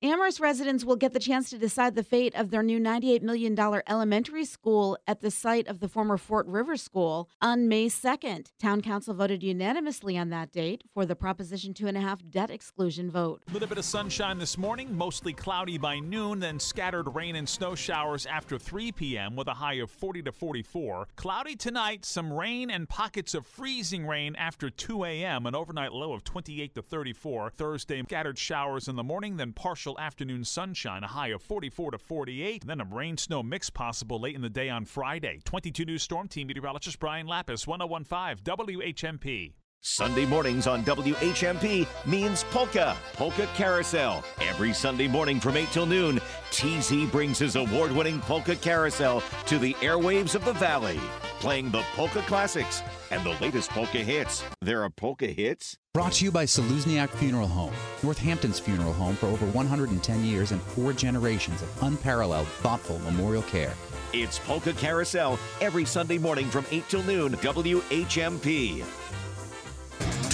[0.05, 3.59] Amherst residents will get the chance to decide the fate of their new $98 million
[3.87, 8.51] elementary school at the site of the former Fort River School on May 2nd.
[8.59, 13.41] Town Council voted unanimously on that date for the Proposition 2.5 debt exclusion vote.
[13.49, 17.49] A little bit of sunshine this morning, mostly cloudy by noon, then scattered rain and
[17.49, 19.35] snow showers after 3 p.m.
[19.35, 21.07] with a high of 40 to 44.
[21.15, 26.13] Cloudy tonight, some rain and pockets of freezing rain after 2 a.m., an overnight low
[26.13, 27.49] of 28 to 34.
[27.49, 31.97] Thursday, scattered showers in the morning, then partial afternoon sunshine, a high of 44 to
[31.97, 32.65] 48.
[32.65, 35.39] Then a rain snow mix possible late in the day on Friday.
[35.45, 39.53] 22 News Storm Team meteorologist Brian Lapis, 1015 WHMP.
[39.87, 44.23] Sunday mornings on WHMP means Polka, Polka Carousel.
[44.41, 46.19] Every Sunday morning from 8 till noon,
[46.49, 50.99] TZ brings his award winning Polka Carousel to the airwaves of the Valley,
[51.39, 52.81] playing the polka classics
[53.11, 54.43] and the latest polka hits.
[54.59, 55.77] There are polka hits?
[55.95, 57.71] Brought to you by Czelusniak Funeral Home,
[58.03, 63.73] Northampton's funeral home for over 110 years and four generations of unparalleled, thoughtful memorial care.
[64.11, 68.83] It's Polka Carousel every Sunday morning from 8 till noon, WHMP.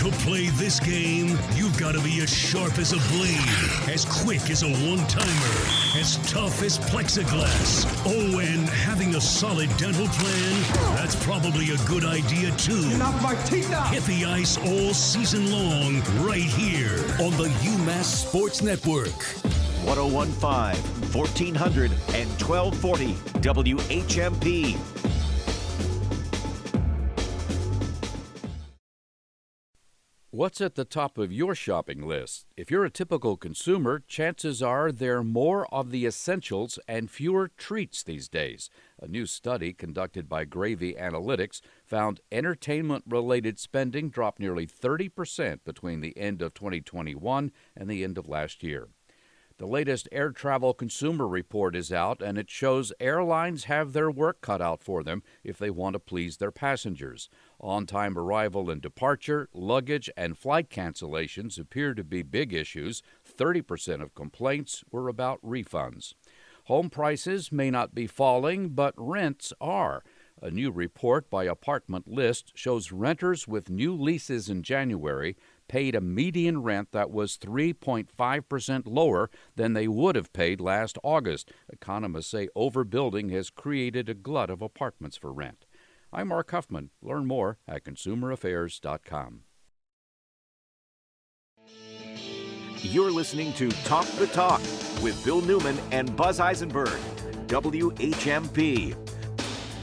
[0.02, 4.50] To play this game, you've got to be as sharp as a blade, as quick
[4.50, 5.56] as a one timer,
[5.96, 7.86] as tough as plexiglass.
[8.08, 12.98] Oh, and having a solid dental plan, that's probably a good idea too.
[12.98, 13.94] Knock my teeth out!
[13.94, 19.14] Hit the ice all season long, right here on the UMass Sports Network.
[19.86, 20.82] 1015,
[21.14, 25.01] 1400, and 1240, WHMP.
[30.42, 32.48] What's at the top of your shopping list?
[32.58, 37.52] If you're a typical consumer, chances are there are more of the essentials and fewer
[37.60, 38.72] treats these days.
[39.00, 46.02] A new study conducted by Gravy Analytics found entertainment related spending dropped nearly 30% between
[46.02, 48.88] the end of 2021 and the end of last year.
[49.62, 54.42] The latest air travel consumer report is out, and it shows airlines have their work
[54.42, 57.30] cut out for them if they want to please their passengers.
[57.60, 63.04] On time arrival and departure, luggage, and flight cancellations appear to be big issues.
[63.38, 66.16] 30% of complaints were about refunds.
[66.64, 70.04] Home prices may not be falling, but rents are.
[70.42, 75.38] A new report by Apartment List shows renters with new leases in January
[75.72, 81.50] paid a median rent that was 3.5% lower than they would have paid last August.
[81.72, 85.64] Economists say overbuilding has created a glut of apartments for rent.
[86.12, 86.90] I'm Mark Huffman.
[87.02, 89.44] Learn more at consumeraffairs.com.
[92.82, 94.60] You're listening to Talk the Talk
[95.02, 97.00] with Bill Newman and Buzz Eisenberg,
[97.48, 98.94] WHMP.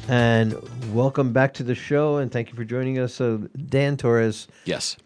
[0.06, 0.54] And
[0.92, 3.14] welcome back to the show, and thank you for joining us.
[3.14, 4.48] So, Dan Torres.
[4.66, 4.98] Yes.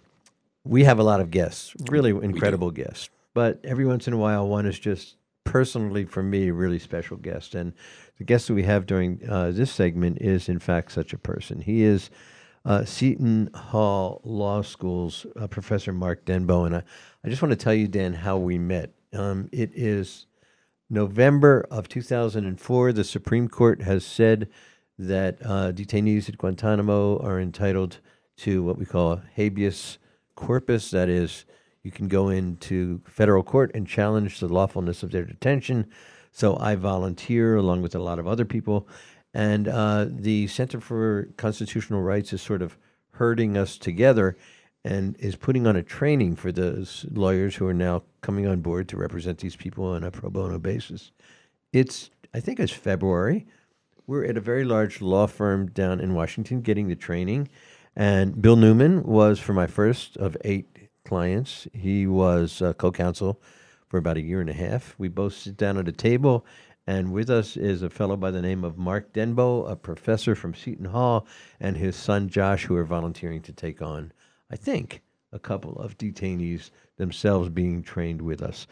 [0.65, 3.11] We have a lot of guests, really incredible guests.
[3.35, 7.17] But every once in a while, one is just personally, for me, a really special
[7.17, 7.55] guest.
[7.55, 7.73] And
[8.19, 11.61] the guest that we have during uh, this segment is, in fact, such a person.
[11.61, 12.11] He is
[12.65, 16.65] uh, Seton Hall Law School's uh, Professor Mark Denbeaux.
[16.65, 16.83] And I,
[17.25, 18.93] I just want to tell you, Dan, how we met.
[19.13, 20.27] Um, it is
[20.89, 22.93] November of 2004.
[22.93, 24.49] The Supreme Court has said
[24.99, 27.99] that uh, detainees at Guantanamo are entitled
[28.39, 29.99] to what we call habeas
[30.43, 30.91] corpus.
[30.91, 31.45] That is,
[31.83, 35.87] you can go into federal court and challenge the lawfulness of their detention.
[36.33, 38.89] So I volunteer along with a lot of other people.
[39.35, 42.77] And uh, the Center for Constitutional Rights is sort of
[43.13, 44.37] herding us together
[44.85, 48.89] and is putting on a training for those lawyers who are now coming on board
[48.89, 51.13] to represent these people on a pro bono basis.
[51.73, 53.47] It's, I think it's February.
[54.09, 57.49] We're at a very large law firm down in Washington getting the training.
[57.95, 61.69] And Bill Newman was for my first of eight clients.
[61.73, 63.41] He was uh, co counsel
[63.89, 64.95] for about a year and a half.
[64.97, 66.47] We both sit down at a table,
[66.87, 70.55] and with us is a fellow by the name of Mark Denbeaux, a professor from
[70.55, 71.27] Seton Hall,
[71.61, 74.13] and his son Josh, who are volunteering to take on,
[74.51, 78.67] I think, a couple of detainees themselves being trained with us.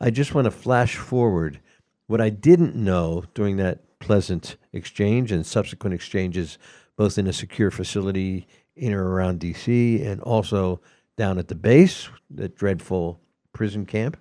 [0.00, 1.60] I just want to flash forward
[2.08, 6.58] what I didn't know during that pleasant exchange and subsequent exchanges,
[6.96, 8.46] both in a secure facility
[8.76, 10.80] in or around DC and also
[11.16, 13.20] down at the base, that dreadful
[13.52, 14.16] prison camp.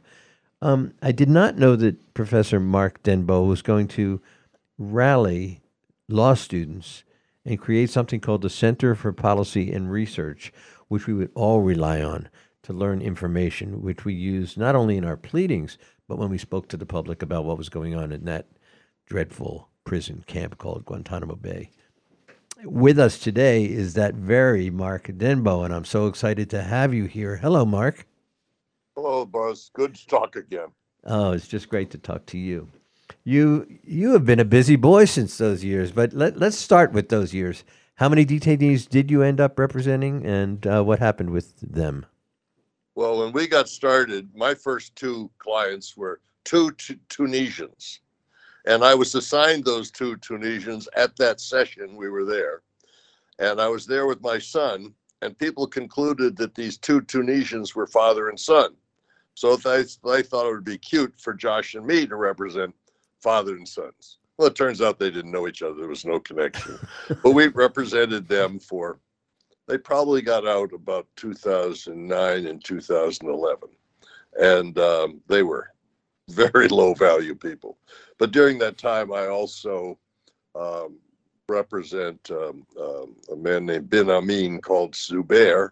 [0.62, 4.22] Um, I did not know that Professor Mark Denbeaux was going to
[4.78, 5.62] rally
[6.08, 7.04] law students
[7.46, 10.54] and create something called the Center for Policy and Research,
[10.88, 12.30] which we would all rely on
[12.64, 15.78] to learn information, which we use not only in our pleadings,
[16.08, 18.48] but when we spoke to the public about what was going on in that
[19.06, 21.72] dreadful prison camp called Guantanamo Bay.
[22.65, 27.06] With us today is that very Mark Denbeaux, and I'm so excited to have you
[27.06, 27.35] here.
[27.38, 28.07] Hello, Mark.
[28.95, 29.69] Hello, Buzz.
[29.73, 30.68] Good to talk again.
[31.03, 32.69] Oh, it's just great to talk to you.
[33.26, 37.10] You you have been a busy boy since those years, but let, let's start with
[37.10, 37.65] those years.
[37.95, 42.06] How many detainees did you end up representing, and uh, what happened with them?
[42.95, 47.99] Well, when we got started, my first two clients were two t- Tunisians.
[48.65, 51.95] And I was assigned those two Tunisians at that session.
[51.95, 52.61] We were there.
[53.40, 57.88] And I was there with my son, and people concluded that these two Tunisians were
[57.88, 58.76] father and son.
[59.35, 62.73] So they, they thought it would be cute for Josh and me to represent
[63.22, 64.19] father and sons.
[64.38, 65.76] Well, it turns out they didn't know each other.
[65.76, 66.80] There was no connection.
[67.23, 68.99] but we represented them for
[69.68, 73.69] they probably got out about 2009 and 2011
[74.40, 75.73] and um, they were
[76.34, 77.77] very low value people
[78.18, 79.97] but during that time i also
[80.55, 80.97] um,
[81.49, 85.69] represent um, um a man named bin amin called zubair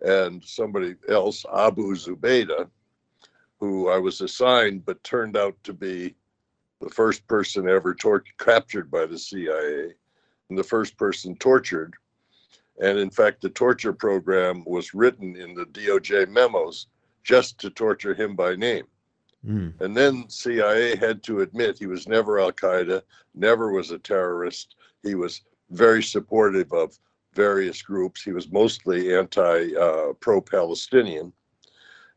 [0.00, 2.68] and somebody else abu zubaydah
[3.58, 6.14] who i was assigned but turned out to be
[6.80, 9.92] the first person ever tor- captured by the cia
[10.48, 11.94] and the first person tortured
[12.80, 16.86] and in fact, the torture program was written in the DOJ memos
[17.22, 18.86] just to torture him by name.
[19.46, 19.80] Mm.
[19.80, 23.02] And then CIA had to admit he was never Al Qaeda,
[23.34, 24.76] never was a terrorist.
[25.02, 26.98] He was very supportive of
[27.34, 28.22] various groups.
[28.22, 31.32] He was mostly anti uh, pro Palestinian.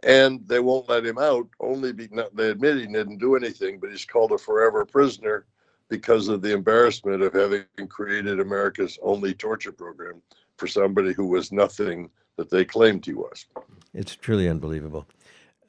[0.03, 3.89] And they won't let him out, only be, they admit he didn't do anything, but
[3.89, 5.45] he's called a forever prisoner
[5.89, 10.21] because of the embarrassment of having created America's only torture program
[10.57, 13.45] for somebody who was nothing that they claimed he was.
[13.93, 15.07] It's truly unbelievable.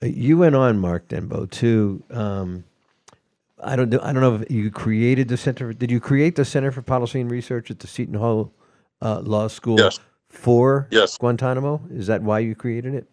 [0.02, 2.64] You went on, Mark Denbeaux, to um,
[3.62, 4.00] I don't know.
[4.02, 5.72] I don't know if you created the center.
[5.72, 8.52] Did you create the Center for Policy and Research at the Seton Hall
[9.00, 9.98] uh, Law School yes.
[10.28, 11.16] for yes.
[11.16, 11.80] Guantanamo?
[11.90, 13.08] Is that why you created it?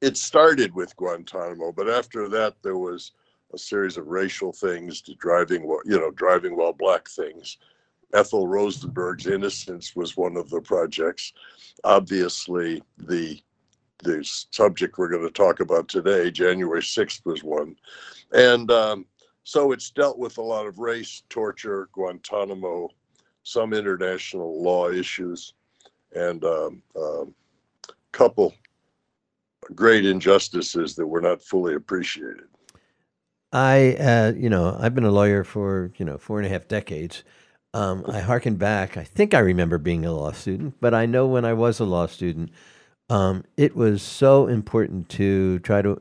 [0.00, 3.12] It started with Guantanamo, but after that, there was
[3.54, 7.58] a series of racial things to driving, you know, driving while black things
[8.14, 11.32] Ethel Rosenberg's Innocence was one of the projects.
[11.84, 13.40] Obviously, the
[14.02, 17.76] the subject we're going to talk about today, January 6th, was one.
[18.32, 19.06] And um,
[19.44, 22.88] so it's dealt with a lot of race, torture, Guantanamo,
[23.42, 25.54] some international law issues,
[26.14, 27.34] and a um, um,
[28.12, 28.54] couple
[29.74, 32.44] great injustices that were not fully appreciated.
[33.52, 36.68] I, uh, you know, I've been a lawyer for, you know, four and a half
[36.68, 37.22] decades.
[37.74, 38.96] Um, I harken back.
[38.96, 41.84] I think I remember being a law student, but I know when I was a
[41.84, 42.50] law student,
[43.08, 46.00] um, it was so important to try to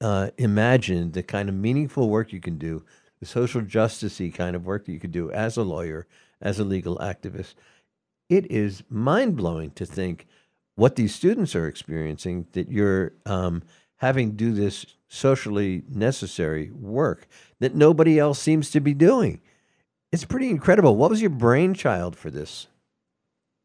[0.00, 2.84] uh, imagine the kind of meaningful work you can do,
[3.20, 6.06] the social justicey kind of work that you could do as a lawyer,
[6.40, 7.54] as a legal activist.
[8.28, 10.26] It is mind blowing to think
[10.74, 13.62] what these students are experiencing that you're um,
[13.96, 17.26] having do this socially necessary work
[17.60, 19.40] that nobody else seems to be doing.
[20.12, 20.96] It's pretty incredible.
[20.96, 22.68] What was your brainchild for this?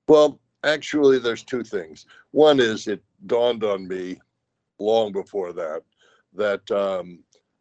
[0.07, 2.05] Well, actually, there's two things.
[2.31, 4.19] One is it dawned on me
[4.79, 5.83] long before that
[6.33, 7.19] that um,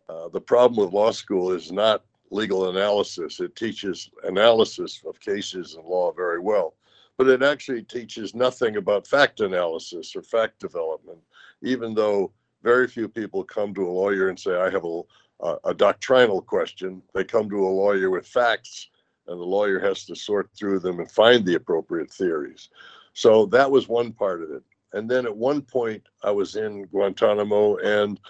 [0.09, 3.40] uh, the problem with law school is not legal analysis.
[3.40, 6.74] It teaches analysis of cases and law very well,
[7.18, 11.18] but it actually teaches nothing about fact analysis or fact development,
[11.62, 12.32] even though
[12.62, 15.02] very few people come to a lawyer and say, I have a,
[15.40, 17.02] a, a doctrinal question.
[17.14, 18.89] They come to a lawyer with facts,
[19.31, 22.69] and the lawyer has to sort through them and find the appropriate theories.
[23.15, 24.62] So that was one part of it.
[24.93, 28.20] And then at one point, I was in Guantanamo and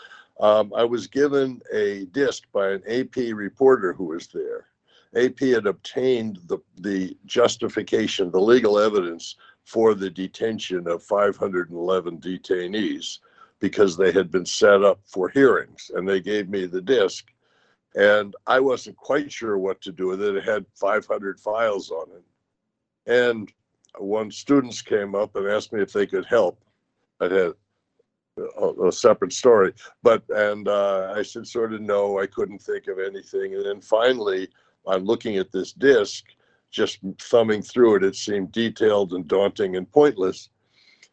[0.40, 4.66] um, I was given a disc by an AP reporter who was there.
[5.16, 13.18] AP had obtained the, the justification, the legal evidence for the detention of 511 detainees
[13.58, 15.90] because they had been set up for hearings.
[15.94, 17.26] And they gave me the disc.
[17.96, 20.36] And I wasn't quite sure what to do with it.
[20.36, 22.24] It had 500 files on it.
[23.06, 23.52] And
[23.98, 26.62] when students came up and asked me if they could help,
[27.20, 27.54] I had a,
[28.86, 29.72] a separate story.
[30.02, 33.54] But and uh, I said sort of no, I couldn't think of anything.
[33.54, 34.48] And then finally,
[34.86, 36.24] I'm looking at this disc,
[36.70, 38.04] just thumbing through it.
[38.04, 40.50] It seemed detailed and daunting and pointless.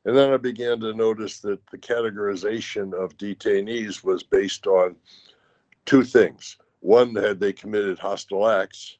[0.05, 4.95] And then I began to notice that the categorization of detainees was based on
[5.85, 6.57] two things.
[6.79, 8.97] One, had they committed hostile acts,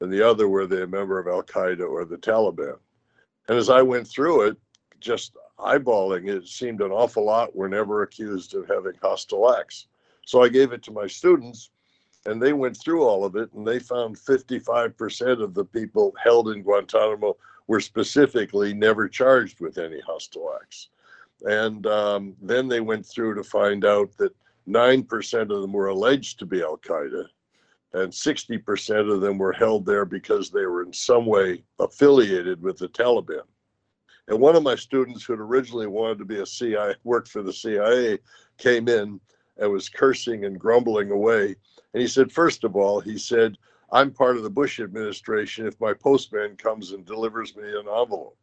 [0.00, 2.78] and the other, were they a member of Al Qaeda or the Taliban?
[3.48, 4.56] And as I went through it,
[5.00, 9.86] just eyeballing it, seemed an awful lot were never accused of having hostile acts.
[10.26, 11.70] So I gave it to my students,
[12.26, 16.50] and they went through all of it, and they found 55% of the people held
[16.50, 17.36] in Guantanamo
[17.66, 20.88] were specifically never charged with any hostile acts.
[21.42, 24.34] And um, then they went through to find out that
[24.68, 27.24] 9% of them were alleged to be Al Qaeda,
[27.94, 32.78] and 60% of them were held there because they were in some way affiliated with
[32.78, 33.42] the Taliban.
[34.28, 37.52] And one of my students who originally wanted to be a CIA, worked for the
[37.52, 38.18] CIA,
[38.58, 39.18] came in
[39.56, 41.56] and was cursing and grumbling away.
[41.94, 43.56] And he said, first of all, he said,
[43.90, 45.66] I'm part of the Bush administration.
[45.66, 48.36] If my postman comes and delivers me an envelope,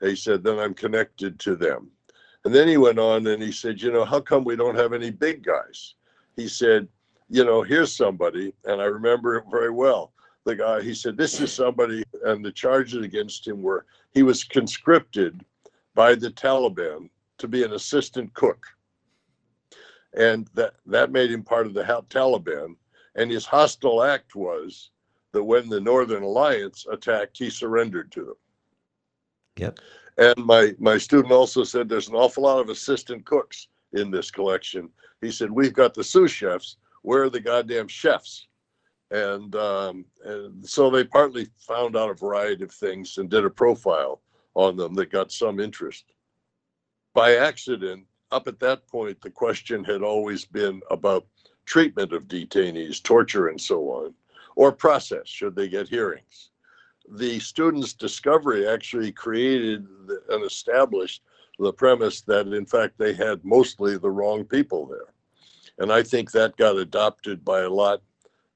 [0.00, 1.90] he said, then I'm connected to them.
[2.46, 4.92] And then he went on and he said, you know, how come we don't have
[4.92, 5.94] any big guys?
[6.36, 6.86] He said,
[7.28, 10.12] you know, here's somebody, and I remember it very well.
[10.44, 14.44] The guy, he said, this is somebody, and the charges against him were he was
[14.44, 15.44] conscripted
[15.96, 18.64] by the Taliban to be an assistant cook.
[20.16, 22.76] And that, that made him part of the Taliban.
[23.16, 24.90] And his hostile act was
[25.32, 28.36] that when the Northern Alliance attacked, he surrendered to them.
[29.56, 29.80] Yep.
[30.18, 34.30] And my, my student also said there's an awful lot of assistant cooks in this
[34.30, 34.88] collection.
[35.20, 36.76] He said, We've got the sous chefs.
[37.02, 38.46] Where are the goddamn chefs?
[39.10, 43.50] And, um, and so they partly found out a variety of things and did a
[43.50, 44.20] profile
[44.54, 46.04] on them that got some interest.
[47.14, 51.26] By accident, up at that point, the question had always been about
[51.66, 54.14] treatment of detainees, torture, and so on,
[54.56, 56.50] or process, should they get hearings.
[57.08, 59.86] The students' discovery actually created
[60.28, 61.22] and established
[61.58, 65.14] the premise that, in fact, they had mostly the wrong people there.
[65.78, 68.02] And I think that got adopted by a lot.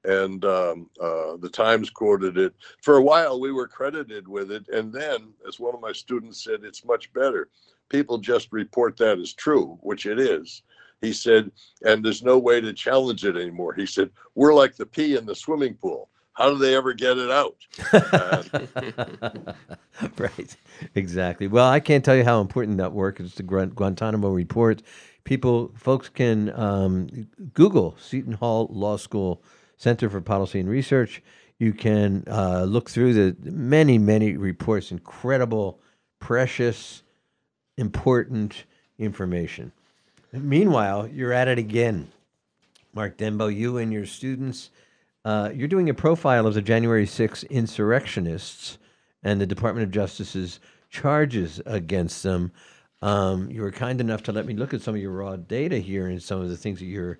[0.03, 2.53] And um, uh, the Times quoted it.
[2.81, 4.67] For a while, we were credited with it.
[4.69, 7.49] And then, as one of my students said, it's much better.
[7.89, 10.63] People just report that as true, which it is.
[11.01, 11.51] He said,
[11.83, 13.73] and there's no way to challenge it anymore.
[13.73, 16.09] He said, we're like the pee in the swimming pool.
[16.41, 17.55] How do they ever get it out?
[20.17, 20.57] right,
[20.95, 21.45] exactly.
[21.45, 23.35] Well, I can't tell you how important that work is.
[23.35, 24.81] The Guantanamo report.
[25.23, 29.43] People, folks can um, Google Seton Hall Law School
[29.77, 31.21] Center for Policy and Research.
[31.59, 34.89] You can uh, look through the many, many reports.
[34.91, 35.79] Incredible,
[36.19, 37.03] precious,
[37.77, 38.63] important
[38.97, 39.73] information.
[40.33, 42.11] Meanwhile, you're at it again,
[42.95, 43.55] Mark Denbeaux.
[43.55, 44.71] You and your students,
[45.25, 48.77] uh, you're doing a profile of the January 6 insurrectionists
[49.23, 52.51] and the Department of Justice's charges against them.
[53.01, 55.77] Um, you were kind enough to let me look at some of your raw data
[55.77, 57.19] here and some of the things that you're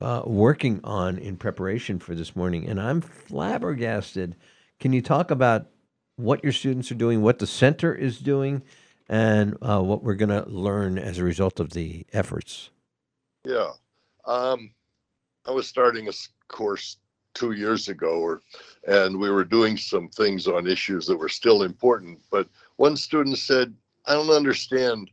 [0.00, 4.36] uh, working on in preparation for this morning, and I'm flabbergasted.
[4.80, 5.66] Can you talk about
[6.16, 8.62] what your students are doing, what the center is doing,
[9.08, 12.70] and uh, what we're going to learn as a result of the efforts?
[13.44, 13.70] Yeah.
[14.24, 14.72] Um,
[15.46, 16.12] I was starting a
[16.48, 16.96] course
[17.34, 18.42] two years ago, or,
[18.86, 22.20] and we were doing some things on issues that were still important.
[22.30, 23.74] But one student said,
[24.06, 25.10] I don't understand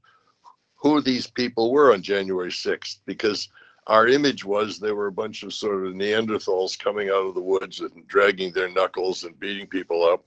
[0.76, 3.50] who these people were on January 6th because
[3.88, 7.42] our image was they were a bunch of sort of Neanderthals coming out of the
[7.42, 10.26] woods and dragging their knuckles and beating people up.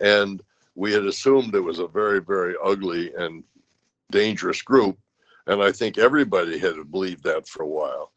[0.00, 0.42] And
[0.74, 3.44] we had assumed it was a very, very ugly and
[4.10, 4.98] dangerous group.
[5.46, 8.12] And I think everybody had believed that for a while.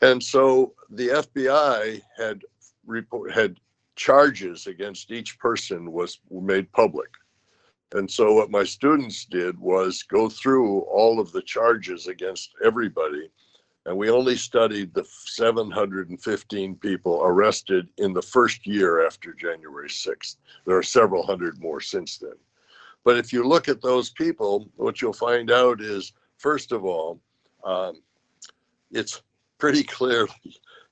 [0.00, 2.42] And so the FBI had
[2.86, 3.58] report had
[3.96, 7.10] charges against each person was made public.
[7.92, 13.30] And so what my students did was go through all of the charges against everybody.
[13.86, 20.36] And we only studied the 715 people arrested in the first year after January 6th.
[20.66, 22.36] There are several hundred more since then.
[23.04, 27.20] But if you look at those people, what you'll find out is, first of all,
[27.64, 28.02] um,
[28.90, 29.22] it's
[29.58, 30.30] pretty clearly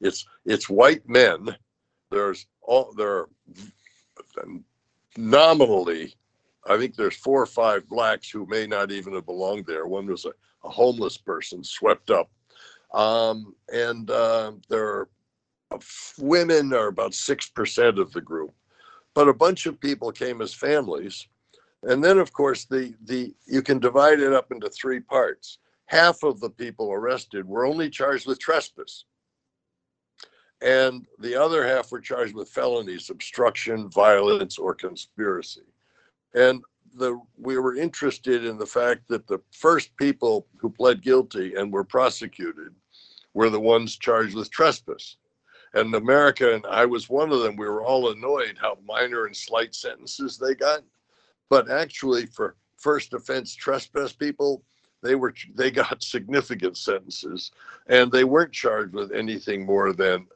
[0.00, 1.56] it's it's white men.
[2.10, 3.28] There's all there are
[5.16, 6.14] nominally
[6.68, 9.86] I think there's four or five blacks who may not even have belonged there.
[9.86, 10.32] One was a,
[10.64, 12.30] a homeless person swept up.
[12.92, 15.08] Um, and uh, there are
[15.72, 15.78] uh,
[16.18, 18.54] women are about 6% of the group,
[19.14, 21.26] but a bunch of people came as families.
[21.82, 25.58] And then, of course, the, the you can divide it up into three parts.
[25.86, 29.04] Half of the people arrested were only charged with trespass.
[30.62, 35.66] And the other half were charged with felonies, obstruction, violence, or conspiracy.
[36.34, 36.62] And
[36.94, 41.72] the, we were interested in the fact that the first people who pled guilty and
[41.72, 42.74] were prosecuted
[43.34, 45.16] were the ones charged with trespass.
[45.74, 49.36] And America, and I was one of them, we were all annoyed how minor and
[49.36, 50.82] slight sentences they got.
[51.50, 54.64] But actually, for first offense trespass people,
[55.02, 57.50] they were they got significant sentences,
[57.88, 60.26] and they weren't charged with anything more than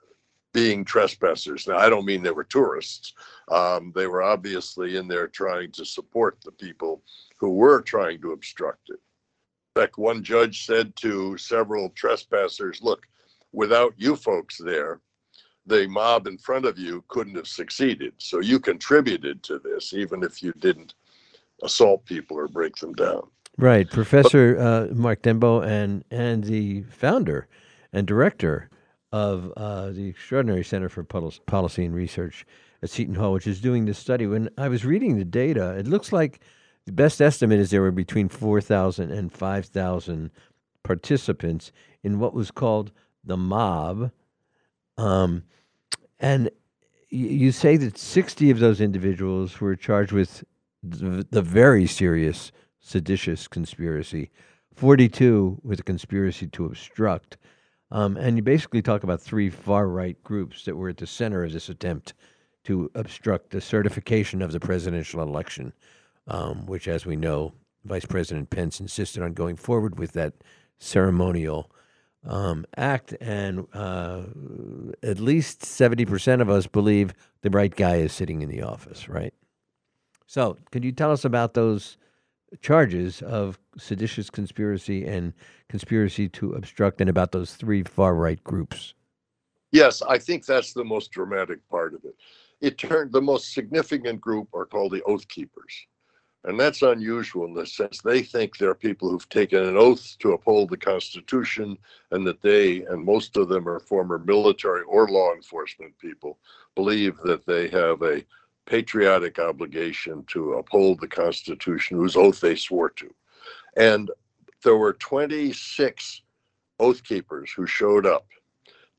[0.53, 1.67] being trespassers.
[1.67, 3.15] Now, I don't mean they were tourists.
[3.51, 7.03] Um, they were obviously in there trying to support the people
[7.37, 8.99] who were trying to obstruct it.
[9.77, 13.07] In fact, one judge said to several trespassers, Look,
[13.53, 15.01] without you folks there,
[15.67, 18.15] the mob in front of you couldn't have succeeded.
[18.19, 20.95] So you contributed to this, even if you didn't
[21.63, 23.23] assault people or break them down.
[23.59, 23.91] Right.
[23.91, 27.47] Professor uh, Mark Denbeaux and, and the founder
[27.93, 28.71] and director
[29.13, 32.47] of uh, the Extraordinary Center for Policy and Research
[32.83, 34.27] at Seton Hall, which is doing this study.
[34.27, 36.41] When I was reading the data, it looks like
[36.87, 40.31] the best estimate is there were between 4,000 and 5,000
[40.83, 41.73] participants
[42.03, 42.93] in what was called
[43.25, 44.13] the mob.
[44.97, 45.45] Um,
[46.19, 46.51] and
[47.11, 50.45] you say that 60 of those individuals were charged with
[50.83, 54.31] the very serious seditious conspiracy,
[54.75, 57.37] 42 with a conspiracy to obstruct,
[57.93, 61.45] um, and you basically talk about three far right groups that were at the center
[61.45, 62.15] of this attempt
[62.65, 65.73] to obstruct the certification of the presidential election,
[66.29, 67.53] um, which, as we know,
[67.85, 70.35] Vice President Pence insisted on going forward with that
[70.79, 71.71] ceremonial
[72.25, 73.15] um, act.
[73.21, 74.25] And uh,
[75.03, 79.35] at least 70% of us believe the right guy is sitting in the office, right?
[80.27, 81.97] So, could you tell us about those
[82.61, 85.33] charges of seditious conspiracy and
[85.69, 88.95] conspiracy to obstruct and about those three far right groups.
[89.73, 92.17] Yes, I think that's the most dramatic part of it.
[92.61, 95.87] It turned the most significant group are called the Oath Keepers.
[96.45, 100.33] And that's unusual in the sense they think they're people who've taken an oath to
[100.33, 101.77] uphold the Constitution
[102.13, 106.39] and that they, and most of them are former military or law enforcement people,
[106.75, 108.25] believe that they have a
[108.71, 113.13] patriotic obligation to uphold the Constitution, whose oath they swore to.
[113.77, 114.09] And
[114.63, 116.23] there were 26
[116.79, 118.29] oath keepers who showed up.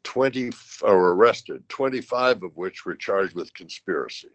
[0.04, 4.28] 20 were arrested, 25 of which were charged with conspiracy.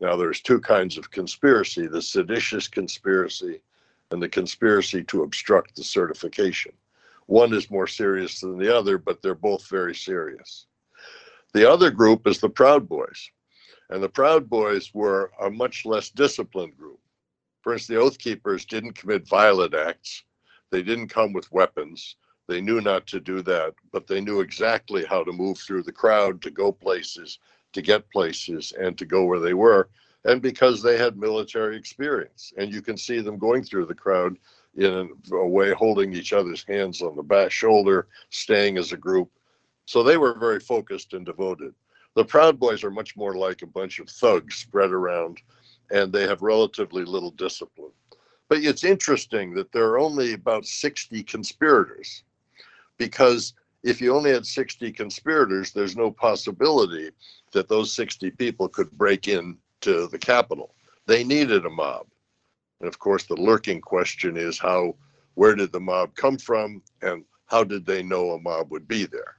[0.00, 3.60] Now, there's two kinds of conspiracy the seditious conspiracy
[4.12, 6.72] and the conspiracy to obstruct the certification.
[7.26, 10.66] One is more serious than the other, but they're both very serious.
[11.52, 13.28] The other group is the Proud Boys.
[13.90, 17.00] And the Proud Boys were a much less disciplined group.
[17.62, 20.24] First, the Oath Keepers didn't commit violent acts.
[20.70, 22.16] They didn't come with weapons.
[22.46, 25.92] They knew not to do that, but they knew exactly how to move through the
[25.92, 27.38] crowd, to go places,
[27.72, 29.90] to get places, and to go where they were.
[30.24, 34.36] And because they had military experience, and you can see them going through the crowd
[34.76, 39.30] in a way, holding each other's hands on the back shoulder, staying as a group.
[39.86, 41.74] So they were very focused and devoted.
[42.18, 45.40] The Proud Boys are much more like a bunch of thugs spread around,
[45.92, 47.92] and they have relatively little discipline.
[48.48, 52.24] But it's interesting that there are only about 60 conspirators,
[52.96, 53.54] because
[53.84, 57.12] if you only had 60 conspirators, there's no possibility
[57.52, 60.74] that those 60 people could break into the Capitol.
[61.06, 62.08] They needed a mob.
[62.80, 64.96] And of course, the lurking question is how,
[65.34, 69.06] where did the mob come from, and how did they know a mob would be
[69.06, 69.37] there?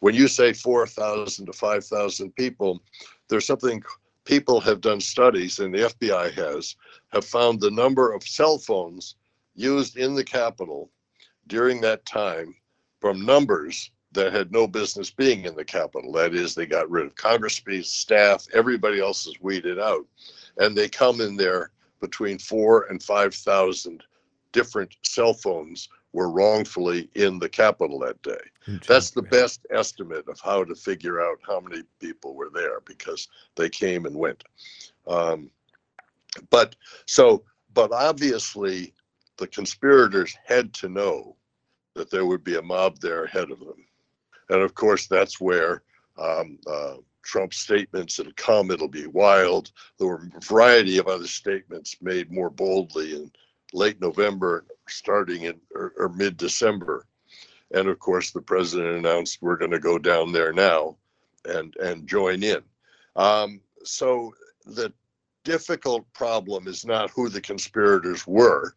[0.00, 2.82] When you say 4,000 to 5,000 people,
[3.28, 3.82] there's something
[4.24, 6.76] people have done studies, and the FBI has,
[7.12, 9.16] have found the number of cell phones
[9.54, 10.90] used in the Capitol
[11.46, 12.54] during that time
[13.00, 16.12] from numbers that had no business being in the Capitol.
[16.12, 20.06] That is, they got rid of Congress staff, everybody else is weeded out.
[20.58, 21.70] And they come in there
[22.00, 24.02] between four and 5,000
[24.52, 28.40] different cell phones were wrongfully in the Capitol that day.
[28.88, 33.28] That's the best estimate of how to figure out how many people were there because
[33.54, 34.42] they came and went.
[35.06, 35.50] Um,
[36.48, 36.74] but
[37.04, 37.44] so,
[37.74, 38.94] but obviously,
[39.36, 41.36] the conspirators had to know
[41.94, 43.84] that there would be a mob there ahead of them.
[44.48, 45.82] And of course, that's where
[46.16, 46.94] um, uh,
[47.24, 49.70] Trump's statements that'll come, it'll be wild.
[49.98, 53.30] There were a variety of other statements made more boldly in
[53.74, 57.06] late November, starting in or, or mid December.
[57.72, 60.96] And of course, the president announced we're going to go down there now
[61.44, 62.62] and and join in.
[63.16, 64.32] Um, so
[64.64, 64.92] the
[65.44, 68.74] difficult problem is not who the conspirators were;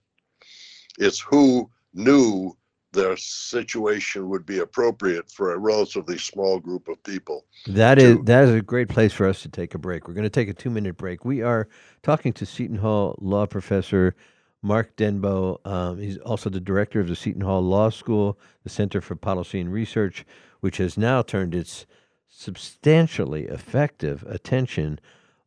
[0.97, 2.55] it's who knew
[2.91, 7.45] the situation would be appropriate for a relatively small group of people.
[7.67, 10.07] That is that is a great place for us to take a break.
[10.07, 11.23] We're going to take a two minute break.
[11.23, 11.67] We are
[12.01, 14.15] talking to Seton Hall law professor
[14.61, 15.59] Mark Denbeaux.
[15.65, 19.59] Um, he's also the director of the Seton Hall Law School, the Center for Policy
[19.59, 20.25] and Research,
[20.59, 21.85] which has now turned its
[22.27, 24.99] substantially effective attention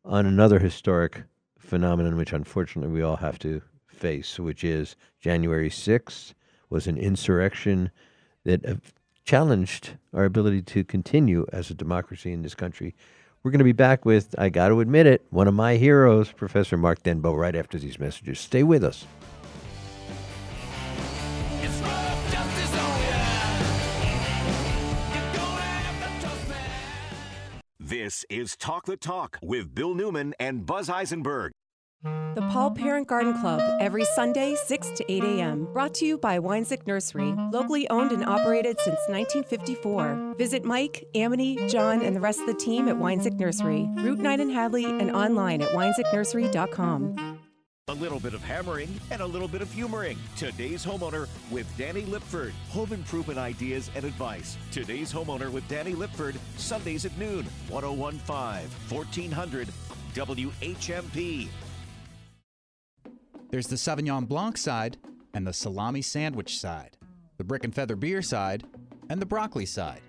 [0.03, 1.23] on another historic
[1.57, 6.33] phenomenon, which unfortunately we all have to face, which is January 6th
[6.69, 7.91] was an insurrection
[8.43, 8.75] that uh,
[9.23, 12.95] challenged our ability to continue as a democracy in this country.
[13.43, 16.31] We're going to be back with, I got to admit it, one of my heroes,
[16.31, 18.39] Professor Mark Denbeaux, right after these messages.
[18.39, 19.05] Stay with us.
[27.81, 31.51] This is Talk the Talk with Bill Newman and Buzz Eisenberg.
[32.03, 35.67] The Paul Parent Garden Club, every Sunday, 6 to 8 a.m.
[35.71, 40.35] Brought to you by Winesik Nursery, locally owned and operated since 1954.
[40.37, 44.41] Visit Mike, Amity, John, and the rest of the team at Winesik Nursery, Route 9
[44.41, 47.39] in Hadley, and online at winesiknursery.com.
[47.89, 50.17] A little bit of hammering and a little bit of humoring.
[50.35, 52.51] Today's homeowner with Danny Lipford.
[52.69, 54.57] Home improvement ideas and advice.
[54.71, 56.35] Today's homeowner with Danny Lipford.
[56.57, 57.45] Sundays at noon.
[57.69, 59.67] 1015 1400
[60.13, 61.49] WHMP.
[63.53, 64.97] There's the Sauvignon Blanc side
[65.35, 66.97] and the salami sandwich side,
[67.37, 68.63] the brick and feather beer side
[69.11, 70.01] and the broccoli side,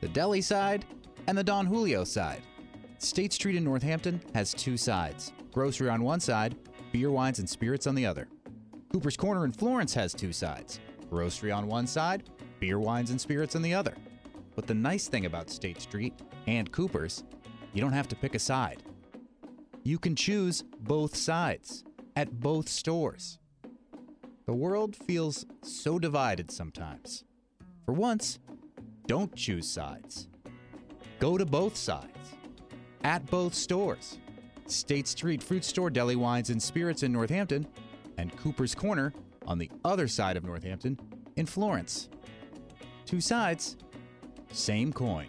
[0.00, 0.84] the deli side
[1.28, 2.42] and the Don Julio side.
[2.98, 6.56] State Street in Northampton has two sides grocery on one side,
[6.90, 8.26] beer, wines, and spirits on the other.
[8.92, 12.28] Cooper's Corner in Florence has two sides grocery on one side,
[12.58, 13.94] beer, wines, and spirits on the other.
[14.56, 16.14] But the nice thing about State Street
[16.48, 17.22] and Cooper's,
[17.72, 18.82] you don't have to pick a side.
[19.84, 21.84] You can choose both sides
[22.18, 23.38] at both stores.
[24.46, 27.22] The world feels so divided sometimes.
[27.84, 28.40] For once,
[29.06, 30.26] don't choose sides.
[31.20, 32.34] Go to both sides
[33.04, 34.18] at both stores.
[34.66, 37.68] State Street Fruit Store, Deli Wines and Spirits in Northampton,
[38.16, 39.14] and Cooper's Corner
[39.46, 40.98] on the other side of Northampton
[41.36, 42.08] in Florence.
[43.06, 43.76] Two sides,
[44.50, 45.28] same coin.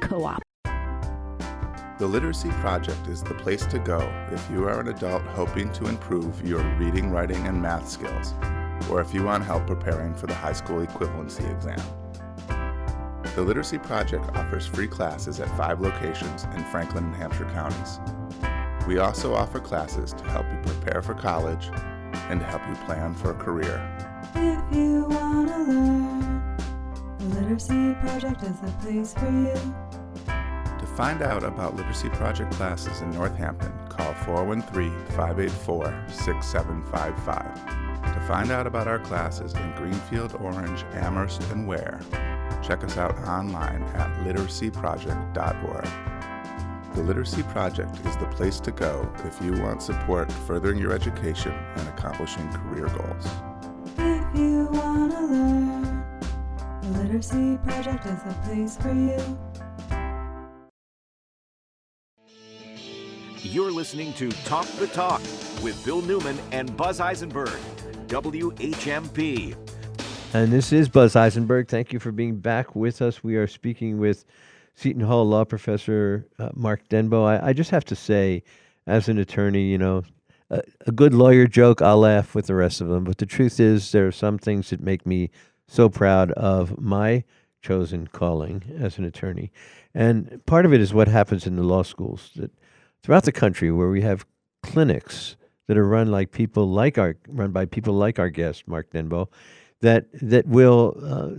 [0.00, 0.42] Co-op.
[1.98, 4.00] The Literacy Project is the place to go
[4.30, 8.34] if you are an adult hoping to improve your reading, writing, and math skills,
[8.90, 11.80] or if you want help preparing for the high school equivalency exam.
[13.34, 17.98] The Literacy Project offers free classes at five locations in Franklin and Hampshire counties.
[18.86, 21.70] We also offer classes to help you prepare for college
[22.28, 23.80] and to help you plan for a career.
[24.34, 26.35] If you want to learn,
[27.28, 29.54] the Literacy Project is the place for you.
[30.26, 38.14] To find out about Literacy Project classes in Northampton, call 413 584 6755.
[38.14, 42.00] To find out about our classes in Greenfield, Orange, Amherst, and Ware,
[42.62, 45.88] check us out online at literacyproject.org.
[46.94, 51.52] The Literacy Project is the place to go if you want support furthering your education
[51.52, 53.26] and accomplishing career goals.
[53.98, 55.75] If you want to learn,
[57.06, 59.38] Literacy Project is the place for you.
[63.42, 65.20] You're listening to Talk the Talk
[65.62, 67.60] with Bill Newman and Buzz Eisenberg,
[68.08, 69.54] WHMP.
[70.34, 71.68] And this is Buzz Eisenberg.
[71.68, 73.22] Thank you for being back with us.
[73.22, 74.24] We are speaking with
[74.74, 77.22] Seton Hall law professor uh, Mark Denbeaux.
[77.22, 78.42] I, I, just have to say,
[78.88, 80.02] as an attorney, you know,
[80.50, 83.04] a, a, good lawyer joke, I'll laugh with the rest of them.
[83.04, 85.30] But the truth is, there are some things that make me
[85.68, 87.24] so proud of my
[87.62, 89.50] chosen calling as an attorney.
[89.94, 92.50] And part of it is what happens in the law schools that
[93.02, 94.26] throughout the country where we have
[94.62, 95.36] clinics
[95.66, 99.28] that are run like people like our run by people like our guest Mark Denbeaux
[99.80, 101.30] that that will uh,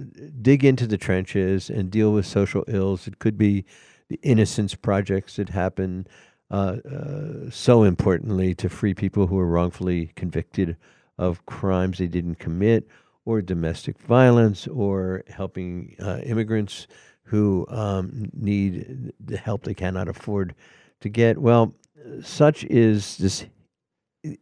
[0.41, 3.07] dig into the trenches and deal with social ills.
[3.07, 3.65] It could be
[4.09, 6.07] the innocence projects that happen
[6.49, 10.77] uh, uh, so importantly to free people who are wrongfully convicted
[11.17, 12.87] of crimes they didn't commit,
[13.27, 16.87] or domestic violence, or helping uh, immigrants
[17.23, 20.55] who um, need the help they cannot afford
[21.01, 21.37] to get.
[21.37, 21.75] Well,
[22.23, 23.45] such is this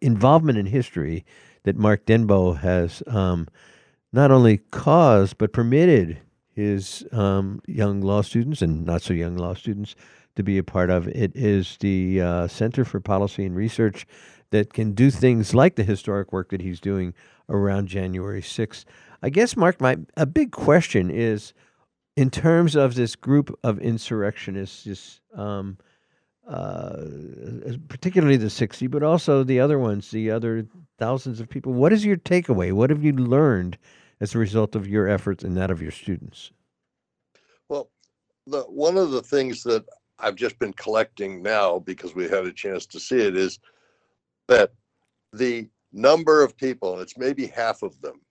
[0.02, 1.26] involvement in history
[1.64, 3.48] that Mark Denbeaux has um,
[4.14, 6.20] not only caused but permitted
[6.54, 9.96] his um, young law students and not so young law students
[10.36, 11.08] to be a part of.
[11.08, 14.06] It is the uh, Center for Policy and Research
[14.52, 17.16] that can do things like the historic work that he's doing
[17.50, 18.86] around January 6th.
[19.22, 21.54] I guess, Mark, my a big question is
[22.16, 25.78] in terms of this group of insurrectionists, this, um,
[26.48, 27.04] uh,
[27.88, 30.66] particularly the 60, but also the other ones, the other
[30.98, 31.74] thousands of people.
[31.74, 32.72] What is your takeaway?
[32.72, 33.78] What have you learned
[34.22, 36.52] as a result of your efforts and that of your students?
[37.68, 37.90] Well,
[38.48, 39.86] the, one of the things that
[40.20, 43.60] I've just been collecting now because we had a chance to see it is
[44.48, 44.72] that
[45.34, 48.22] the number of people, and it's maybe half of them,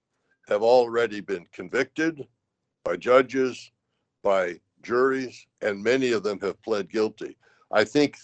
[0.48, 2.28] have already been convicted
[2.84, 3.72] by judges,
[4.22, 7.36] by juries, and many of them have pled guilty.
[7.72, 8.16] I think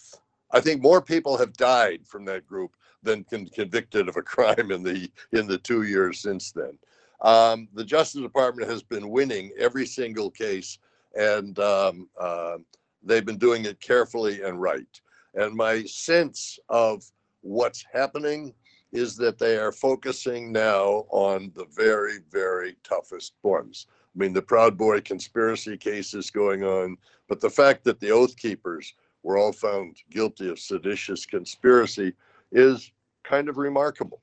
[0.52, 4.70] I think more people have died from that group than con- convicted of a crime
[4.70, 6.78] in the in the two years since then.
[7.22, 10.78] Um, the Justice Department has been winning every single case,
[11.14, 12.58] and um, uh,
[13.02, 15.00] they've been doing it carefully and right.
[15.34, 17.04] And my sense of
[17.42, 18.54] what's happening
[18.92, 23.86] is that they are focusing now on the very, very toughest ones.
[23.90, 26.96] I mean, the Proud Boy conspiracy case is going on,
[27.28, 32.14] but the fact that the Oath Keepers were all found guilty of seditious conspiracy
[32.50, 32.90] is
[33.22, 34.20] kind of remarkable.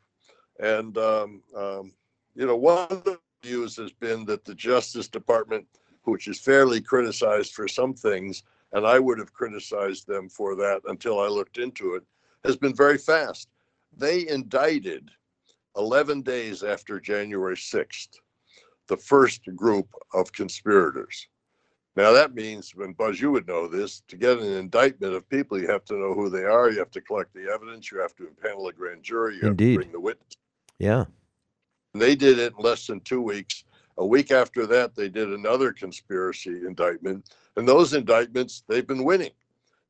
[0.60, 1.94] And, um, um,
[2.36, 5.66] you know, one of the views has been that the Justice Department,
[6.04, 10.82] which is fairly criticized for some things, and I would have criticized them for that
[10.86, 12.04] until I looked into it,
[12.44, 13.48] has been very fast.
[13.98, 15.10] They indicted
[15.76, 18.20] 11 days after January 6th
[18.88, 21.28] the first group of conspirators.
[21.96, 25.60] Now that means, when Buzz, you would know this, to get an indictment of people,
[25.60, 28.16] you have to know who they are, you have to collect the evidence, you have
[28.18, 29.72] to impanel a grand jury, you Indeed.
[29.72, 30.38] have to bring the witness.
[30.78, 31.06] Yeah.
[31.94, 33.64] And they did it in less than two weeks.
[33.98, 37.34] A week after that, they did another conspiracy indictment.
[37.56, 39.32] And those indictments, they've been winning.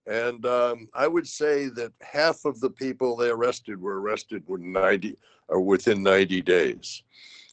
[0.07, 4.71] And um, I would say that half of the people they arrested were arrested within
[4.71, 5.17] 90
[5.49, 7.03] or within 90 days.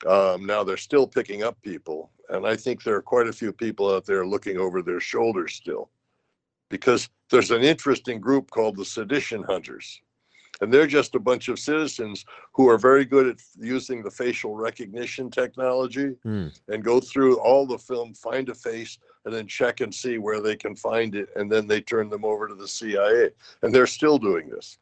[0.07, 3.53] Um, now they're still picking up people, and I think there are quite a few
[3.53, 5.89] people out there looking over their shoulders still,
[6.69, 10.03] because there's an interesting group called the Sedition Hunters,
[10.65, 14.57] and they're just a bunch of citizens who are very good at using the facial
[14.57, 16.49] recognition technology Hmm.
[16.69, 20.41] and go through all the film, find a face, and then check and see where
[20.41, 23.31] they can find it, and then they turn them over to the CIA,
[23.63, 24.79] and they're still doing this.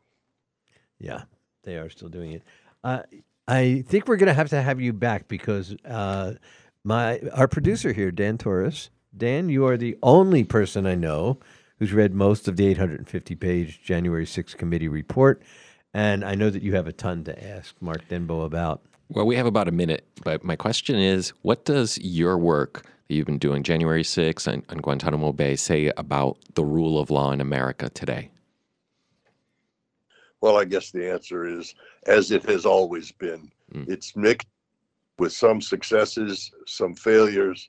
[0.99, 1.23] Yeah,
[1.65, 2.43] they are still doing it.
[2.83, 3.03] Uh,
[3.49, 6.35] I think we're going to have to have you back because uh,
[6.85, 8.91] my our producer here, Dan Torres.
[9.17, 11.39] Dan, you are the only person I know
[11.79, 15.43] who's read most of the 850 page January 6th committee report.
[15.95, 18.83] And I know that you have a ton to ask Mark Denbeaux about.
[19.09, 23.15] Well, we have about a minute, but my question is what does your work that
[23.15, 27.31] you've been doing, January 6th and, and Guantanamo Bay, say about the rule of law
[27.31, 28.31] in America today?
[30.41, 31.75] Well, I guess the answer is
[32.07, 33.51] as it has always been.
[33.71, 33.85] Hmm.
[33.87, 34.49] It's mixed
[35.19, 37.69] with some successes, some failures,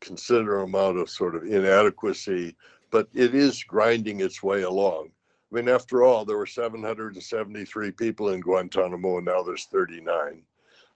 [0.00, 2.56] considerable amount of sort of inadequacy,
[2.90, 5.10] but it is grinding its way along.
[5.50, 10.42] I mean, after all, there were 773 people in Guantanamo, and now there's 39.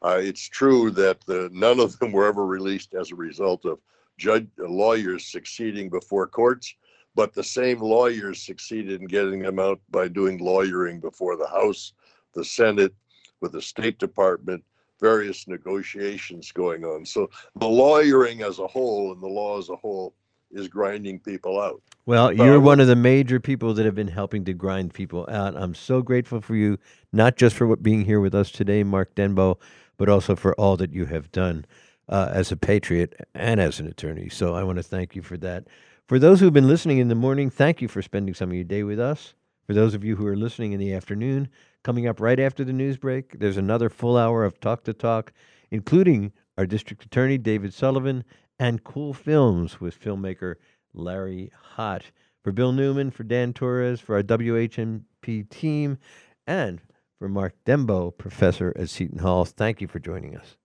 [0.05, 3.79] Uh, it's true that the, none of them were ever released as a result of
[4.19, 6.75] judge lawyers succeeding before courts,
[7.15, 11.95] but the same lawyers succeeded in getting them out by doing lawyering before the House,
[12.35, 12.95] the Senate,
[13.41, 14.63] with the State Department,
[15.01, 17.07] various negotiations going on.
[17.07, 20.15] So the lawyering as a whole and the law as a whole
[20.53, 21.83] is grinding people out.
[22.05, 25.57] Well, you're one of the major people that have been helping to grind people out.
[25.57, 26.79] I'm so grateful for you,
[27.13, 29.59] not just for what being here with us today, Mark Denbeaux,
[29.97, 31.65] but also for all that you have done
[32.09, 34.29] uh, as a patriot and as an attorney.
[34.29, 35.65] So I want to thank you for that.
[36.09, 38.65] For those who've been listening in the morning, thank you for spending some of your
[38.65, 39.35] day with us.
[39.67, 41.49] For those of you who are listening in the afternoon,
[41.85, 45.33] coming up right after the news break, there's another full hour of Talk to Talk,
[45.71, 48.25] including our district attorney, David Sullivan,
[48.63, 50.55] and cool films with filmmaker
[50.95, 52.03] Larry Hott.
[52.45, 55.99] For Bill Newman, for Dan Torres, for our WHMP team,
[56.47, 56.81] and
[57.19, 60.57] for Mark Denbeaux, professor at Seton Hall, thank you for joining us.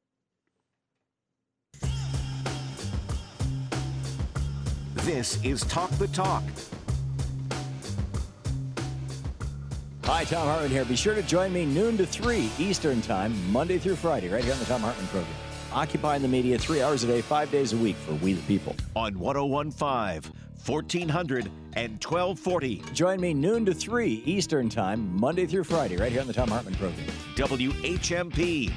[4.97, 6.43] This is Talk the Talk.
[10.03, 10.85] Hi, Thom Hartmann here.
[10.85, 14.53] Be sure to join me noon to 3 Eastern Time, Monday through Friday, right here
[14.53, 15.46] on the Thom Hartmann program.
[15.77, 18.75] Occupying the media three hours a day, five days a week for We the People.
[18.95, 20.33] On 1015,
[20.65, 22.81] 1400, and 1240.
[22.93, 26.49] Join me noon to 3 Eastern Time, Monday through Friday, right here on the Thom
[26.49, 27.05] Hartmann program.
[27.35, 28.73] WHMP.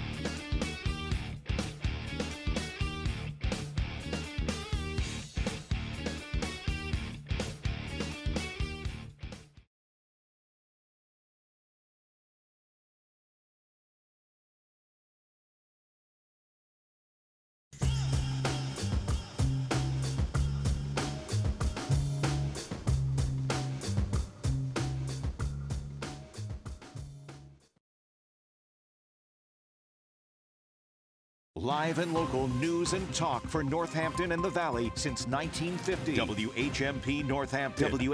[31.60, 36.16] Live and local news and talk for Northampton and the Valley since 1950.
[36.16, 37.90] WHMP Northampton.